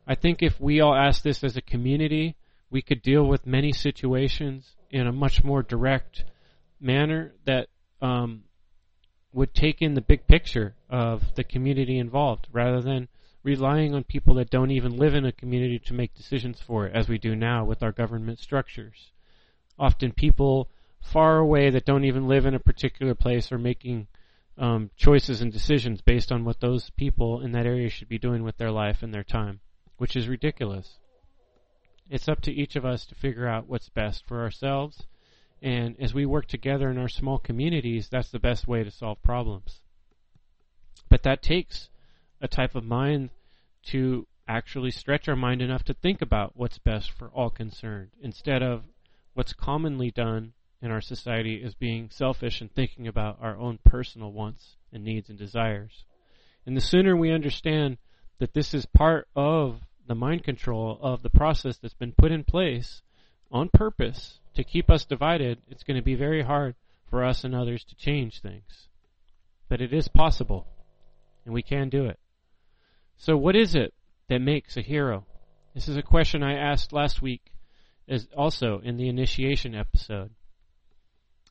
I 0.08 0.16
think 0.16 0.42
if 0.42 0.60
we 0.60 0.80
all 0.80 0.96
ask 0.96 1.22
this 1.22 1.44
as 1.44 1.58
a 1.58 1.62
community, 1.62 2.36
we 2.70 2.82
could 2.82 3.02
deal 3.02 3.26
with 3.26 3.46
many 3.46 3.74
situations 3.74 4.76
in 4.90 5.06
a 5.06 5.12
much 5.12 5.44
more 5.44 5.62
direct 5.62 6.24
manner 6.80 7.34
that 7.46 7.68
um, 8.02 8.44
would 9.34 9.54
take 9.54 9.82
in 9.82 9.96
the 9.96 10.02
big 10.02 10.28
picture 10.28 10.76
of 10.90 11.36
the 11.36 11.44
community 11.44 12.00
involved 12.00 12.48
rather 12.54 12.82
than 12.82 13.10
relying 13.44 13.94
on 13.94 14.04
people 14.04 14.36
that 14.36 14.50
don't 14.50 14.72
even 14.72 14.98
live 14.98 15.14
in 15.14 15.26
a 15.26 15.32
community 15.32 15.80
to 15.80 15.94
make 15.94 16.14
decisions 16.16 16.62
for 16.66 16.88
it, 16.88 16.96
as 16.96 17.10
we 17.10 17.18
do 17.18 17.36
now 17.36 17.66
with 17.66 17.84
our 17.84 17.92
government 17.92 18.40
structures. 18.40 19.12
Often 19.78 20.14
people 20.14 20.70
far 21.12 21.38
away 21.38 21.70
that 21.70 21.86
don't 21.86 22.05
even 22.05 22.28
live 22.28 22.45
in 22.45 22.53
a 22.53 22.60
particular 22.60 23.16
place 23.16 23.51
are 23.51 23.58
making 23.58 24.08
um, 24.58 24.89
choices 24.95 25.41
and 25.41 25.51
decisions 25.51 26.01
based 26.01 26.32
on 26.32 26.43
what 26.43 26.60
those 26.60 26.89
people 26.91 27.41
in 27.41 27.51
that 27.51 27.66
area 27.66 27.89
should 27.89 28.10
be 28.10 28.18
doing 28.18 28.43
with 28.43 28.58
their 28.58 28.72
life 28.72 29.03
and 29.03 29.14
their 29.14 29.24
time, 29.24 29.60
which 29.97 30.16
is 30.16 30.28
ridiculous. 30.28 30.97
It's 32.10 32.28
up 32.28 32.41
to 32.41 32.51
each 32.51 32.76
of 32.76 32.86
us 32.86 33.05
to 33.05 33.16
figure 33.16 33.47
out 33.47 33.68
what's 33.68 33.89
best 33.89 34.26
for 34.28 34.41
ourselves. 34.41 35.03
And 35.62 35.95
as 35.99 36.14
we 36.14 36.26
work 36.26 36.47
together 36.47 36.89
in 36.89 36.97
our 36.97 37.10
small 37.10 37.38
communities, 37.38 38.10
that's 38.10 38.32
the 38.32 38.39
best 38.39 38.68
way 38.68 38.84
to 38.84 38.91
solve 38.91 39.22
problems. 39.22 39.82
But 41.10 41.24
that 41.24 41.41
takes 41.41 41.89
a 42.41 42.47
type 42.47 42.76
of 42.76 42.84
mind 42.84 43.30
to 43.88 44.28
actually 44.47 44.91
stretch 44.91 45.28
our 45.28 45.36
mind 45.36 45.62
enough 45.62 45.84
to 45.84 45.93
think 45.93 46.22
about 46.22 46.53
what's 46.55 46.78
best 46.78 47.12
for 47.12 47.28
all 47.30 47.49
concerned 47.49 48.10
instead 48.22 48.64
of 48.64 48.84
what's 49.34 49.53
commonly 49.53 50.10
done 50.10 50.53
in 50.82 50.92
our 50.92 51.02
society 51.02 51.56
is 51.56 51.74
being 51.74 52.10
selfish 52.12 52.62
and 52.62 52.74
thinking 52.74 53.08
about 53.08 53.40
our 53.42 53.58
own 53.58 53.80
personal 53.84 54.32
wants 54.32 54.76
and 54.92 55.04
needs 55.04 55.30
and 55.30 55.38
desires. 55.38 56.06
And 56.66 56.76
the 56.76 56.82
sooner 56.82 57.16
we 57.16 57.32
understand 57.32 57.98
that 58.40 58.54
this 58.54 58.74
is 58.74 58.86
part 58.86 59.28
of 59.36 59.80
the 60.08 60.16
mind 60.16 60.44
control 60.44 60.98
of 61.02 61.22
the 61.22 61.30
process 61.30 61.78
that's 61.78 61.94
been 61.94 62.14
put 62.18 62.32
in 62.32 62.44
place 62.44 63.02
on 63.52 63.70
purpose 63.74 64.40
to 64.56 64.64
keep 64.64 64.90
us 64.90 65.06
divided, 65.06 65.60
it's 65.70 65.84
going 65.84 65.98
to 65.98 66.04
be 66.04 66.16
very 66.16 66.44
hard 66.44 66.76
for 67.10 67.24
us 67.24 67.44
and 67.44 67.56
others 67.56 67.84
to 67.86 67.96
change 67.96 68.42
things. 68.42 68.88
But 69.70 69.82
it 69.82 69.94
is 69.94 70.08
possible, 70.08 70.68
and 71.46 71.54
we 71.54 71.62
can 71.62 71.90
do 71.90 72.06
it. 72.06 72.20
So, 73.18 73.36
what 73.36 73.56
is 73.56 73.76
it 73.76 73.94
that 74.30 74.40
makes 74.40 74.78
a 74.78 74.82
hero? 74.82 75.26
This 75.74 75.88
is 75.88 75.98
a 75.98 76.02
question 76.02 76.44
I 76.44 76.58
asked 76.58 76.94
last 76.94 77.22
week, 77.22 77.52
as 78.08 78.28
also 78.36 78.80
in 78.84 78.98
the 78.98 79.10
initiation 79.10 79.76
episode. 79.76 80.32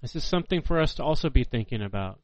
This 0.06 0.22
is 0.22 0.24
something 0.24 0.62
for 0.62 0.78
us 0.78 0.94
to 0.94 1.02
also 1.02 1.30
be 1.30 1.42
thinking 1.42 1.82
about. 1.82 2.20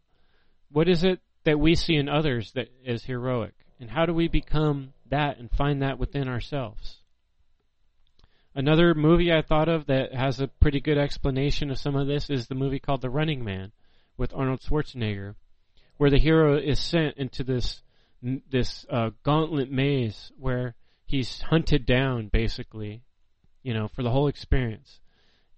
What 0.71 0.89
is 0.89 1.03
it 1.03 1.19
that 1.43 1.59
we 1.59 1.75
see 1.75 1.97
in 1.97 2.09
others 2.09 2.53
that 2.53 2.69
is 2.85 3.03
heroic? 3.03 3.55
And 3.81 3.91
how 3.91 4.07
do 4.07 4.15
we 4.15 4.29
become 4.29 4.93
that 5.11 5.39
and 5.39 5.51
find 5.51 5.83
that 5.83 5.99
within 5.99 6.29
ourselves? 6.29 6.99
Another 8.55 8.95
movie 8.95 9.33
I 9.33 9.43
thought 9.43 9.69
of 9.69 9.87
that 9.87 10.15
has 10.15 10.39
a 10.39 10.47
pretty 10.47 10.79
good 10.79 10.97
explanation 10.97 11.73
of 11.73 11.79
some 11.79 11.97
of 11.97 12.07
this 12.07 12.31
is 12.31 12.47
the 12.47 12.55
movie 12.55 12.79
called 12.79 13.03
The 13.03 13.11
Running 13.11 13.43
Man 13.43 13.73
with 14.17 14.33
Arnold 14.33 14.61
Schwarzenegger, 14.61 15.35
where 15.97 16.11
the 16.11 16.21
hero 16.21 16.57
is 16.57 16.79
sent 16.79 17.17
into 17.17 17.43
this 17.43 17.83
this 18.23 18.87
uh, 18.91 19.11
gauntlet 19.25 19.73
maze 19.73 20.31
where 20.39 20.77
he's 21.05 21.43
hunted 21.43 21.85
down 21.85 22.29
basically, 22.29 23.03
you 23.65 23.75
know, 23.75 23.89
for 23.89 24.05
the 24.05 24.11
whole 24.11 24.29
experience, 24.29 25.01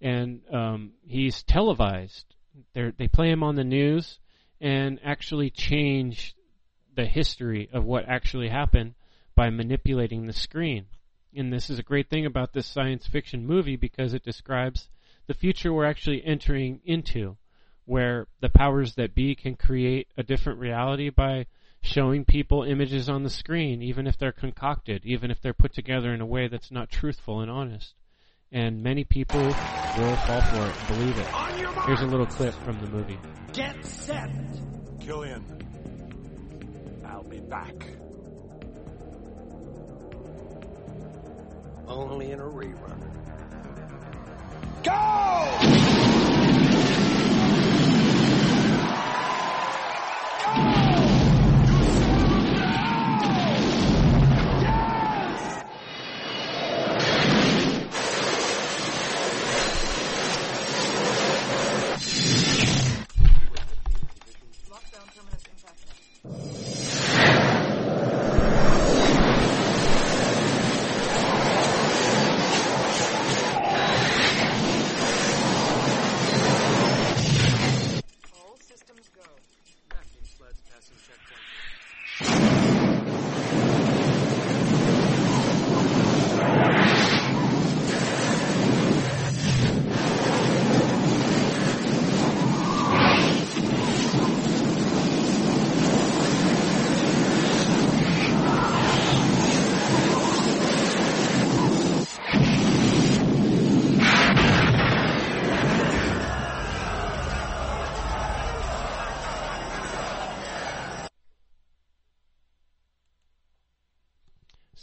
and 0.01 0.41
um, 0.51 0.91
he's 1.05 1.43
televised. 1.43 2.25
They're, 2.73 2.93
they 2.97 3.07
play 3.07 3.29
him 3.29 3.43
on 3.43 3.55
the 3.55 3.63
news 3.63 4.19
and 4.61 4.99
actually 5.03 5.49
change 5.49 6.35
the 6.95 7.05
history 7.05 7.69
of 7.73 7.83
what 7.83 8.07
actually 8.07 8.49
happened 8.49 8.95
by 9.35 9.49
manipulating 9.49 10.25
the 10.25 10.33
screen. 10.33 10.85
And 11.35 11.51
this 11.51 11.69
is 11.69 11.79
a 11.79 11.83
great 11.83 12.09
thing 12.09 12.25
about 12.25 12.53
this 12.53 12.65
science 12.65 13.05
fiction 13.05 13.45
movie 13.45 13.75
because 13.75 14.13
it 14.13 14.23
describes 14.23 14.87
the 15.27 15.33
future 15.33 15.73
we're 15.73 15.85
actually 15.85 16.23
entering 16.23 16.79
into, 16.85 17.35
where 17.85 18.27
the 18.39 18.49
powers 18.49 18.95
that 18.95 19.13
be 19.13 19.35
can 19.35 19.55
create 19.55 20.07
a 20.17 20.23
different 20.23 20.59
reality 20.59 21.09
by 21.09 21.47
showing 21.81 22.25
people 22.25 22.63
images 22.63 23.09
on 23.09 23.23
the 23.23 23.29
screen, 23.29 23.81
even 23.81 24.07
if 24.07 24.17
they're 24.17 24.31
concocted, 24.31 25.05
even 25.05 25.29
if 25.29 25.41
they're 25.41 25.53
put 25.53 25.73
together 25.73 26.13
in 26.13 26.21
a 26.21 26.25
way 26.25 26.47
that's 26.47 26.71
not 26.71 26.89
truthful 26.89 27.41
and 27.41 27.51
honest. 27.51 27.93
And 28.51 28.83
many 28.83 29.03
people 29.03 29.41
will 29.41 30.15
fall 30.17 30.41
for 30.41 30.67
it 30.67 30.75
and 30.77 30.87
believe 30.87 31.17
it. 31.17 31.27
Here's 31.85 32.01
a 32.01 32.05
little 32.05 32.25
clip 32.25 32.53
from 32.63 32.79
the 32.79 32.87
movie. 32.87 33.17
Get 33.53 33.85
set! 33.85 34.29
Killian, 34.99 35.43
I'll 37.05 37.23
be 37.23 37.39
back. 37.39 37.75
Only 41.87 42.31
in 42.31 42.39
a 42.39 42.43
rerun. 42.43 43.01
Go! 44.83 45.84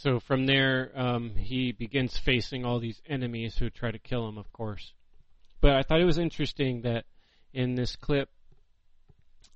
So 0.03 0.19
from 0.19 0.45
there, 0.45 0.91
um, 0.95 1.33
he 1.33 1.71
begins 1.71 2.17
facing 2.17 2.65
all 2.65 2.81
these 2.81 3.01
enemies 3.07 3.55
who 3.57 3.69
try 3.69 3.89
to 3.89 3.97
kill 3.97 4.27
him, 4.27 4.37
of 4.37 4.51
course. 4.51 4.91
But 5.61 5.77
I 5.77 5.83
thought 5.83 6.01
it 6.01 6.05
was 6.05 6.17
interesting 6.17 6.81
that 6.81 7.05
in 7.53 7.75
this 7.75 7.95
clip, 7.95 8.27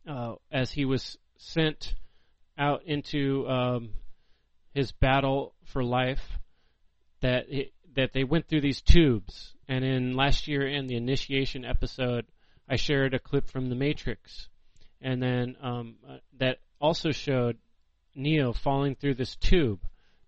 uh, 0.07 0.35
as 0.49 0.71
he 0.71 0.85
was 0.85 1.17
sent 1.35 1.95
out 2.57 2.83
into 2.85 3.45
um, 3.45 3.89
his 4.73 4.93
battle 4.93 5.53
for 5.65 5.83
life, 5.83 6.39
that 7.19 7.47
it, 7.49 7.73
that 7.97 8.13
they 8.13 8.23
went 8.23 8.47
through 8.47 8.61
these 8.61 8.79
tubes. 8.79 9.53
And 9.67 9.83
in 9.83 10.15
last 10.15 10.47
year, 10.47 10.65
in 10.65 10.87
the 10.87 10.95
initiation 10.95 11.65
episode, 11.65 12.25
I 12.69 12.77
shared 12.77 13.13
a 13.13 13.19
clip 13.19 13.49
from 13.49 13.67
The 13.67 13.75
Matrix, 13.75 14.47
and 15.01 15.21
then 15.21 15.57
um, 15.61 15.95
uh, 16.09 16.19
that 16.37 16.59
also 16.79 17.11
showed 17.11 17.57
Neo 18.15 18.53
falling 18.53 18.95
through 18.95 19.15
this 19.15 19.35
tube 19.35 19.81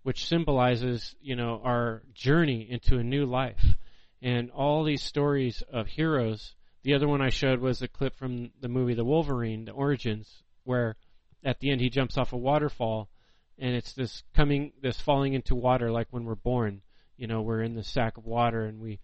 which 0.04 0.26
symbolizes, 0.26 1.16
you 1.22 1.36
know, 1.36 1.62
our 1.64 2.04
journey 2.14 2.68
into 2.70 2.98
a 2.98 3.04
new 3.04 3.26
life. 3.26 3.76
And 4.22 4.52
all 4.52 4.84
these 4.84 5.04
stories 5.04 5.64
of 5.72 5.88
heroes 5.88 6.56
the 6.84 6.94
other 6.94 7.08
one 7.08 7.22
I 7.22 7.30
showed 7.30 7.60
was 7.60 7.82
a 7.82 7.88
clip 7.88 8.16
from 8.16 8.52
the 8.62 8.70
movie 8.70 8.94
The 8.94 9.04
Wolverine, 9.04 9.66
The 9.66 9.72
Origins, 9.72 10.44
where 10.64 10.96
at 11.44 11.60
the 11.60 11.72
end 11.72 11.82
he 11.82 11.90
jumps 11.90 12.18
off 12.18 12.34
a 12.34 12.38
waterfall, 12.38 13.10
and 13.58 13.76
it's 13.76 13.94
this 13.94 14.24
coming, 14.34 14.72
this 14.82 15.00
falling 15.00 15.34
into 15.34 15.56
water 15.56 15.92
like 15.92 16.08
when 16.12 16.24
we're 16.24 16.36
born. 16.36 16.82
You 17.18 17.28
know, 17.28 17.42
we're 17.42 17.62
in 17.64 17.76
the 17.76 17.84
sack 17.84 18.16
of 18.18 18.26
water 18.26 18.64
and 18.64 18.80
we 18.80 19.00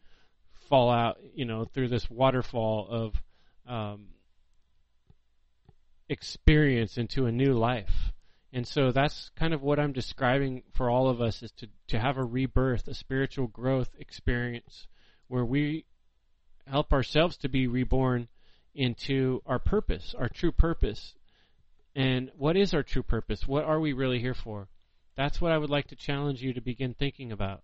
fall 0.69 0.89
out, 0.89 1.17
you 1.33 1.43
know, 1.43 1.65
through 1.65 1.89
this 1.89 2.09
waterfall 2.09 2.87
of 2.89 3.21
um, 3.67 4.07
experience 6.07 6.97
into 6.97 7.25
a 7.25 7.31
new 7.31 7.53
life. 7.53 8.13
And 8.55 8.65
so 8.65 8.93
that's 8.93 9.31
kind 9.35 9.53
of 9.53 9.61
what 9.61 9.81
I'm 9.81 9.91
describing 9.91 10.63
for 10.75 10.89
all 10.89 11.09
of 11.09 11.19
us 11.19 11.43
is 11.43 11.51
to, 11.57 11.67
to 11.89 11.99
have 11.99 12.17
a 12.17 12.23
rebirth, 12.23 12.87
a 12.87 12.93
spiritual 12.93 13.47
growth 13.47 13.89
experience 13.99 14.87
where 15.27 15.43
we 15.43 15.83
help 16.65 16.93
ourselves 16.93 17.35
to 17.39 17.49
be 17.49 17.67
reborn 17.67 18.29
into 18.73 19.41
our 19.45 19.59
purpose, 19.59 20.15
our 20.17 20.29
true 20.29 20.53
purpose. 20.53 21.15
And 21.97 22.31
what 22.37 22.55
is 22.55 22.73
our 22.73 22.81
true 22.81 23.03
purpose? 23.03 23.45
What 23.45 23.65
are 23.65 23.81
we 23.81 23.91
really 23.91 24.19
here 24.19 24.33
for? 24.33 24.69
That's 25.17 25.41
what 25.41 25.51
I 25.51 25.57
would 25.57 25.69
like 25.69 25.87
to 25.87 25.97
challenge 25.97 26.41
you 26.41 26.53
to 26.53 26.61
begin 26.61 26.93
thinking 26.93 27.33
about. 27.33 27.61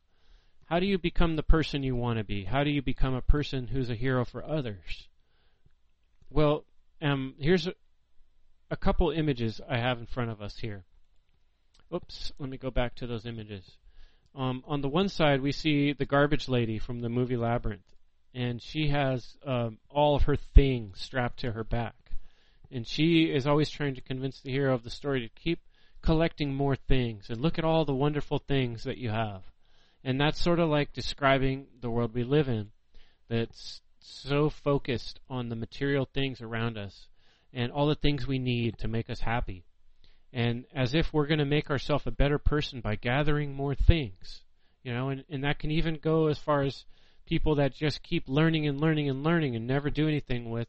How 0.65 0.81
do 0.81 0.85
you 0.85 0.97
become 0.97 1.37
the 1.37 1.43
person 1.43 1.83
you 1.83 1.95
want 1.95 2.17
to 2.17 2.25
be? 2.25 2.43
How 2.43 2.65
do 2.65 2.69
you 2.69 2.81
become 2.81 3.13
a 3.13 3.21
person 3.21 3.67
who's 3.67 3.89
a 3.89 3.95
hero 3.95 4.25
for 4.25 4.43
others? 4.43 5.07
Well, 6.29 6.65
um, 7.01 7.35
here's 7.39 7.69
a, 8.71 8.77
couple 8.77 9.11
images 9.11 9.61
I 9.69 9.77
have 9.77 9.99
in 9.99 10.05
front 10.05 10.31
of 10.31 10.41
us 10.41 10.57
here. 10.57 10.85
Oops, 11.93 12.31
let 12.39 12.49
me 12.49 12.57
go 12.57 12.71
back 12.71 12.95
to 12.95 13.07
those 13.07 13.25
images. 13.25 13.77
Um, 14.33 14.63
on 14.65 14.81
the 14.81 14.89
one 14.89 15.09
side, 15.09 15.41
we 15.41 15.51
see 15.51 15.93
the 15.93 16.05
garbage 16.05 16.47
lady 16.47 16.79
from 16.79 17.01
the 17.01 17.09
movie 17.09 17.35
Labyrinth, 17.35 17.95
and 18.33 18.61
she 18.61 18.87
has 18.87 19.37
um, 19.45 19.77
all 19.89 20.15
of 20.15 20.23
her 20.23 20.37
things 20.37 21.01
strapped 21.01 21.39
to 21.41 21.51
her 21.51 21.65
back. 21.65 21.95
And 22.71 22.87
she 22.87 23.23
is 23.23 23.45
always 23.45 23.69
trying 23.69 23.95
to 23.95 24.01
convince 24.01 24.39
the 24.39 24.51
hero 24.51 24.73
of 24.73 24.83
the 24.83 24.89
story 24.89 25.19
to 25.19 25.41
keep 25.41 25.59
collecting 26.01 26.53
more 26.53 26.75
things 26.75 27.29
and 27.29 27.41
look 27.41 27.59
at 27.59 27.65
all 27.65 27.83
the 27.83 27.93
wonderful 27.93 28.39
things 28.39 28.85
that 28.85 28.97
you 28.97 29.09
have. 29.09 29.43
And 30.03 30.19
that's 30.19 30.41
sort 30.41 30.59
of 30.59 30.69
like 30.69 30.93
describing 30.93 31.67
the 31.79 31.89
world 31.89 32.13
we 32.13 32.23
live 32.23 32.47
in 32.47 32.71
that's 33.27 33.81
so 33.99 34.49
focused 34.49 35.19
on 35.29 35.49
the 35.49 35.55
material 35.55 36.07
things 36.11 36.41
around 36.41 36.77
us 36.77 37.07
and 37.53 37.71
all 37.71 37.87
the 37.87 37.95
things 37.95 38.27
we 38.27 38.39
need 38.39 38.77
to 38.79 38.87
make 38.87 39.09
us 39.09 39.19
happy. 39.19 39.63
And 40.33 40.65
as 40.73 40.93
if 40.93 41.11
we're 41.11 41.27
going 41.27 41.39
to 41.39 41.45
make 41.45 41.69
ourselves 41.69 42.07
a 42.07 42.11
better 42.11 42.37
person 42.37 42.79
by 42.81 42.95
gathering 42.95 43.53
more 43.53 43.75
things. 43.75 44.41
You 44.83 44.93
know, 44.93 45.09
and, 45.09 45.23
and 45.29 45.43
that 45.43 45.59
can 45.59 45.71
even 45.71 45.99
go 46.01 46.27
as 46.27 46.39
far 46.39 46.63
as 46.63 46.85
people 47.25 47.55
that 47.55 47.73
just 47.73 48.03
keep 48.03 48.23
learning 48.27 48.67
and 48.67 48.79
learning 48.79 49.09
and 49.09 49.23
learning 49.23 49.55
and 49.55 49.67
never 49.67 49.89
do 49.89 50.07
anything 50.07 50.49
with 50.49 50.67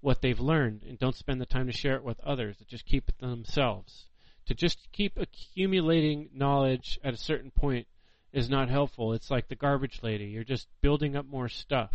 what 0.00 0.20
they've 0.20 0.40
learned 0.40 0.82
and 0.82 0.98
don't 0.98 1.16
spend 1.16 1.40
the 1.40 1.46
time 1.46 1.66
to 1.66 1.72
share 1.72 1.96
it 1.96 2.04
with 2.04 2.20
others, 2.20 2.56
that 2.58 2.68
just 2.68 2.84
keep 2.84 3.08
it 3.08 3.18
to 3.18 3.26
themselves. 3.26 4.06
To 4.46 4.54
just 4.54 4.78
keep 4.92 5.18
accumulating 5.18 6.28
knowledge 6.34 7.00
at 7.02 7.14
a 7.14 7.18
certain 7.18 7.50
point 7.50 7.86
is 8.32 8.48
not 8.48 8.68
helpful. 8.68 9.14
It's 9.14 9.30
like 9.30 9.48
the 9.48 9.56
garbage 9.56 10.00
lady. 10.02 10.26
You're 10.26 10.44
just 10.44 10.68
building 10.80 11.16
up 11.16 11.26
more 11.26 11.48
stuff. 11.48 11.92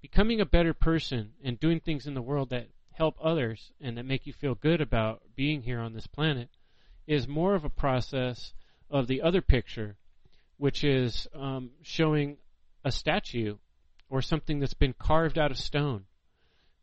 Becoming 0.00 0.40
a 0.40 0.46
better 0.46 0.72
person 0.72 1.32
and 1.44 1.58
doing 1.58 1.80
things 1.80 2.06
in 2.06 2.14
the 2.14 2.22
world 2.22 2.50
that 2.50 2.68
help 2.96 3.16
others 3.22 3.72
and 3.80 3.96
that 3.96 4.04
make 4.04 4.26
you 4.26 4.32
feel 4.32 4.54
good 4.54 4.80
about 4.80 5.22
being 5.34 5.62
here 5.62 5.80
on 5.80 5.92
this 5.92 6.06
planet 6.06 6.48
is 7.06 7.28
more 7.28 7.54
of 7.54 7.64
a 7.64 7.70
process 7.70 8.52
of 8.90 9.06
the 9.06 9.22
other 9.22 9.40
picture, 9.40 9.96
which 10.56 10.82
is 10.82 11.28
um, 11.34 11.70
showing 11.82 12.36
a 12.84 12.90
statue 12.90 13.56
or 14.08 14.22
something 14.22 14.60
that's 14.60 14.74
been 14.74 14.94
carved 14.98 15.38
out 15.38 15.50
of 15.50 15.58
stone. 15.58 16.04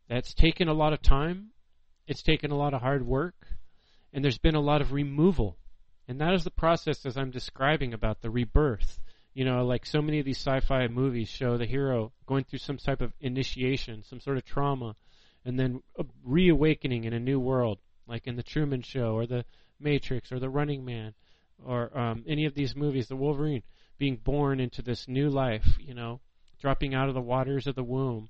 That's 0.08 0.34
taken 0.34 0.68
a 0.68 0.74
lot 0.74 0.92
of 0.92 1.02
time, 1.02 1.48
it's 2.06 2.22
taken 2.22 2.50
a 2.50 2.56
lot 2.56 2.74
of 2.74 2.82
hard 2.82 3.06
work, 3.06 3.46
and 4.12 4.22
there's 4.22 4.38
been 4.38 4.54
a 4.54 4.60
lot 4.60 4.82
of 4.82 4.92
removal. 4.92 5.56
And 6.06 6.20
that 6.20 6.34
is 6.34 6.44
the 6.44 6.50
process 6.50 7.06
as 7.06 7.16
I'm 7.16 7.30
describing 7.30 7.94
about 7.94 8.20
the 8.20 8.30
rebirth. 8.30 9.00
You 9.32 9.44
know, 9.44 9.64
like 9.64 9.84
so 9.86 10.00
many 10.00 10.20
of 10.20 10.26
these 10.26 10.38
sci 10.38 10.60
fi 10.60 10.86
movies 10.86 11.28
show 11.28 11.56
the 11.56 11.66
hero 11.66 12.12
going 12.26 12.44
through 12.44 12.60
some 12.60 12.76
type 12.76 13.00
of 13.00 13.12
initiation, 13.20 14.04
some 14.04 14.20
sort 14.20 14.36
of 14.36 14.44
trauma, 14.44 14.94
and 15.44 15.58
then 15.58 15.82
reawakening 16.24 17.04
in 17.04 17.12
a 17.12 17.20
new 17.20 17.38
world, 17.38 17.78
like 18.06 18.26
in 18.26 18.36
The 18.36 18.42
Truman 18.42 18.82
Show 18.82 19.14
or 19.14 19.26
The 19.26 19.44
Matrix 19.78 20.32
or 20.32 20.38
The 20.38 20.48
Running 20.48 20.84
Man 20.84 21.14
or 21.64 21.96
um, 21.96 22.24
any 22.26 22.46
of 22.46 22.54
these 22.54 22.74
movies, 22.74 23.08
The 23.08 23.16
Wolverine 23.16 23.62
being 23.98 24.16
born 24.16 24.60
into 24.60 24.82
this 24.82 25.06
new 25.06 25.30
life, 25.30 25.76
you 25.78 25.94
know, 25.94 26.20
dropping 26.60 26.94
out 26.94 27.08
of 27.08 27.14
the 27.14 27.20
waters 27.20 27.66
of 27.66 27.74
the 27.74 27.84
womb. 27.84 28.28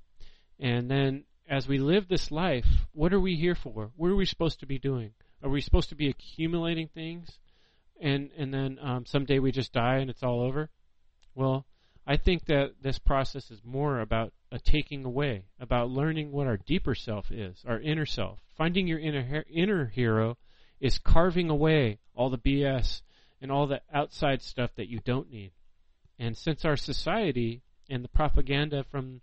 And 0.59 0.91
then 0.91 1.25
as 1.49 1.69
we 1.69 1.79
live 1.79 2.09
this 2.09 2.31
life, 2.31 2.67
what 2.93 3.13
are 3.13 3.21
we 3.21 3.37
here 3.37 3.55
for? 3.55 3.91
What 3.97 4.09
are 4.09 4.17
we 4.17 4.27
supposed 4.27 4.61
to 4.61 4.67
be 4.67 4.79
doing? 4.79 5.13
Are 5.43 5.51
we 5.51 5.61
supposed 5.61 5.91
to 5.91 5.95
be 5.95 6.09
accumulating 6.09 6.89
things 6.89 7.39
and 8.01 8.31
and 8.37 8.53
then 8.53 8.79
um, 8.81 9.07
someday 9.07 9.39
we 9.39 9.53
just 9.53 9.73
die 9.73 9.97
and 9.97 10.11
it's 10.11 10.23
all 10.23 10.41
over? 10.41 10.71
Well, 11.35 11.67
I 12.07 12.17
think 12.17 12.47
that 12.47 12.75
this 12.83 12.99
process 12.99 13.51
is 13.51 13.61
more 13.65 14.01
about 14.01 14.33
a 14.53 14.59
taking 14.59 15.05
away, 15.05 15.45
about 15.59 15.91
learning 15.91 16.33
what 16.33 16.47
our 16.47 16.59
deeper 16.59 16.95
self 16.95 17.31
is, 17.31 17.65
our 17.67 17.81
inner 17.81 18.07
self. 18.07 18.41
Finding 18.57 18.87
your 18.87 18.99
inner 18.99 19.45
inner 19.51 19.87
hero 19.87 20.37
is 20.81 20.99
carving 20.99 21.49
away 21.49 21.99
all 22.15 22.29
the 22.29 22.39
BS 22.39 23.01
and 23.41 23.51
all 23.51 23.67
the 23.67 23.81
outside 23.93 24.43
stuff 24.43 24.71
that 24.77 24.89
you 24.89 25.01
don't 25.05 25.31
need. 25.31 25.53
And 26.19 26.37
since 26.37 26.65
our 26.65 26.77
society 26.77 27.63
and 27.89 28.05
the 28.05 28.09
propaganda 28.09 28.85
from 28.85 29.23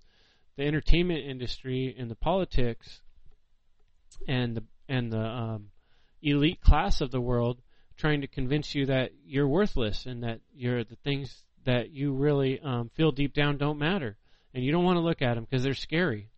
the 0.58 0.64
entertainment 0.64 1.26
industry 1.26 1.96
and 1.98 2.10
the 2.10 2.16
politics 2.16 3.02
and 4.28 4.58
the 4.58 4.64
and 4.90 5.12
the 5.12 5.24
um, 5.24 5.68
elite 6.22 6.62
class 6.62 7.00
of 7.00 7.12
the 7.12 7.22
world 7.22 7.62
trying 7.96 8.22
to 8.22 8.28
convince 8.28 8.74
you 8.74 8.88
that 8.88 9.12
you're 9.26 9.48
worthless 9.48 10.06
and 10.06 10.24
that 10.24 10.42
you're 10.54 10.84
the 10.84 10.96
things 10.98 11.44
that 11.66 11.92
you 11.92 12.14
really 12.14 12.60
um, 12.60 12.90
feel 12.96 13.12
deep 13.12 13.34
down 13.34 13.58
don't 13.58 13.80
matter, 13.80 14.18
and 14.54 14.64
you 14.64 14.72
don't 14.72 14.84
want 14.84 14.98
to 14.98 15.02
look 15.02 15.22
at 15.22 15.36
them 15.36 15.46
because 15.50 15.64
they're 15.64 15.74
scary. 15.74 16.30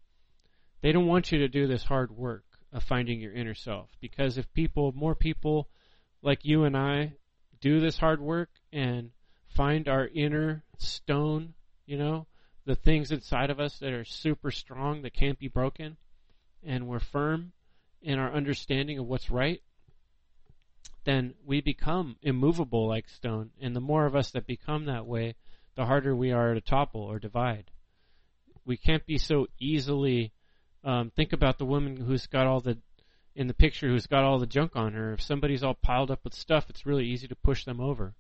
They 0.82 0.92
don't 0.92 1.08
want 1.08 1.32
you 1.32 1.40
to 1.40 1.48
do 1.48 1.68
this 1.68 1.84
hard 1.84 2.12
work 2.12 2.44
of 2.72 2.84
finding 2.84 3.20
your 3.20 3.34
inner 3.34 3.54
self 3.54 3.90
because 4.02 4.38
if 4.38 4.52
people, 4.54 4.92
more 4.96 5.16
people 5.16 5.70
like 6.22 6.44
you 6.44 6.66
and 6.66 6.76
I, 6.76 7.14
do 7.62 7.80
this 7.80 7.98
hard 7.98 8.20
work 8.20 8.50
and 8.72 9.12
find 9.48 9.88
our 9.88 10.08
inner 10.08 10.64
stone, 10.78 11.54
you 11.86 11.98
know, 11.98 12.28
the 12.66 12.76
things 12.76 13.12
inside 13.12 13.50
of 13.50 13.60
us 13.60 13.80
that 13.80 13.94
are 13.94 14.06
super 14.06 14.52
strong 14.52 15.02
that 15.04 15.14
can't 15.14 15.40
be 15.40 15.48
broken, 15.48 15.98
and 16.66 16.88
we're 16.88 17.00
firm 17.00 17.52
in 18.02 18.20
our 18.20 18.34
understanding 18.34 19.00
of 19.00 19.06
what's 19.06 19.30
right, 19.30 19.62
then 21.06 21.34
we 21.46 21.62
become 21.62 22.16
immovable 22.22 22.88
like 22.88 23.10
stone. 23.10 23.52
And 23.62 23.76
the 23.76 23.82
more 23.82 24.06
of 24.06 24.16
us 24.16 24.32
that 24.32 24.48
become 24.48 24.86
that 24.86 25.06
way, 25.06 25.36
the 25.76 25.86
harder 25.86 26.16
we 26.16 26.32
are 26.32 26.54
to 26.54 26.62
topple 26.62 27.02
or 27.02 27.20
divide. 27.20 27.72
We 28.66 28.78
can't 28.78 29.06
be 29.06 29.18
so 29.18 29.48
easily. 29.60 30.32
Um, 30.84 31.12
think 31.16 31.34
about 31.34 31.58
the 31.58 31.66
woman 31.66 31.98
who's 31.98 32.28
got 32.28 32.48
all 32.48 32.62
the 32.62 32.78
in 33.36 33.48
the 33.48 33.54
picture 33.54 33.88
who's 33.88 34.06
got 34.06 34.24
all 34.24 34.38
the 34.38 34.46
junk 34.46 34.76
on 34.76 34.94
her. 34.94 35.14
If 35.14 35.22
somebody's 35.22 35.64
all 35.64 35.74
piled 35.74 36.12
up 36.12 36.24
with 36.24 36.36
stuff, 36.36 36.70
it's 36.70 36.86
really 36.86 37.06
easy 37.06 37.28
to 37.28 37.36
push 37.36 37.66
them 37.66 37.80
over. 37.80 38.14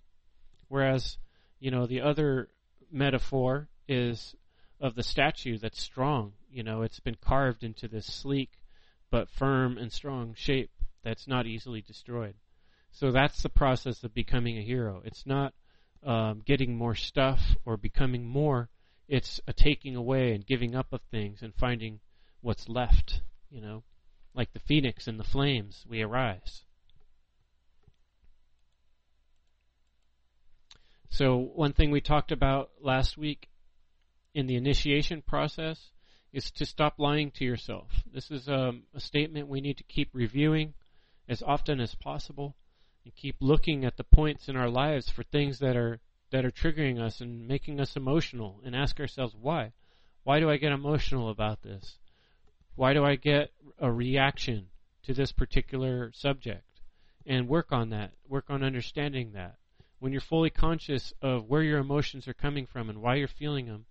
Whereas, 0.69 1.17
you 1.59 1.69
know, 1.69 1.85
the 1.85 2.01
other 2.01 2.49
metaphor 2.91 3.67
is 3.87 4.35
of 4.81 4.95
the 4.95 5.03
statue 5.03 5.59
that's 5.59 5.81
strong. 5.81 6.33
You 6.49 6.63
know, 6.63 6.81
it's 6.81 6.99
been 6.99 7.17
carved 7.21 7.63
into 7.63 7.87
this 7.87 8.07
sleek 8.07 8.49
but 9.13 9.29
firm 9.29 9.77
and 9.77 9.91
strong 9.91 10.33
shape 10.35 10.71
that's 11.03 11.27
not 11.27 11.45
easily 11.45 11.81
destroyed. 11.81 12.33
So 12.93 13.11
that's 13.11 13.43
the 13.43 13.49
process 13.49 14.03
of 14.03 14.13
becoming 14.13 14.57
a 14.57 14.63
hero. 14.63 15.01
It's 15.03 15.25
not 15.25 15.53
um, 16.03 16.41
getting 16.45 16.75
more 16.75 16.95
stuff 16.95 17.39
or 17.65 17.77
becoming 17.77 18.25
more. 18.25 18.69
It's 19.07 19.41
a 19.47 19.53
taking 19.53 19.95
away 19.95 20.33
and 20.33 20.45
giving 20.45 20.75
up 20.75 20.93
of 20.93 21.01
things 21.11 21.41
and 21.41 21.53
finding 21.53 21.99
what's 22.41 22.69
left. 22.69 23.21
You 23.49 23.61
know 23.61 23.83
like 24.33 24.51
the 24.53 24.59
phoenix 24.59 25.07
in 25.07 25.17
the 25.17 25.23
flames, 25.23 25.85
we 25.87 26.01
arise. 26.01 26.63
So, 31.09 31.37
one 31.37 31.73
thing 31.73 31.91
we 31.91 32.01
talked 32.01 32.31
about 32.31 32.71
last 32.81 33.17
week 33.17 33.47
in 34.33 34.47
the 34.47 34.55
initiation 34.55 35.21
process 35.21 35.91
is 36.31 36.49
to 36.51 36.65
stop 36.65 36.95
lying 36.97 37.29
to 37.31 37.45
yourself. 37.45 37.87
This 38.11 38.31
is 38.31 38.49
um, 38.49 38.83
a 38.95 38.99
statement 38.99 39.47
we 39.47 39.61
need 39.61 39.77
to 39.77 39.83
keep 39.83 40.09
reviewing 40.13 40.73
as 41.29 41.43
often 41.43 41.79
as 41.79 41.93
possible 41.93 42.55
and 43.03 43.15
keep 43.15 43.35
looking 43.39 43.85
at 43.85 43.97
the 43.97 44.03
points 44.03 44.47
in 44.47 44.55
our 44.55 44.69
lives 44.69 45.09
for 45.09 45.23
things 45.23 45.59
that 45.59 45.75
are 45.75 45.99
that 46.31 46.45
are 46.45 46.51
triggering 46.51 46.99
us 46.99 47.21
and 47.21 47.47
making 47.47 47.79
us 47.79 47.95
emotional 47.95 48.59
and 48.65 48.75
ask 48.75 48.99
ourselves 48.99 49.35
why. 49.39 49.71
Why 50.23 50.39
do 50.39 50.49
I 50.49 50.57
get 50.57 50.71
emotional 50.71 51.29
about 51.29 51.61
this? 51.61 51.97
Why 52.75 52.93
do 52.93 53.05
I 53.05 53.15
get 53.15 53.51
a 53.77 53.91
reaction 53.91 54.67
to 55.03 55.13
this 55.13 55.31
particular 55.31 56.11
subject? 56.13 56.65
And 57.25 57.47
work 57.47 57.71
on 57.71 57.89
that. 57.89 58.11
Work 58.27 58.45
on 58.49 58.63
understanding 58.63 59.33
that. 59.33 59.57
When 59.99 60.11
you're 60.11 60.21
fully 60.21 60.49
conscious 60.49 61.13
of 61.21 61.47
where 61.47 61.61
your 61.61 61.79
emotions 61.79 62.27
are 62.27 62.33
coming 62.33 62.65
from 62.65 62.89
and 62.89 63.01
why 63.01 63.15
you're 63.15 63.27
feeling 63.27 63.67
them, 63.67 63.85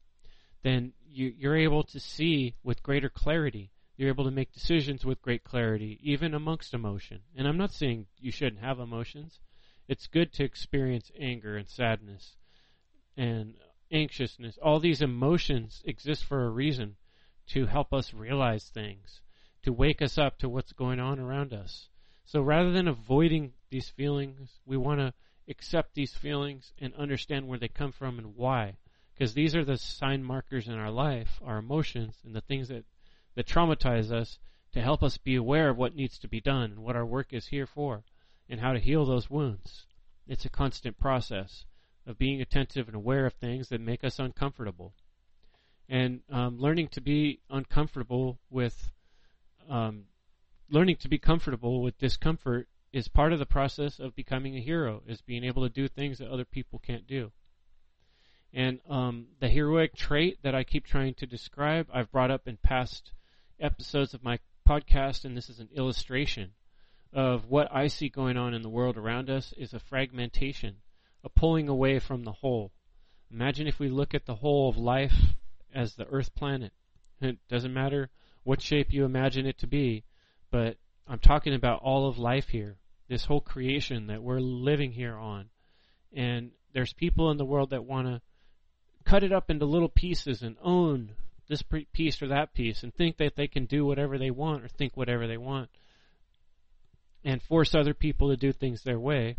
then 0.63 0.93
you, 1.09 1.33
you're 1.37 1.57
able 1.57 1.85
to 1.85 2.01
see 2.01 2.55
with 2.63 2.83
greater 2.83 3.09
clarity. 3.09 3.71
You're 3.97 4.09
able 4.09 4.25
to 4.25 4.31
make 4.31 4.53
decisions 4.53 5.05
with 5.05 5.23
great 5.23 5.45
clarity, 5.45 5.99
even 6.03 6.35
amongst 6.35 6.75
emotion. 6.75 7.21
And 7.37 7.47
I'm 7.47 7.59
not 7.59 7.73
saying 7.73 8.07
you 8.19 8.33
shouldn't 8.33 8.63
have 8.63 8.81
emotions. 8.81 9.41
It's 9.89 10.07
good 10.07 10.33
to 10.35 10.45
experience 10.45 11.11
anger 11.19 11.57
and 11.57 11.69
sadness 11.69 12.37
and 13.17 13.55
anxiousness. 13.91 14.59
All 14.63 14.81
these 14.81 15.03
emotions 15.03 15.83
exist 15.85 16.25
for 16.25 16.45
a 16.45 16.51
reason 16.51 16.97
to 17.49 17.67
help 17.67 17.93
us 17.93 18.15
realize 18.15 18.65
things, 18.65 19.21
to 19.63 19.73
wake 19.73 20.01
us 20.01 20.17
up 20.17 20.39
to 20.39 20.49
what's 20.49 20.73
going 20.73 21.01
on 21.01 21.19
around 21.19 21.53
us. 21.53 21.89
So 22.25 22.41
rather 22.41 22.71
than 22.73 22.89
avoiding 22.89 23.53
these 23.71 23.89
feelings, 23.91 24.61
we 24.65 24.77
want 24.77 25.01
to 25.01 25.13
accept 25.49 25.95
these 25.95 26.15
feelings 26.15 26.73
and 26.79 26.95
understand 26.95 27.47
where 27.47 27.59
they 27.59 27.69
come 27.69 27.93
from 27.93 28.19
and 28.19 28.37
why. 28.37 28.77
Because 29.13 29.35
these 29.35 29.55
are 29.55 29.65
the 29.65 29.77
sign 29.77 30.25
markers 30.25 30.69
in 30.69 30.75
our 30.75 30.91
life, 30.91 31.41
our 31.45 31.59
emotions, 31.59 32.15
and 32.25 32.35
the 32.35 32.41
things 32.41 32.69
that, 32.69 32.85
that 33.35 33.47
traumatize 33.47 34.11
us 34.11 34.39
to 34.73 34.81
help 34.81 35.03
us 35.03 35.19
be 35.19 35.37
aware 35.37 35.69
of 35.69 35.77
what 35.77 35.95
needs 35.95 36.19
to 36.19 36.29
be 36.29 36.41
done 36.41 36.71
and 36.73 36.81
what 36.81 36.97
our 36.97 37.07
work 37.07 37.33
is 37.33 37.49
here 37.49 37.67
for 37.67 38.05
and 38.49 38.61
how 38.61 38.73
to 38.73 38.79
heal 38.79 39.05
those 39.05 39.31
wounds. 39.31 39.87
It's 40.27 40.45
a 40.45 40.51
constant 40.51 40.99
process 40.99 41.65
of 42.07 42.19
being 42.19 42.41
attentive 42.41 42.89
and 42.89 42.97
aware 42.97 43.27
of 43.27 43.35
things 43.35 43.69
that 43.69 43.81
make 43.81 44.03
us 44.03 44.19
uncomfortable. 44.19 44.95
And 45.89 46.21
um, 46.31 46.59
learning 46.59 46.89
to 46.89 47.01
be 47.01 47.41
uncomfortable 47.51 48.39
with, 48.51 48.91
um, 49.69 50.05
learning 50.71 50.97
to 51.01 51.09
be 51.09 51.19
comfortable 51.19 51.83
with 51.83 51.99
discomfort 51.99 52.69
is 52.93 53.09
part 53.09 53.33
of 53.33 53.39
the 53.39 53.47
process 53.47 53.99
of 53.99 54.15
becoming 54.15 54.57
a 54.57 54.61
hero, 54.61 55.03
is 55.07 55.21
being 55.21 55.45
able 55.45 55.63
to 55.63 55.73
do 55.73 55.89
things 55.89 56.19
that 56.19 56.31
other 56.31 56.45
people 56.45 56.79
can't 56.79 57.07
do. 57.07 57.31
And 58.53 58.81
um, 58.89 59.29
the 59.41 59.49
heroic 59.49 59.97
trait 59.97 60.39
that 60.43 60.55
I 60.55 60.63
keep 60.63 60.87
trying 60.87 61.15
to 61.15 61.27
describe, 61.27 61.89
I've 61.93 62.13
brought 62.13 62.31
up 62.31 62.47
in 62.47 62.59
past 62.59 63.13
episodes 63.63 64.13
of 64.13 64.25
my 64.25 64.39
podcast, 64.69 65.25
and 65.25 65.37
this 65.37 65.49
is 65.49 65.61
an 65.61 65.69
illustration 65.75 66.51
of 67.13 67.47
what 67.49 67.69
I 67.73 67.87
see 67.87 68.09
going 68.09 68.37
on 68.37 68.55
in 68.55 68.63
the 68.63 68.69
world 68.69 68.97
around 68.97 69.31
us 69.31 69.55
is 69.57 69.73
a 69.73 69.79
fragmentation, 69.79 70.77
a 71.23 71.29
pulling 71.29 71.69
away 71.69 71.99
from 71.99 72.25
the 72.25 72.33
whole. 72.33 72.73
Imagine 73.31 73.67
if 73.67 73.79
we 73.79 73.89
look 73.89 74.15
at 74.15 74.27
the 74.27 74.35
whole 74.35 74.69
of 74.69 74.77
life 74.77 75.15
as 75.75 75.95
the 75.95 76.07
Earth 76.07 76.35
planet. 76.35 76.73
It 77.21 77.39
doesn't 77.49 77.73
matter 77.73 78.11
what 78.45 78.61
shape 78.61 78.93
you 78.93 79.05
imagine 79.05 79.47
it 79.47 79.59
to 79.59 79.67
be, 79.67 80.05
but 80.51 80.77
I'm 81.07 81.21
talking 81.21 81.55
about 81.55 81.83
all 81.83 82.09
of 82.09 82.19
life 82.19 82.49
here, 82.49 82.77
this 83.09 83.25
whole 83.25 83.41
creation 83.41 84.09
that 84.09 84.23
we're 84.23 84.41
living 84.41 84.93
here 84.93 85.17
on. 85.17 85.51
And 86.13 86.51
there's 86.73 86.93
people 86.93 87.31
in 87.31 87.37
the 87.37 87.45
world 87.45 87.71
that 87.71 87.85
want 87.85 88.09
to 88.09 88.21
cut 89.05 89.23
it 89.23 89.33
up 89.33 89.51
into 89.51 89.67
little 89.67 89.89
pieces 89.89 90.43
and 90.43 90.57
own 90.63 91.13
this 91.53 91.63
piece 91.93 92.23
or 92.23 92.29
that 92.29 92.55
piece 92.55 92.83
and 92.83 92.95
think 92.95 93.19
that 93.19 93.37
they 93.37 93.47
can 93.47 93.67
do 93.67 93.85
whatever 93.85 94.17
they 94.17 94.31
want 94.31 94.65
or 94.65 94.69
think 94.69 94.97
whatever 94.97 95.27
they 95.27 95.37
want 95.37 95.69
and 97.23 97.43
force 97.43 97.75
other 97.75 97.93
people 97.93 98.31
to 98.31 98.37
do 98.39 98.53
things 98.53 98.83
their 98.83 98.99
way. 98.99 99.37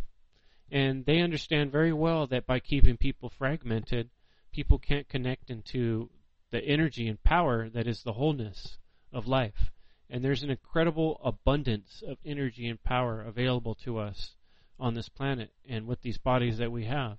And 0.72 1.06
they 1.06 1.22
understand 1.22 1.72
very 1.72 1.92
well 1.92 2.28
that 2.28 2.46
by 2.46 2.60
keeping 2.60 2.98
people 2.98 3.32
fragmented, 3.36 4.12
people 4.52 4.78
can't 4.78 5.10
connect 5.10 5.50
into 5.50 6.12
the 6.52 6.64
energy 6.64 7.08
and 7.08 7.22
power 7.24 7.68
that 7.70 7.88
is 7.88 8.04
the 8.04 8.14
wholeness 8.14 8.78
of 9.12 9.28
life. 9.28 9.72
And 10.08 10.24
there's 10.24 10.44
an 10.44 10.52
incredible 10.52 11.20
abundance 11.24 12.04
of 12.08 12.18
energy 12.24 12.68
and 12.68 12.82
power 12.84 13.24
available 13.24 13.74
to 13.86 13.98
us 13.98 14.36
on 14.80 14.94
this 14.94 15.10
planet 15.10 15.52
and 15.68 15.88
with 15.88 16.02
these 16.02 16.20
bodies 16.20 16.60
that 16.60 16.72
we 16.72 16.86
have. 16.86 17.18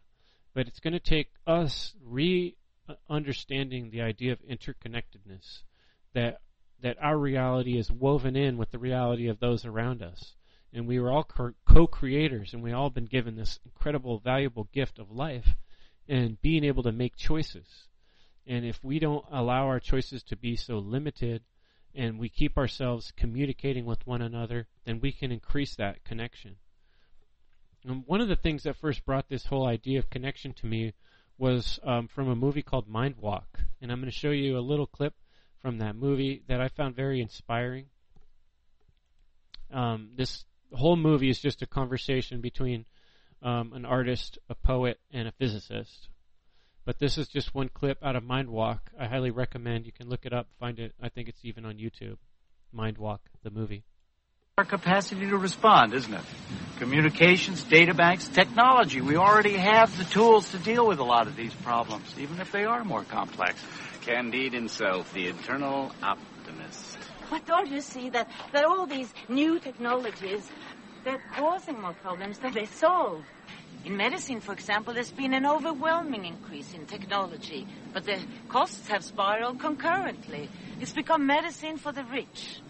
But 0.55 0.69
it's 0.69 0.79
going 0.79 0.93
to 0.93 1.01
take 1.01 1.31
us 1.49 1.95
re 2.01 2.57
understanding 3.09 3.91
the 3.91 4.03
idea 4.03 4.33
of 4.33 4.43
interconnectedness, 4.43 5.63
that 6.13 6.41
that 6.81 6.97
our 7.01 7.17
reality 7.17 7.79
is 7.79 7.91
woven 7.91 8.37
in 8.37 8.59
with 8.59 8.71
the 8.71 8.79
reality 8.79 9.29
of 9.29 9.41
those 9.41 9.65
around 9.65 10.03
us 10.03 10.35
and 10.75 10.89
we 10.89 10.99
were 10.99 11.13
all 11.13 11.27
co-creators, 11.67 12.53
and 12.53 12.61
we 12.61 12.73
all 12.73 12.91
been 12.91 13.07
given 13.07 13.37
this 13.37 13.61
incredible, 13.65 14.19
valuable 14.19 14.69
gift 14.73 14.99
of 14.99 15.13
life, 15.13 15.55
and 16.09 16.43
being 16.43 16.65
able 16.65 16.83
to 16.83 16.91
make 16.91 17.17
choices. 17.17 17.87
And 18.45 18.65
if 18.65 18.83
we 18.83 18.99
don't 18.99 19.25
allow 19.31 19.67
our 19.67 19.79
choices 19.79 20.25
to 20.25 20.37
be 20.37 20.57
so 20.57 20.79
limited, 20.79 21.45
and 21.95 22.19
we 22.19 22.29
keep 22.29 22.59
ourselves 22.59 23.13
communicating 23.17 23.85
with 23.85 24.05
one 24.05 24.21
another, 24.21 24.67
then 24.85 24.99
we 25.01 25.13
can 25.13 25.31
increase 25.31 25.77
that 25.77 26.05
connection. 26.05 26.57
And 27.85 28.03
one 28.07 28.21
of 28.21 28.29
the 28.29 28.35
things 28.35 28.65
that 28.65 28.77
first 28.77 29.07
brought 29.07 29.29
this 29.29 29.47
whole 29.47 29.69
idea 29.69 30.01
of 30.01 30.11
connection 30.11 30.55
to 30.55 30.67
me 30.67 30.93
was 31.39 31.79
um, 31.83 32.09
from 32.09 32.29
a 32.29 32.37
movie 32.37 32.63
called 32.63 32.89
Mindwalk, 32.89 33.65
and 33.81 33.91
I'm 33.91 34.01
going 34.01 34.11
to 34.11 34.17
show 34.17 34.31
you 34.31 34.57
a 34.57 34.61
little 34.61 34.87
clip 34.87 35.15
from 35.61 35.79
that 35.79 35.97
movie 35.97 36.43
that 36.49 36.61
I 36.61 36.69
found 36.69 36.95
very 36.95 37.21
inspiring. 37.21 37.87
Um, 39.73 40.11
this 40.17 40.45
whole 40.73 40.97
movie 40.97 41.31
is 41.31 41.41
just 41.41 41.63
a 41.63 41.67
conversation 41.67 42.41
between 42.41 42.85
um, 43.43 43.73
an 43.73 43.85
artist, 43.85 44.39
a 44.49 44.55
poet, 44.55 45.01
and 45.13 45.27
a 45.27 45.33
physicist. 45.33 46.09
But 46.85 46.99
this 46.99 47.17
is 47.17 47.29
just 47.29 47.55
one 47.55 47.71
clip 47.71 47.99
out 48.03 48.15
of 48.15 48.23
Mindwalk. 48.23 48.81
I 48.99 49.07
highly 49.07 49.31
recommend. 49.31 49.87
You 49.87 49.93
can 49.93 50.09
look 50.09 50.27
it 50.27 50.33
up, 50.33 50.49
find 50.61 50.79
it. 50.79 50.93
I 51.03 51.09
think 51.09 51.29
it's 51.29 51.45
even 51.45 51.65
on 51.65 51.79
YouTube. 51.79 52.19
Mindwalk, 52.77 53.21
the 53.43 53.51
movie. 53.51 53.85
Our 54.57 54.65
capacity 54.65 55.29
to 55.31 55.37
respond, 55.37 55.95
isn't 55.95 56.15
it? 56.15 56.25
Communications, 56.79 57.65
data 57.65 57.93
banks, 57.93 58.29
technology. 58.29 59.01
We 59.01 59.17
already 59.17 59.55
have 59.55 59.99
the 59.99 60.05
tools 60.05 60.53
to 60.53 60.59
deal 60.59 60.87
with 60.87 61.01
a 61.01 61.03
lot 61.03 61.27
of 61.27 61.35
these 61.35 61.53
problems, 61.53 62.15
even 62.21 62.41
if 62.41 62.53
they 62.53 62.63
are 62.63 62.85
more 62.85 63.03
complex. 63.03 63.61
Candide 64.03 64.53
himself, 64.53 65.13
the 65.13 65.27
eternal 65.27 65.91
optimist. 66.01 66.99
But 67.29 67.45
don't 67.47 67.69
you 67.69 67.81
see 67.81 68.11
that, 68.11 68.31
that 68.53 68.65
all 68.65 68.87
these 68.87 69.13
new 69.29 69.59
technologies, 69.59 70.49
they're 71.03 71.21
causing 71.35 71.81
more 71.81 71.95
problems 71.95 72.39
than 72.39 72.55
they 72.55 72.67
solve? 72.67 73.25
In 73.85 73.97
medicine, 73.97 74.39
for 74.39 74.53
example, 74.53 74.95
there's 74.95 75.11
been 75.11 75.35
an 75.35 75.47
overwhelming 75.47 76.27
increase 76.27 76.75
in 76.75 76.87
technology, 76.87 77.67
but 77.93 78.05
the 78.05 78.21
costs 78.47 78.87
have 78.87 79.03
spiraled 79.03 79.59
concurrently. 79.59 80.49
It's 80.81 80.93
become 80.93 81.27
medicine 81.27 81.77
for 81.77 81.91
the 81.91 82.05
rich. 82.05 82.61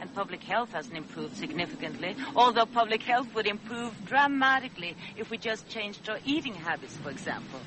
And 0.00 0.12
public 0.14 0.42
health 0.44 0.72
hasn't 0.72 0.96
improved 0.96 1.36
significantly, 1.36 2.16
although 2.36 2.66
public 2.66 3.02
health 3.02 3.34
would 3.34 3.46
improve 3.46 3.94
dramatically 4.06 4.96
if 5.16 5.30
we 5.30 5.38
just 5.38 5.68
changed 5.68 6.08
our 6.08 6.18
eating 6.24 6.54
habits, 6.54 6.96
for 6.96 7.10
example. 7.10 7.60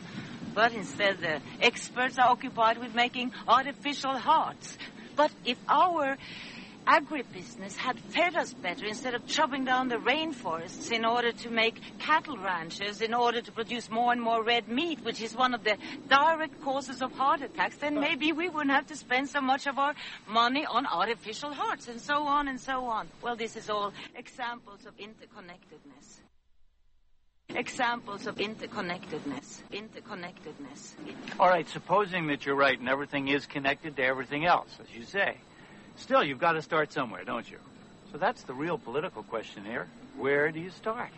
But 0.54 0.74
instead, 0.74 1.20
the 1.20 1.40
experts 1.62 2.18
are 2.18 2.30
occupied 2.30 2.78
with 2.78 2.94
making 2.94 3.32
artificial 3.48 4.18
hearts 4.18 4.78
but 5.16 5.32
if 5.46 5.58
our 5.70 6.18
agribusiness 6.86 7.76
had 7.76 8.00
fed 8.00 8.36
us 8.36 8.54
better 8.54 8.86
instead 8.86 9.14
of 9.14 9.26
chopping 9.28 9.66
down 9.66 9.88
the 9.88 9.98
rainforests 9.98 10.92
in 10.92 11.06
order 11.06 11.32
to 11.32 11.50
make 11.50 11.80
cattle 12.00 12.38
ranches, 12.38 13.02
in 13.02 13.14
order 13.14 13.42
to 13.42 13.52
produce 13.52 13.90
more 13.90 14.12
and 14.12 14.22
more 14.22 14.44
red 14.44 14.68
meat, 14.68 15.04
which 15.04 15.22
is 15.22 15.36
one 15.36 15.54
of 15.54 15.64
the 15.64 15.78
direct 16.08 16.62
causes 16.62 17.02
of 17.02 17.12
heart 17.14 17.42
attacks, 17.42 17.78
then 17.78 18.00
maybe 18.00 18.32
we 18.32 18.50
wouldn't 18.50 18.72
have 18.72 18.88
to 18.88 18.96
spend 18.96 19.30
so 19.30 19.42
much 19.42 19.68
of 19.68 19.78
our 19.78 19.94
money 20.28 20.66
on 20.66 20.86
artificial 20.86 21.54
hearts 21.54 21.88
and 21.88 22.00
so 22.02 22.24
on 22.24 22.48
and 22.48 22.60
so 22.60 22.86
on. 22.86 23.08
Well, 23.22 23.36
this 23.36 23.56
is 23.56 23.70
all 23.70 23.94
examples 24.16 24.86
of 24.86 24.96
interconnectedness. 24.98 26.22
Examples 27.56 28.28
of 28.28 28.36
interconnectedness. 28.36 29.62
Interconnectedness. 29.74 30.94
All 31.38 31.50
right, 31.50 31.68
supposing 31.68 32.28
that 32.28 32.46
you're 32.46 32.56
right 32.56 32.80
and 32.80 32.88
everything 32.88 33.28
is 33.28 33.46
connected 33.46 33.98
to 33.98 34.04
everything 34.04 34.46
else, 34.46 34.70
as 34.82 34.96
you 34.96 35.04
say. 35.04 35.38
Still, 36.02 36.24
you've 36.24 36.40
got 36.40 36.54
to 36.54 36.64
start 36.64 36.92
somewhere, 36.92 37.24
don't 37.24 37.50
you? 37.50 37.60
So 38.12 38.18
that's 38.18 38.42
the 38.42 38.56
real 38.56 38.80
political 38.80 39.22
question 39.22 39.64
here. 39.64 39.88
Where 40.18 40.52
do 40.52 40.60
you 40.60 40.72
start? 40.72 41.12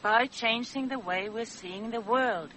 By 0.00 0.26
changing 0.26 0.86
the 0.86 0.98
way 1.00 1.28
we're 1.28 1.44
seeing 1.44 1.90
the 1.90 2.00
world. 2.00 2.50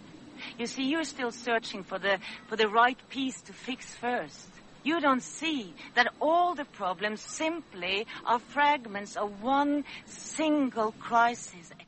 You 0.59 0.67
see, 0.67 0.83
you're 0.83 1.03
still 1.03 1.31
searching 1.31 1.83
for 1.83 1.97
the, 1.97 2.19
for 2.47 2.55
the 2.55 2.67
right 2.67 2.99
piece 3.09 3.41
to 3.41 3.51
fix 3.51 3.95
first. 3.95 4.47
You 4.83 5.01
don't 5.01 5.23
see 5.23 5.73
that 5.95 6.13
all 6.21 6.53
the 6.53 6.65
problems 6.65 7.21
simply 7.21 8.05
are 8.23 8.37
fragments 8.37 9.17
of 9.17 9.41
one 9.41 9.85
single 10.05 10.91
crisis, 10.93 11.71
A 11.79 11.83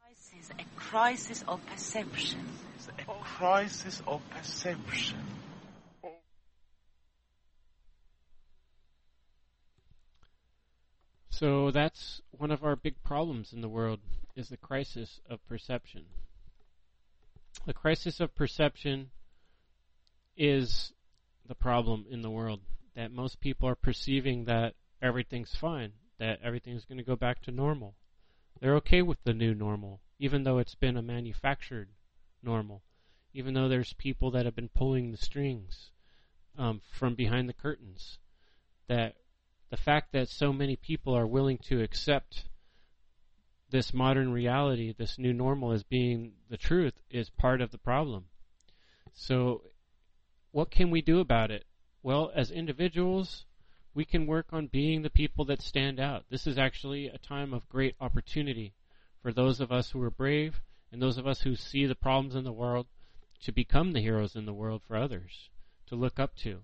Crisis, 0.00 0.50
a 0.58 0.80
crisis 0.80 1.44
of 1.46 1.66
perception. 1.66 2.40
A 3.06 3.12
crisis 3.22 4.02
of 4.06 4.22
perception. 4.30 5.18
So 11.40 11.70
that's 11.70 12.20
one 12.32 12.50
of 12.50 12.62
our 12.62 12.76
big 12.76 13.02
problems 13.02 13.54
in 13.54 13.62
the 13.62 13.68
world 13.68 14.00
is 14.36 14.50
the 14.50 14.58
crisis 14.58 15.20
of 15.26 15.38
perception. 15.48 16.04
The 17.64 17.72
crisis 17.72 18.20
of 18.20 18.34
perception 18.34 19.08
is 20.36 20.92
the 21.48 21.54
problem 21.54 22.04
in 22.10 22.20
the 22.20 22.28
world 22.28 22.60
that 22.94 23.10
most 23.10 23.40
people 23.40 23.66
are 23.70 23.74
perceiving 23.74 24.44
that 24.44 24.74
everything's 25.00 25.54
fine, 25.54 25.92
that 26.18 26.40
everything's 26.44 26.84
going 26.84 26.98
to 26.98 27.04
go 27.04 27.16
back 27.16 27.40
to 27.44 27.50
normal. 27.50 27.94
They're 28.60 28.76
okay 28.76 29.00
with 29.00 29.24
the 29.24 29.32
new 29.32 29.54
normal 29.54 30.02
even 30.18 30.44
though 30.44 30.58
it's 30.58 30.74
been 30.74 30.98
a 30.98 31.02
manufactured 31.02 31.88
normal. 32.42 32.82
even 33.32 33.54
though 33.54 33.68
there's 33.68 33.94
people 33.94 34.30
that 34.30 34.44
have 34.44 34.54
been 34.54 34.68
pulling 34.68 35.10
the 35.10 35.16
strings 35.16 35.88
um, 36.58 36.82
from 36.92 37.14
behind 37.14 37.48
the 37.48 37.54
curtains. 37.54 38.18
That 38.88 39.14
the 39.70 39.76
fact 39.76 40.12
that 40.12 40.28
so 40.28 40.52
many 40.52 40.76
people 40.76 41.16
are 41.16 41.26
willing 41.26 41.58
to 41.68 41.82
accept 41.82 42.44
this 43.70 43.94
modern 43.94 44.32
reality, 44.32 44.92
this 44.96 45.18
new 45.18 45.32
normal 45.32 45.72
as 45.72 45.84
being 45.84 46.32
the 46.48 46.56
truth, 46.56 46.94
is 47.08 47.30
part 47.30 47.60
of 47.60 47.70
the 47.70 47.78
problem. 47.78 48.24
So, 49.14 49.62
what 50.50 50.70
can 50.70 50.90
we 50.90 51.02
do 51.02 51.20
about 51.20 51.52
it? 51.52 51.64
Well, 52.02 52.32
as 52.34 52.50
individuals, 52.50 53.44
we 53.94 54.04
can 54.04 54.26
work 54.26 54.46
on 54.52 54.66
being 54.66 55.02
the 55.02 55.10
people 55.10 55.44
that 55.46 55.62
stand 55.62 56.00
out. 56.00 56.24
This 56.30 56.46
is 56.46 56.58
actually 56.58 57.06
a 57.06 57.18
time 57.18 57.54
of 57.54 57.68
great 57.68 57.94
opportunity 58.00 58.74
for 59.22 59.32
those 59.32 59.60
of 59.60 59.70
us 59.70 59.90
who 59.90 60.02
are 60.02 60.10
brave 60.10 60.60
and 60.90 61.00
those 61.00 61.18
of 61.18 61.26
us 61.26 61.42
who 61.42 61.54
see 61.54 61.86
the 61.86 61.94
problems 61.94 62.34
in 62.34 62.44
the 62.44 62.52
world 62.52 62.86
to 63.42 63.52
become 63.52 63.92
the 63.92 64.00
heroes 64.00 64.34
in 64.34 64.46
the 64.46 64.52
world 64.52 64.82
for 64.86 64.96
others, 64.96 65.50
to 65.86 65.94
look 65.94 66.18
up 66.18 66.34
to. 66.36 66.62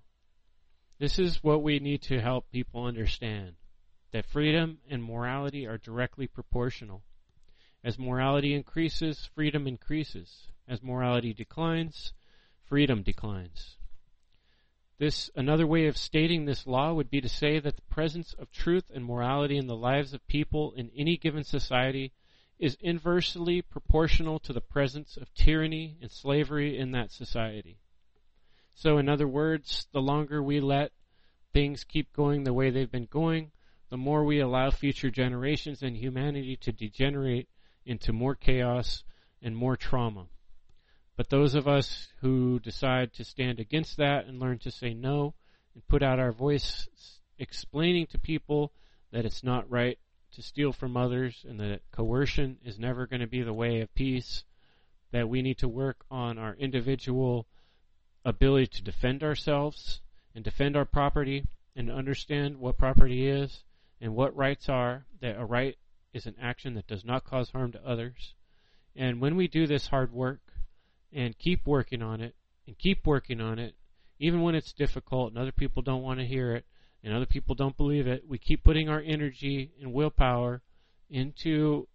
This 0.99 1.19
is 1.19 1.43
what 1.43 1.63
we 1.63 1.79
need 1.79 2.03
to 2.03 2.21
help 2.21 2.51
people 2.51 2.85
understand 2.85 3.57
that 4.13 4.25
freedom 4.25 4.79
and 4.89 5.05
morality 5.05 5.67
are 5.67 5.77
directly 5.77 6.27
proportional. 6.27 7.03
As 7.85 7.99
morality 7.99 8.55
increases, 8.55 9.29
freedom 9.35 9.67
increases. 9.67 10.49
As 10.67 10.83
morality 10.83 11.35
declines, 11.35 12.15
freedom 12.65 13.03
declines. 13.03 13.77
This 14.99 15.31
another 15.35 15.67
way 15.67 15.87
of 15.87 15.99
stating 15.99 16.47
this 16.47 16.67
law 16.67 16.95
would 16.95 17.11
be 17.11 17.21
to 17.21 17.29
say 17.29 17.59
that 17.59 17.77
the 17.77 17.83
presence 17.83 18.33
of 18.33 18.51
truth 18.51 18.91
and 18.95 19.05
morality 19.05 19.59
in 19.59 19.67
the 19.67 19.77
lives 19.77 20.15
of 20.15 20.27
people 20.27 20.73
in 20.73 20.91
any 20.97 21.19
given 21.19 21.45
society 21.45 22.13
is 22.59 22.79
inversely 22.81 23.61
proportional 23.61 24.39
to 24.39 24.55
the 24.55 24.63
presence 24.63 25.19
of 25.19 25.35
tyranny 25.35 25.99
and 26.01 26.11
slavery 26.11 26.79
in 26.79 26.93
that 26.93 27.13
society. 27.13 27.77
So, 28.77 28.99
in 28.99 29.09
other 29.09 29.27
words, 29.27 29.89
the 29.93 30.03
longer 30.03 30.43
we 30.43 30.61
let 30.61 30.93
things 31.55 31.83
keep 31.83 32.13
going 32.13 32.45
the 32.45 32.53
way 32.53 32.69
they've 32.69 32.91
been 32.91 33.09
going, 33.11 33.51
the 33.89 33.97
more 33.97 34.23
we 34.23 34.39
allow 34.39 34.71
future 34.71 35.11
generations 35.11 35.83
and 35.83 35.97
humanity 35.97 36.57
to 36.57 36.73
degenerate 36.73 37.49
into 37.87 38.13
more 38.13 38.35
chaos 38.35 39.03
and 39.41 39.57
more 39.57 39.79
trauma. 39.79 40.27
But 41.17 41.31
those 41.31 41.55
of 41.55 41.67
us 41.67 42.09
who 42.21 42.61
decide 42.61 43.15
to 43.15 43.25
stand 43.25 43.61
against 43.61 43.97
that 43.97 44.27
and 44.27 44.39
learn 44.39 44.59
to 44.59 44.71
say 44.71 44.93
no 44.93 45.33
and 45.73 45.89
put 45.89 46.03
out 46.03 46.19
our 46.19 46.33
voice 46.33 46.87
explaining 47.39 48.09
to 48.09 48.19
people 48.19 48.73
that 49.11 49.25
it's 49.25 49.43
not 49.43 49.71
right 49.71 49.99
to 50.33 50.43
steal 50.43 50.75
from 50.75 50.99
others 50.99 51.47
and 51.49 51.59
that 51.61 51.81
coercion 51.93 52.59
is 52.63 52.79
never 52.79 53.07
going 53.07 53.21
to 53.21 53.27
be 53.27 53.43
the 53.43 53.55
way 53.55 53.81
of 53.81 53.95
peace, 53.95 54.45
that 55.13 55.31
we 55.31 55.41
need 55.41 55.57
to 55.59 55.69
work 55.69 56.05
on 56.11 56.37
our 56.37 56.55
individual 56.57 57.47
ability 58.27 58.67
to 58.67 58.83
defend 58.83 59.23
ourselves 59.23 60.01
and 60.35 60.45
defend 60.45 60.77
our 60.77 60.85
property 60.85 61.45
and 61.75 61.91
understand 61.91 62.59
what 62.59 62.77
property 62.77 63.29
is 63.29 63.63
and 64.01 64.15
what 64.15 64.37
rights 64.37 64.69
are, 64.69 65.07
that 65.21 65.39
a 65.39 65.45
right 65.45 65.77
is 66.13 66.27
an 66.27 66.35
action 66.41 66.75
that 66.75 66.87
does 66.87 67.05
not 67.05 67.25
cause 67.25 67.51
harm 67.51 67.73
to 67.73 67.89
others. 67.89 68.35
And 68.95 69.21
when 69.21 69.37
we 69.37 69.49
do 69.49 69.67
this 69.67 69.87
hard 69.87 70.13
work 70.13 70.41
and 71.13 71.39
keep 71.39 71.67
working 71.67 72.03
on 72.03 72.21
it 72.21 72.35
and 72.67 72.77
keep 72.77 73.07
working 73.07 73.41
on 73.41 73.59
it, 73.59 73.75
even 74.19 74.43
when 74.43 74.55
it's 74.55 74.73
difficult 74.73 75.31
and 75.31 75.39
other 75.39 75.53
people 75.53 75.83
don't 75.83 76.03
want 76.03 76.19
to 76.19 76.27
hear 76.27 76.55
it, 76.55 76.65
and 77.05 77.15
other 77.15 77.27
people 77.27 77.55
don't 77.55 77.77
believe 77.77 78.09
it, 78.09 78.25
we 78.27 78.39
keep 78.39 78.65
putting 78.65 78.89
our 78.89 79.01
energy 79.01 79.71
and 79.81 79.93
willpower 79.93 80.61
into 81.09 81.87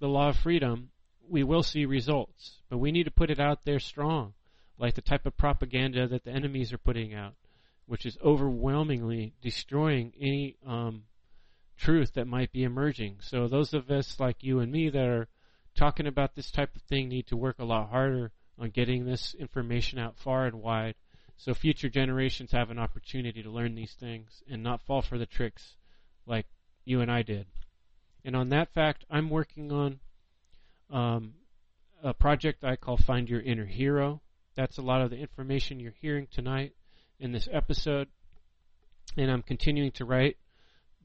the 0.00 0.06
law 0.08 0.28
of 0.28 0.36
freedom, 0.36 0.90
we 1.26 1.42
will 1.42 1.62
see 1.62 1.86
results. 1.86 2.60
But 2.68 2.78
we 2.78 2.92
need 2.92 3.04
to 3.04 3.10
put 3.10 3.30
it 3.30 3.40
out 3.40 3.64
there 3.64 3.78
strong, 3.78 4.34
like 4.78 4.94
the 4.94 5.02
type 5.02 5.26
of 5.26 5.36
propaganda 5.36 6.06
that 6.08 6.24
the 6.24 6.30
enemies 6.30 6.72
are 6.72 6.78
putting 6.78 7.14
out, 7.14 7.34
which 7.86 8.06
is 8.06 8.18
overwhelmingly 8.24 9.34
destroying 9.40 10.12
any 10.20 10.56
um, 10.66 11.04
truth 11.76 12.14
that 12.14 12.26
might 12.26 12.52
be 12.52 12.64
emerging. 12.64 13.16
So 13.20 13.48
those 13.48 13.74
of 13.74 13.90
us 13.90 14.18
like 14.18 14.42
you 14.42 14.60
and 14.60 14.72
me 14.72 14.88
that 14.90 15.06
are 15.06 15.28
talking 15.76 16.06
about 16.06 16.34
this 16.34 16.50
type 16.50 16.74
of 16.74 16.82
thing 16.82 17.08
need 17.08 17.26
to 17.28 17.36
work 17.36 17.58
a 17.58 17.64
lot 17.64 17.90
harder 17.90 18.32
on 18.58 18.70
getting 18.70 19.04
this 19.04 19.34
information 19.34 19.98
out 19.98 20.16
far 20.16 20.46
and 20.46 20.62
wide 20.62 20.94
so 21.36 21.54
future 21.54 21.88
generations 21.88 22.52
have 22.52 22.70
an 22.70 22.78
opportunity 22.78 23.42
to 23.42 23.50
learn 23.50 23.74
these 23.74 23.94
things 23.94 24.42
and 24.48 24.62
not 24.62 24.82
fall 24.82 25.02
for 25.02 25.18
the 25.18 25.26
tricks 25.26 25.76
like 26.26 26.46
you 26.84 27.00
and 27.00 27.10
I 27.10 27.22
did. 27.22 27.46
And 28.24 28.34
on 28.36 28.48
that 28.50 28.72
fact, 28.72 29.04
I'm 29.10 29.28
working 29.28 29.70
on 29.70 30.00
um, 30.90 31.34
a 32.02 32.14
project 32.14 32.64
I 32.64 32.76
call 32.76 32.96
Find 32.96 33.28
Your 33.28 33.40
Inner 33.40 33.66
Hero. 33.66 34.22
That's 34.56 34.78
a 34.78 34.82
lot 34.82 35.02
of 35.02 35.10
the 35.10 35.16
information 35.16 35.80
you're 35.80 35.94
hearing 36.00 36.28
tonight 36.30 36.72
in 37.18 37.32
this 37.32 37.48
episode. 37.52 38.08
And 39.16 39.30
I'm 39.30 39.42
continuing 39.42 39.92
to 39.92 40.04
write 40.04 40.36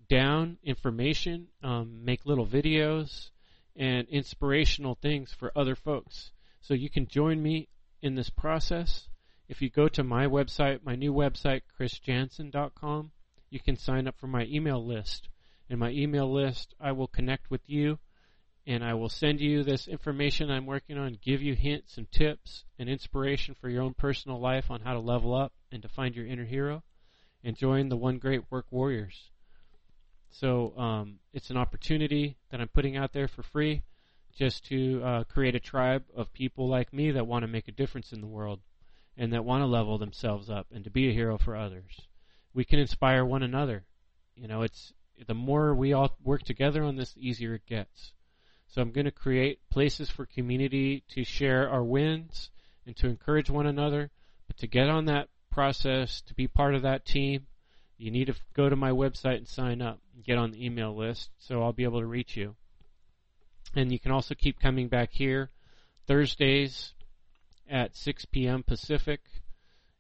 down 0.08 0.58
information, 0.64 1.48
um, 1.64 2.04
make 2.04 2.26
little 2.26 2.46
videos, 2.46 3.30
and 3.76 4.08
inspirational 4.10 4.96
things 4.96 5.34
for 5.34 5.52
other 5.56 5.76
folks. 5.76 6.32
So 6.62 6.74
you 6.74 6.90
can 6.90 7.08
join 7.08 7.42
me 7.42 7.70
in 8.02 8.16
this 8.16 8.30
process. 8.30 9.08
If 9.48 9.62
you 9.62 9.70
go 9.70 9.88
to 9.90 10.04
my 10.04 10.28
website, 10.28 10.84
my 10.84 10.96
new 10.96 11.14
website, 11.14 11.62
chrisjansen.com, 11.80 13.12
you 13.50 13.60
can 13.60 13.78
sign 13.78 14.08
up 14.08 14.16
for 14.20 14.28
my 14.28 14.46
email 14.46 14.86
list. 14.86 15.30
In 15.70 15.80
my 15.80 15.90
email 15.92 16.32
list, 16.32 16.76
I 16.80 16.92
will 16.92 17.08
connect 17.08 17.50
with 17.50 17.62
you 17.68 18.00
and 18.68 18.84
I 18.84 18.94
will 18.94 19.10
send 19.10 19.40
you 19.40 19.64
this 19.64 19.88
information 19.88 20.52
I'm 20.52 20.66
working 20.66 20.98
on, 20.98 21.18
give 21.24 21.42
you 21.42 21.56
hints 21.56 21.98
and 21.98 22.12
tips 22.12 22.66
and 22.78 22.90
inspiration 22.90 23.56
for 23.60 23.70
your 23.70 23.82
own 23.82 23.94
personal 23.94 24.40
life 24.40 24.70
on 24.70 24.82
how 24.82 24.94
to 24.94 25.00
level 25.00 25.34
up 25.34 25.54
and 25.72 25.82
to 25.82 25.90
find 25.90 26.16
your 26.16 26.26
inner 26.26 26.46
hero 26.46 26.84
and 27.44 27.56
join 27.56 27.90
the 27.90 27.98
One 27.98 28.18
Great 28.18 28.44
Work 28.52 28.66
Warriors. 28.72 29.30
So 30.32 30.78
um, 30.78 31.20
it's 31.34 31.50
an 31.50 31.58
opportunity 31.58 32.38
that 32.52 32.62
I'm 32.62 32.68
putting 32.68 32.96
out 32.96 33.14
there 33.14 33.28
for 33.28 33.44
free 33.44 33.82
just 34.38 34.66
to 34.68 35.02
uh, 35.04 35.24
create 35.24 35.56
a 35.56 35.60
tribe 35.60 36.04
of 36.16 36.32
people 36.34 36.68
like 36.68 36.94
me 36.94 37.12
that 37.12 37.28
want 37.28 37.44
to 37.44 37.48
make 37.48 37.68
a 37.68 37.74
difference 37.74 38.12
in 38.14 38.22
the 38.22 38.28
world 38.28 38.60
and 39.18 39.34
that 39.34 39.44
want 39.44 39.62
to 39.62 39.66
level 39.66 39.98
themselves 39.98 40.50
up 40.50 40.68
and 40.72 40.84
to 40.84 40.90
be 40.90 41.10
a 41.10 41.14
hero 41.14 41.38
for 41.38 41.56
others. 41.56 42.02
We 42.54 42.64
can 42.64 42.80
inspire 42.80 43.26
one 43.26 43.44
another. 43.44 43.86
You 44.36 44.48
know, 44.48 44.62
it's 44.62 44.94
the 45.28 45.34
more 45.34 45.76
we 45.76 45.92
all 45.92 46.16
work 46.24 46.44
together 46.44 46.84
on 46.84 46.96
this, 46.96 47.14
the 47.14 47.28
easier 47.28 47.56
it 47.56 47.66
gets. 47.66 48.14
So 48.70 48.82
I'm 48.82 48.92
going 48.92 49.06
to 49.06 49.12
create 49.12 49.60
places 49.70 50.10
for 50.10 50.26
community 50.26 51.04
to 51.10 51.24
share 51.24 51.70
our 51.70 51.84
wins 51.84 52.50
and 52.86 52.96
to 52.98 53.08
encourage 53.08 53.50
one 53.50 53.66
another. 53.66 54.12
But 54.48 54.58
to 54.58 54.68
get 54.68 54.90
on 54.90 55.06
that 55.06 55.30
process, 55.52 56.22
to 56.28 56.36
be 56.36 56.48
part 56.48 56.76
of 56.76 56.84
that 56.84 57.06
team, 57.06 57.48
you 57.98 58.12
need 58.12 58.28
to 58.28 58.36
go 58.54 58.70
to 58.70 58.76
my 58.76 58.92
website 58.92 59.38
and 59.38 59.48
sign 59.48 59.82
up 59.82 60.00
and 60.16 60.24
get 60.24 60.38
on 60.38 60.52
the 60.52 60.64
email 60.64 60.96
list 60.96 61.30
so 61.40 61.64
I'll 61.64 61.74
be 61.74 61.84
able 61.84 62.00
to 62.00 62.06
reach 62.06 62.38
you. 62.38 62.56
And 63.76 63.92
you 63.92 64.00
can 64.00 64.12
also 64.12 64.36
keep 64.36 64.60
coming 64.60 64.88
back 64.88 65.10
here 65.12 65.50
Thursdays 66.08 66.94
at 67.70 67.96
6 67.96 68.26
p.m. 68.26 68.64
Pacific 68.64 69.22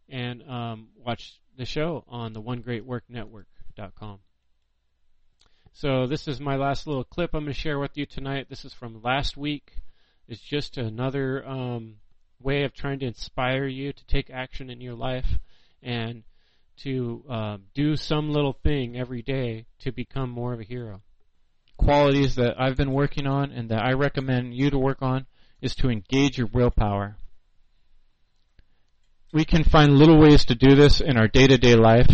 and 0.07 0.41
um, 0.49 0.87
watch 0.95 1.39
the 1.57 1.65
show 1.65 2.03
on 2.07 2.33
the 2.33 2.41
One 2.41 2.61
Great 2.61 2.85
Work 2.85 3.03
Network.com. 3.09 4.19
So 5.73 6.07
this 6.07 6.27
is 6.27 6.39
my 6.39 6.55
last 6.55 6.87
little 6.87 7.03
clip 7.03 7.33
I'm 7.33 7.43
going 7.43 7.53
to 7.53 7.59
share 7.59 7.79
with 7.79 7.97
you 7.97 8.05
tonight. 8.05 8.47
This 8.49 8.65
is 8.65 8.73
from 8.73 9.01
last 9.01 9.37
week. 9.37 9.71
It's 10.27 10.41
just 10.41 10.77
another 10.77 11.47
um, 11.47 11.95
way 12.41 12.63
of 12.63 12.73
trying 12.73 12.99
to 12.99 13.05
inspire 13.05 13.65
you 13.65 13.93
to 13.93 14.05
take 14.05 14.29
action 14.29 14.69
in 14.69 14.81
your 14.81 14.95
life 14.95 15.27
and 15.81 16.23
to 16.83 17.23
uh, 17.29 17.57
do 17.73 17.95
some 17.95 18.31
little 18.31 18.53
thing 18.53 18.97
every 18.97 19.21
day 19.21 19.65
to 19.79 19.91
become 19.91 20.29
more 20.29 20.53
of 20.53 20.59
a 20.59 20.63
hero. 20.63 21.01
Qualities 21.77 22.35
that 22.35 22.59
I've 22.59 22.77
been 22.77 22.91
working 22.91 23.25
on 23.25 23.51
and 23.51 23.69
that 23.69 23.83
I 23.83 23.93
recommend 23.93 24.53
you 24.53 24.69
to 24.69 24.77
work 24.77 25.01
on 25.01 25.25
is 25.61 25.75
to 25.75 25.89
engage 25.89 26.37
your 26.37 26.47
willpower 26.47 27.17
we 29.31 29.45
can 29.45 29.63
find 29.63 29.93
little 29.93 30.19
ways 30.19 30.45
to 30.45 30.55
do 30.55 30.75
this 30.75 31.01
in 31.01 31.17
our 31.17 31.27
day-to-day 31.27 31.75
life, 31.75 32.09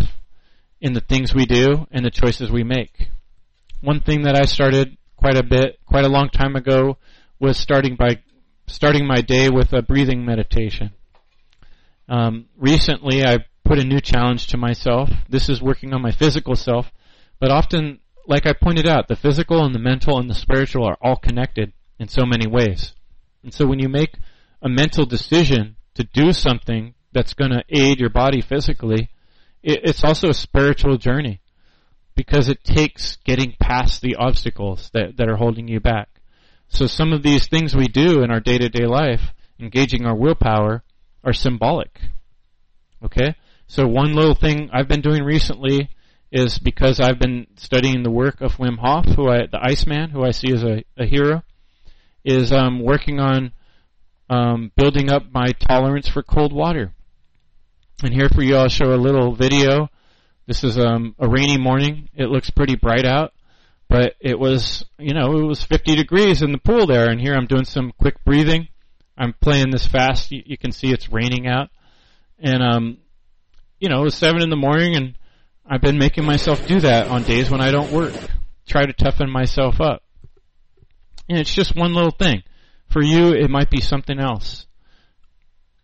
in 0.82 0.93
the 0.93 1.01
things 1.01 1.34
we 1.34 1.45
do, 1.45 1.88
and 1.91 2.03
the 2.03 2.12
choices 2.12 2.51
we 2.51 2.64
make. 2.64 3.10
One 3.82 4.01
thing 4.01 4.23
that 4.23 4.36
I 4.36 4.45
started 4.45 4.97
quite 5.15 5.38
a 5.38 5.43
bit, 5.43 5.80
quite 5.86 6.05
a 6.05 6.09
long 6.09 6.30
time 6.30 6.55
ago, 6.55 6.97
was 7.39 7.57
starting 7.57 7.95
by 7.95 8.21
starting 8.67 9.05
my 9.05 9.21
day 9.21 9.49
with 9.49 9.73
a 9.73 9.82
breathing 9.82 10.26
meditation. 10.26 10.91
Um, 12.07 12.45
recently, 12.57 13.26
I 13.26 13.39
put 13.63 13.80
a 13.80 13.84
new 13.84 13.99
challenge 13.99 14.47
to 14.47 14.57
myself. 14.57 15.09
This 15.30 15.49
is 15.49 15.61
working 15.61 15.93
on 15.93 16.01
my 16.01 16.11
physical 16.11 16.55
self, 16.55 16.91
but 17.39 17.51
often, 17.51 17.99
like 18.28 18.45
I 18.45 18.53
pointed 18.53 18.88
out, 18.88 19.07
the 19.07 19.15
physical 19.15 19.63
and 19.63 19.73
the 19.73 19.80
mental 19.80 20.19
and 20.19 20.30
the 20.30 20.36
spiritual 20.36 20.86
are 20.86 20.97
all 21.01 21.15
connected 21.15 21.73
in 21.99 22.07
so 22.07 22.26
many 22.26 22.47
ways. 22.47 22.93
And 23.43 23.53
so 23.53 23.65
when 23.65 23.80
you 23.80 23.89
make 23.89 24.17
a 24.61 24.69
mental 24.69 25.05
decision 25.05 25.76
to 25.95 26.03
do 26.03 26.32
something 26.34 26.93
that's 27.11 27.34
going 27.34 27.51
to 27.51 27.63
aid 27.69 27.99
your 27.99 28.09
body 28.09 28.41
physically, 28.41 29.09
it, 29.63 29.82
it's 29.84 30.03
also 30.03 30.30
a 30.30 30.34
spiritual 30.34 30.97
journey 30.97 31.41
because 32.16 32.49
it 32.49 32.63
takes 32.63 33.18
getting 33.26 33.55
past 33.59 34.01
the 34.01 34.16
obstacles 34.16 34.89
that, 34.93 35.18
that 35.18 35.30
are 35.30 35.38
holding 35.38 35.68
you 35.68 35.80
back. 35.80 36.09
So 36.68 36.88
some 36.88 37.13
of 37.13 37.24
these 37.24 37.47
things 37.47 37.76
we 37.76 37.88
do 37.88 38.22
in 38.22 38.32
our 38.32 38.39
day 38.39 38.57
to 38.57 38.70
day 38.70 38.86
life 38.86 39.34
engaging 39.59 40.05
our 40.05 40.16
willpower 40.16 40.84
are 41.24 41.34
symbolic. 41.34 41.99
Okay? 43.03 43.36
So 43.68 43.88
one 43.88 44.13
little 44.13 44.36
thing 44.36 44.70
I've 44.74 44.88
been 44.88 45.01
doing 45.01 45.24
recently 45.24 45.89
is 46.32 46.59
because 46.59 46.99
I've 46.99 47.20
been 47.20 47.47
studying 47.55 48.03
the 48.03 48.11
work 48.11 48.41
of 48.41 48.53
Wim 48.53 48.78
Hof, 48.78 49.05
who 49.16 49.30
I, 49.30 49.47
the 49.47 49.59
Iceman, 49.61 50.09
who 50.09 50.24
I 50.24 50.32
see 50.32 50.51
as 50.51 50.63
a, 50.63 50.84
a 50.97 51.05
hero, 51.05 51.43
is 52.24 52.51
um, 52.51 52.82
working 52.82 53.20
on 53.20 53.53
um, 54.30 54.72
building 54.76 55.09
up 55.09 55.24
my 55.32 55.51
tolerance 55.53 56.09
for 56.09 56.24
cold 56.24 56.51
water. 56.51 56.93
And 58.03 58.13
here 58.13 58.30
for 58.30 58.41
you, 58.41 58.55
I'll 58.55 58.70
show 58.70 58.93
a 58.93 58.97
little 58.97 59.34
video. 59.34 59.89
This 60.48 60.64
is 60.64 60.78
um, 60.78 61.16
a 61.18 61.28
rainy 61.28 61.58
morning. 61.58 62.10
It 62.16 62.28
looks 62.28 62.52
pretty 62.52 62.76
bright 62.76 63.06
out, 63.06 63.34
but 63.89 64.14
it 64.20 64.38
was, 64.38 64.86
you 65.00 65.14
know, 65.14 65.38
it 65.38 65.43
was 65.43 65.64
50 65.64 65.96
degrees 65.96 66.43
in 66.43 66.52
the 66.52 66.60
pool 66.60 66.86
there. 66.86 67.10
And 67.10 67.20
here 67.20 67.34
I'm 67.34 67.48
doing 67.48 67.66
some 67.66 67.91
quick 68.00 68.24
breathing. 68.24 68.68
I'm 69.18 69.34
playing 69.34 69.72
this 69.72 69.88
fast. 69.88 70.32
You, 70.32 70.43
you 70.46 70.58
can 70.58 70.72
see 70.72 70.91
it's 70.91 71.12
raining 71.12 71.48
out, 71.48 71.70
and 72.38 72.62
um, 72.62 72.98
you 73.80 73.89
know, 73.89 74.02
it 74.02 74.04
was 74.04 74.16
seven 74.16 74.41
in 74.41 74.50
the 74.50 74.56
morning, 74.56 74.96
and 74.96 75.18
I've 75.66 75.82
been 75.82 75.98
making 75.98 76.26
myself 76.26 76.68
do 76.68 76.82
that 76.82 77.08
on 77.08 77.24
days 77.24 77.50
when 77.50 77.62
I 77.62 77.72
don't 77.72 77.91
work. 77.91 78.14
Try 78.68 78.86
to 78.86 78.93
toughen 78.93 79.30
myself 79.30 79.80
up. 79.80 80.04
And 81.30 81.39
it's 81.39 81.54
just 81.54 81.76
one 81.76 81.93
little 81.93 82.12
thing. 82.12 82.43
For 82.89 83.02
you, 83.02 83.34
it 83.34 83.50
might 83.50 83.70
be 83.70 83.82
something 83.82 84.20
else. 84.20 84.68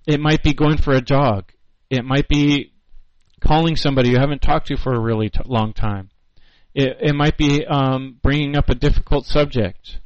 It 0.06 0.20
might 0.20 0.44
be 0.44 0.54
going 0.54 0.78
for 0.78 0.94
a 0.94 1.02
jog. 1.02 1.52
It 1.90 2.04
might 2.04 2.28
be 2.28 2.71
calling 3.42 3.76
somebody 3.76 4.10
you 4.10 4.18
haven't 4.18 4.42
talked 4.42 4.68
to 4.68 4.78
for 4.78 4.94
a 4.94 5.00
really 5.00 5.30
t- 5.30 5.40
long 5.46 5.74
time. 5.74 6.10
It, 6.74 6.98
it 7.02 7.16
might 7.16 7.38
be 7.38 7.66
um, 7.66 8.18
bringing 8.22 8.56
up 8.56 8.70
a 8.70 8.76
difficult 8.76 9.26
subject. 9.26 10.00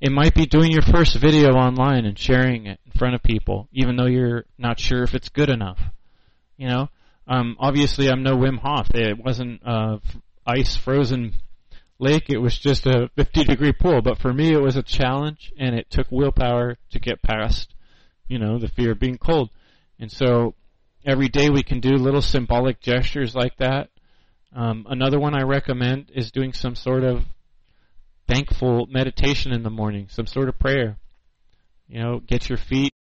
It 0.00 0.12
might 0.12 0.34
be 0.34 0.46
doing 0.46 0.70
your 0.70 0.82
first 0.82 1.16
video 1.16 1.50
online 1.54 2.06
and 2.06 2.18
sharing 2.18 2.66
it 2.66 2.80
in 2.86 2.92
front 2.92 3.14
of 3.14 3.22
people, 3.22 3.68
even 3.72 3.96
though 3.96 4.06
you're 4.06 4.44
not 4.56 4.78
sure 4.78 5.02
if 5.02 5.14
it's 5.14 5.28
good 5.28 5.50
enough. 5.50 5.80
You 6.56 6.68
know, 6.68 6.88
um, 7.26 7.56
obviously 7.58 8.08
I'm 8.08 8.22
no 8.22 8.36
Wim 8.36 8.58
Hof. 8.58 8.88
It 8.94 9.22
wasn't 9.22 9.60
uh, 9.66 9.98
ice 10.46 10.76
frozen 10.76 11.34
lake. 11.98 12.30
It 12.30 12.38
was 12.38 12.58
just 12.58 12.86
a 12.86 13.10
50 13.16 13.44
degree 13.44 13.72
pool. 13.72 14.00
But 14.00 14.18
for 14.18 14.32
me, 14.32 14.52
it 14.52 14.62
was 14.62 14.76
a 14.76 14.82
challenge, 14.82 15.52
and 15.58 15.74
it 15.74 15.90
took 15.90 16.06
willpower 16.10 16.78
to 16.90 16.98
get 16.98 17.22
past, 17.22 17.74
you 18.28 18.38
know, 18.38 18.58
the 18.58 18.68
fear 18.68 18.92
of 18.92 19.00
being 19.00 19.18
cold. 19.18 19.50
And 19.98 20.10
so 20.10 20.54
every 21.04 21.28
day 21.28 21.50
we 21.50 21.62
can 21.62 21.80
do 21.80 21.96
little 21.96 22.22
symbolic 22.22 22.80
gestures 22.80 23.34
like 23.34 23.56
that. 23.58 23.90
Um, 24.54 24.86
another 24.88 25.18
one 25.18 25.34
I 25.34 25.42
recommend 25.42 26.10
is 26.14 26.30
doing 26.30 26.52
some 26.52 26.74
sort 26.74 27.04
of 27.04 27.24
thankful 28.26 28.86
meditation 28.86 29.52
in 29.52 29.62
the 29.62 29.70
morning, 29.70 30.06
some 30.10 30.26
sort 30.26 30.48
of 30.48 30.58
prayer. 30.58 30.98
You 31.86 32.00
know, 32.00 32.20
get 32.20 32.48
your 32.48 32.58
feet 32.58 32.92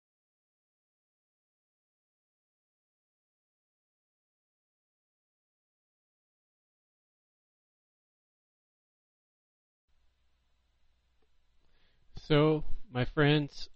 So, 12.26 12.64
my 12.90 13.05
friends, 13.05 13.68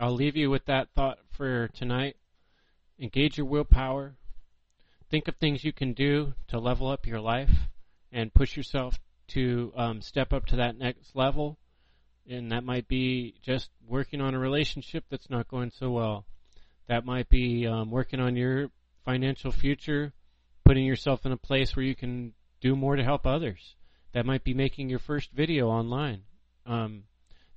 I'll 0.00 0.14
leave 0.14 0.34
you 0.34 0.48
with 0.48 0.64
that 0.64 0.88
thought 0.94 1.18
for 1.36 1.68
tonight. 1.68 2.16
Engage 3.02 3.36
your 3.36 3.46
willpower. 3.46 4.14
Think 5.10 5.26
of 5.26 5.34
things 5.34 5.64
you 5.64 5.72
can 5.72 5.92
do 5.92 6.34
to 6.46 6.60
level 6.60 6.86
up 6.86 7.04
your 7.04 7.18
life 7.18 7.50
and 8.12 8.32
push 8.32 8.56
yourself 8.56 9.00
to 9.26 9.72
um, 9.76 10.00
step 10.00 10.32
up 10.32 10.46
to 10.46 10.56
that 10.56 10.78
next 10.78 11.16
level. 11.16 11.58
And 12.30 12.52
that 12.52 12.62
might 12.62 12.86
be 12.86 13.34
just 13.42 13.70
working 13.88 14.20
on 14.20 14.34
a 14.34 14.38
relationship 14.38 15.02
that's 15.10 15.28
not 15.28 15.48
going 15.48 15.72
so 15.76 15.90
well. 15.90 16.26
That 16.86 17.04
might 17.04 17.28
be 17.28 17.66
um, 17.66 17.90
working 17.90 18.20
on 18.20 18.36
your 18.36 18.70
financial 19.04 19.50
future, 19.50 20.12
putting 20.64 20.84
yourself 20.84 21.26
in 21.26 21.32
a 21.32 21.36
place 21.36 21.74
where 21.74 21.84
you 21.84 21.96
can 21.96 22.34
do 22.60 22.76
more 22.76 22.94
to 22.94 23.02
help 23.02 23.26
others. 23.26 23.74
That 24.12 24.26
might 24.26 24.44
be 24.44 24.54
making 24.54 24.90
your 24.90 25.00
first 25.00 25.32
video 25.32 25.68
online. 25.68 26.22
Um, 26.66 27.02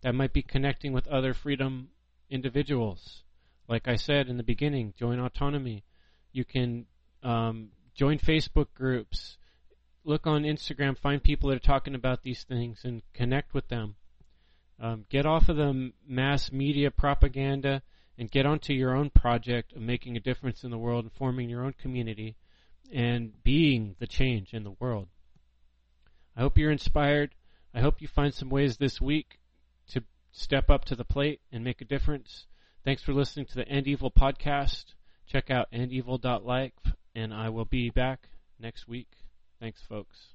that 0.02 0.16
might 0.16 0.34
be 0.34 0.42
connecting 0.42 0.92
with 0.92 1.08
other 1.08 1.36
freedom 1.36 1.90
individuals. 2.32 3.25
Like 3.68 3.88
I 3.88 3.96
said 3.96 4.28
in 4.28 4.38
the 4.38 4.44
beginning, 4.44 4.94
join 4.98 5.20
autonomy. 5.20 5.84
You 6.32 6.46
can 6.46 6.86
um, 7.24 7.70
join 7.94 8.20
Facebook 8.20 8.68
groups. 8.76 9.38
Look 10.04 10.28
on 10.28 10.44
Instagram, 10.44 10.98
find 10.98 11.24
people 11.24 11.50
that 11.50 11.56
are 11.56 11.60
talking 11.60 11.96
about 11.96 12.22
these 12.22 12.44
things 12.44 12.82
and 12.84 13.02
connect 13.14 13.54
with 13.54 13.70
them. 13.70 13.96
Um, 14.80 15.06
get 15.10 15.26
off 15.26 15.50
of 15.50 15.56
the 15.56 15.94
mass 16.08 16.52
media 16.52 16.92
propaganda 16.92 17.82
and 18.18 18.30
get 18.30 18.46
onto 18.46 18.74
your 18.74 18.96
own 18.96 19.10
project 19.10 19.74
of 19.74 19.82
making 19.82 20.16
a 20.16 20.20
difference 20.22 20.64
in 20.64 20.70
the 20.70 20.78
world 20.78 21.06
and 21.06 21.14
forming 21.14 21.50
your 21.50 21.64
own 21.64 21.74
community 21.74 22.36
and 22.94 23.44
being 23.44 23.96
the 24.00 24.08
change 24.08 24.54
in 24.54 24.64
the 24.64 24.76
world. 24.80 25.08
I 26.36 26.42
hope 26.42 26.58
you're 26.58 26.72
inspired. 26.72 27.34
I 27.74 27.82
hope 27.82 28.02
you 28.02 28.08
find 28.08 28.34
some 28.34 28.50
ways 28.50 28.78
this 28.78 29.02
week 29.02 29.40
to 29.90 30.04
step 30.32 30.70
up 30.70 30.86
to 30.86 30.96
the 30.96 31.06
plate 31.06 31.42
and 31.52 31.64
make 31.64 31.82
a 31.82 31.86
difference. 31.86 32.46
Thanks 32.86 33.02
for 33.02 33.14
listening 33.14 33.48
to 33.48 33.56
the 33.56 33.68
End 33.68 33.88
Evil 33.88 34.12
podcast. 34.12 34.94
Check 35.26 35.50
out 35.50 35.72
endevil.life, 35.74 36.94
and 37.16 37.34
I 37.34 37.50
will 37.50 37.66
be 37.66 37.90
back 37.90 38.30
next 38.60 38.88
week. 38.88 39.10
Thanks, 39.60 39.82
folks. 39.90 40.35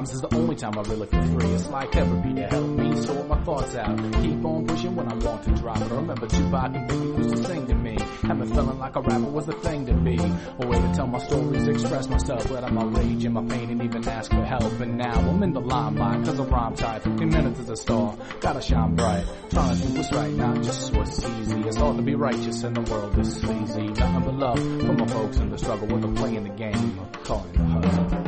Rhymes 0.00 0.14
is 0.14 0.22
the 0.22 0.34
only 0.34 0.56
time 0.56 0.78
I 0.78 0.82
really 0.88 1.06
feel 1.08 1.22
free. 1.38 1.50
It's 1.50 1.68
like 1.68 1.92
therapy 1.92 2.32
to 2.32 2.46
help 2.46 2.68
me 2.70 2.96
sort 3.02 3.28
my 3.28 3.38
thoughts 3.44 3.74
out. 3.74 3.98
Keep 4.22 4.42
on 4.46 4.66
pushing 4.66 4.96
when 4.96 5.12
I 5.12 5.14
want 5.16 5.42
to 5.42 5.50
drop 5.50 5.76
it. 5.76 5.92
I 5.92 5.94
remember 5.94 6.26
Tupac 6.26 6.74
and 6.74 6.88
Biggie 6.88 7.18
used 7.18 7.36
to 7.36 7.44
sing 7.44 7.66
to 7.66 7.74
me. 7.74 7.98
Have 8.22 8.38
been 8.38 8.48
feeling 8.48 8.78
like 8.78 8.96
a 8.96 9.02
rapper 9.02 9.30
was 9.30 9.44
the 9.44 9.52
thing 9.52 9.84
to 9.84 9.92
be. 9.92 10.16
A 10.16 10.66
way 10.66 10.80
to 10.80 10.92
tell 10.94 11.06
my 11.06 11.18
stories, 11.18 11.68
express 11.68 12.08
myself, 12.08 12.50
let 12.50 12.64
out 12.64 12.72
my 12.72 12.84
rage 12.84 13.26
and 13.26 13.34
my 13.34 13.44
pain 13.44 13.68
and 13.68 13.82
even 13.82 14.08
ask 14.08 14.30
for 14.30 14.42
help. 14.42 14.80
And 14.80 14.96
now 14.96 15.12
I'm 15.12 15.42
in 15.42 15.52
the 15.52 15.60
limelight 15.60 16.24
cause 16.24 16.40
I 16.40 16.44
rhyme 16.44 16.74
tight. 16.76 17.02
15 17.02 17.28
minutes 17.28 17.60
is 17.60 17.68
a 17.68 17.76
star, 17.76 18.16
gotta 18.40 18.62
shine 18.62 18.94
bright. 18.94 19.26
Trying 19.50 19.76
to 19.76 19.86
do 19.86 19.94
what's 19.98 20.12
right, 20.12 20.32
not 20.32 20.62
just 20.62 20.94
what's 20.94 21.22
easy. 21.22 21.60
It's 21.60 21.76
hard 21.76 21.98
to 21.98 22.02
be 22.02 22.14
righteous 22.14 22.62
in 22.62 22.72
the 22.72 22.90
world 22.90 23.12
this 23.16 23.36
sleazy. 23.36 23.88
Nothing 23.88 24.22
but 24.24 24.34
love 24.34 24.58
for 24.58 24.92
my 24.94 25.06
folks 25.08 25.36
in 25.36 25.50
the 25.50 25.58
struggle 25.58 25.88
with 25.88 26.00
the 26.00 26.08
playing 26.18 26.44
the 26.44 26.54
game. 26.54 26.98
Calling 27.22 27.52
the 27.52 27.86
hustle. 27.86 28.19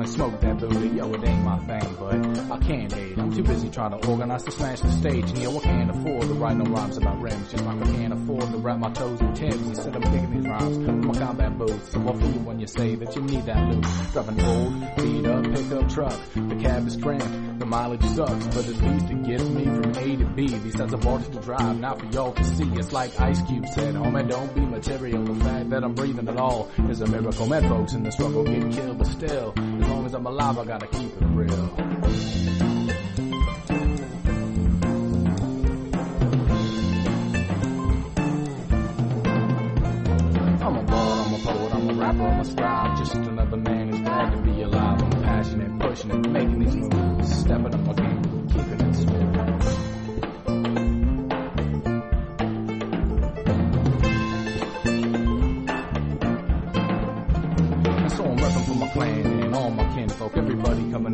And 0.00 0.10
smoke 0.10 0.40
that 0.40 0.58
Buddha. 0.58 0.86
Yo, 0.86 1.12
it 1.14 1.24
ain't 1.24 1.44
my 1.44 1.58
thing, 1.58 1.96
but 1.98 2.52
I 2.52 2.58
can't 2.58 2.92
hate. 2.92 3.18
I'm 3.18 3.32
too 3.32 3.42
busy 3.42 3.70
trying 3.70 3.98
to 3.98 4.08
organize 4.08 4.44
to 4.44 4.50
smash 4.50 4.80
the 4.80 4.90
stage. 4.92 5.30
And 5.30 5.38
yo, 5.38 5.58
I 5.58 5.60
can't 5.60 5.90
afford 5.90 6.22
to 6.22 6.34
write 6.34 6.56
no 6.56 6.64
rhymes 6.64 6.96
about 6.96 7.20
rims. 7.20 7.50
Just 7.50 7.64
like 7.64 7.82
I 7.82 7.92
can't 7.92 8.12
afford 8.12 8.42
to 8.42 8.58
wrap 8.58 8.78
my 8.78 8.90
toes 8.90 9.20
in 9.20 9.34
Tim's 9.34 9.68
instead 9.68 9.96
of 9.96 10.02
picking 10.02 10.30
these 10.30 10.46
rhymes 10.46 10.78
with 10.78 11.04
my 11.04 11.14
combat 11.14 11.58
boots. 11.58 11.92
So 11.92 12.00
I'll 12.06 12.14
feel 12.14 12.32
you 12.32 12.40
when 12.40 12.60
you 12.60 12.66
say 12.66 12.94
that 12.96 13.14
you 13.16 13.22
need 13.22 13.46
that 13.46 13.68
loot. 13.70 13.84
Driving 14.12 14.40
old, 14.40 14.96
beat 14.96 15.26
up, 15.26 15.44
pickup 15.44 15.88
truck. 15.88 16.20
The 16.34 16.56
cab 16.60 16.86
is 16.86 16.96
cramped, 16.96 17.58
the 17.58 17.66
mileage 17.66 18.04
sucks, 18.04 18.46
but 18.48 18.66
at 18.68 18.76
least 18.82 19.10
it 19.10 19.22
gets 19.24 19.44
me 19.44 19.64
from 19.64 19.90
A 19.96 20.16
to 20.16 20.26
B. 20.26 20.46
Besides, 20.46 20.94
I've 20.94 21.32
to 21.32 21.40
drive, 21.40 21.78
not 21.78 22.00
for 22.00 22.06
y'all 22.06 22.32
to 22.32 22.44
see. 22.44 22.68
It's 22.74 22.92
like 22.92 23.18
Ice 23.20 23.40
Cube 23.42 23.66
said, 23.68 23.94
homie, 23.94 24.28
don't 24.28 24.54
be 24.54 24.60
material. 24.60 25.24
The 25.24 25.44
fact 25.44 25.70
that 25.70 25.84
I'm 25.84 25.94
breathing 25.94 26.28
at 26.28 26.36
all 26.36 26.70
is 26.88 27.00
a 27.00 27.06
miracle. 27.06 27.46
Met 27.46 27.62
folks 27.64 27.92
in 27.92 28.02
the 28.02 28.10
struggle 28.10 28.44
get 28.44 28.72
killed, 28.72 28.98
but 28.98 29.06
still, 29.06 29.54
as 29.84 29.90
long 29.90 30.06
as 30.06 30.14
I'm 30.14 30.26
alive, 30.26 30.58
I 30.58 30.64
gotta 30.64 30.86
keep 30.86 31.12
it 31.12 31.26
real. 31.26 31.74
I'm 40.62 40.76
a 40.76 40.82
bard, 40.82 41.26
I'm 41.26 41.34
a 41.34 41.38
poet, 41.38 41.74
I'm 41.74 41.90
a 41.90 41.94
rapper, 41.94 42.22
I'm 42.22 42.40
a 42.40 42.44
scribe. 42.44 42.96
Just 42.96 43.14
another 43.14 43.56
man 43.58 43.90
who's 43.90 44.00
glad 44.00 44.30
to 44.30 44.38
be 44.42 44.62
alive. 44.62 45.02
I'm 45.02 45.22
passionate, 45.22 45.78
pushing 45.78 46.10
it, 46.10 46.30
making 46.30 46.58
these 46.60 46.74
moves, 46.74 47.38
stepping 47.40 47.74
up 47.74 47.80
my 47.80 47.92
game, 47.92 48.33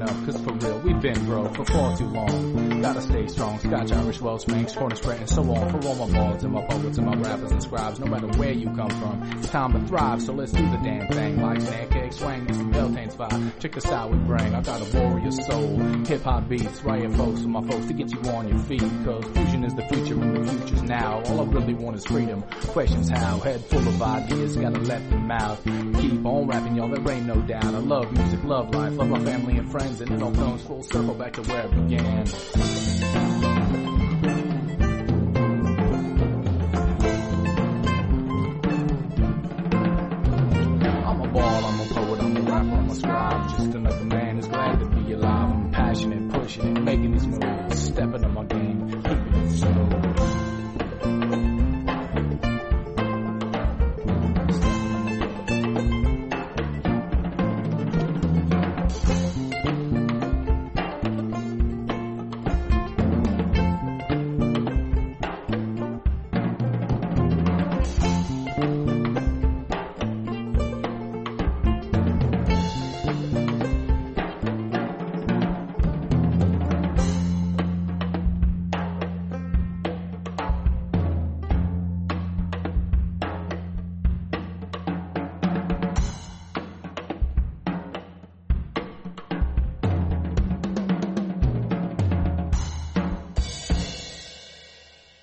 everybody 0.02 0.32
coming 0.32 0.39
been 1.00 1.24
broke 1.24 1.54
for 1.56 1.64
far 1.64 1.96
too 1.96 2.06
long. 2.06 2.80
Gotta 2.82 3.02
stay 3.02 3.26
strong, 3.26 3.58
Scotch, 3.58 3.92
Irish, 3.92 4.20
Welsh, 4.20 4.46
Manx, 4.46 4.74
Cornish, 4.74 4.98
spread, 4.98 5.20
and 5.20 5.28
so 5.28 5.42
on. 5.42 5.70
For 5.70 5.88
all 5.88 6.06
my 6.06 6.18
balls 6.18 6.44
and 6.44 6.52
my 6.52 6.64
poets 6.66 6.98
and 6.98 7.06
my 7.06 7.16
rappers 7.16 7.50
and 7.50 7.62
scribes, 7.62 7.98
no 8.00 8.06
matter 8.06 8.26
where 8.38 8.52
you 8.52 8.66
come 8.74 8.90
from, 8.90 9.22
it's 9.38 9.50
time 9.50 9.72
to 9.72 9.86
thrive, 9.86 10.22
so 10.22 10.32
let's 10.32 10.52
do 10.52 10.62
the 10.62 10.76
damn 10.78 11.08
thing. 11.08 11.40
Like 11.40 11.90
cake, 11.90 12.12
swang, 12.12 12.44
get 12.46 12.56
some 12.56 12.72
Beltane's 12.72 13.16
vibe. 13.16 13.58
Check 13.60 13.72
this 13.72 13.86
out, 13.86 14.10
we 14.10 14.18
bring, 14.18 14.54
I 14.54 14.60
got 14.60 14.80
a 14.80 14.98
warrior 14.98 15.30
soul. 15.30 15.78
Hip 16.06 16.22
hop 16.22 16.48
beats, 16.48 16.82
right 16.82 17.12
folks, 17.12 17.42
for 17.42 17.48
my 17.48 17.62
folks 17.62 17.86
to 17.86 17.92
get 17.94 18.10
you 18.10 18.20
on 18.30 18.48
your 18.48 18.58
feet. 18.58 18.80
Cause 19.04 19.24
fusion 19.32 19.64
is 19.64 19.74
the 19.74 19.82
future 19.88 20.14
and 20.14 20.36
the 20.36 20.52
future's 20.52 20.82
now. 20.82 21.22
All 21.26 21.40
I 21.40 21.44
really 21.44 21.74
want 21.74 21.96
is 21.96 22.04
freedom. 22.04 22.42
Questions 22.68 23.08
how, 23.08 23.38
head 23.40 23.64
full 23.66 23.86
of 23.86 24.02
ideas, 24.02 24.56
gotta 24.56 24.80
let 24.80 25.08
them 25.10 25.30
out. 25.30 25.62
Keep 25.64 26.24
on 26.24 26.46
rapping, 26.46 26.76
y'all, 26.76 26.88
there 26.88 27.14
ain't 27.14 27.26
no 27.26 27.40
doubt. 27.42 27.64
I 27.64 27.78
love 27.78 28.12
music, 28.12 28.44
love 28.44 28.74
life, 28.74 28.96
love 28.96 29.08
my 29.08 29.24
family 29.24 29.56
and 29.56 29.70
friends, 29.70 30.00
and 30.00 30.10
it 30.10 30.22
all 30.22 30.34
comes 30.34 30.62
full 30.62 30.82
circle 30.92 31.14
back 31.14 31.32
to 31.34 31.42
where 31.42 31.66
it 31.66 31.70
began. 31.88 33.19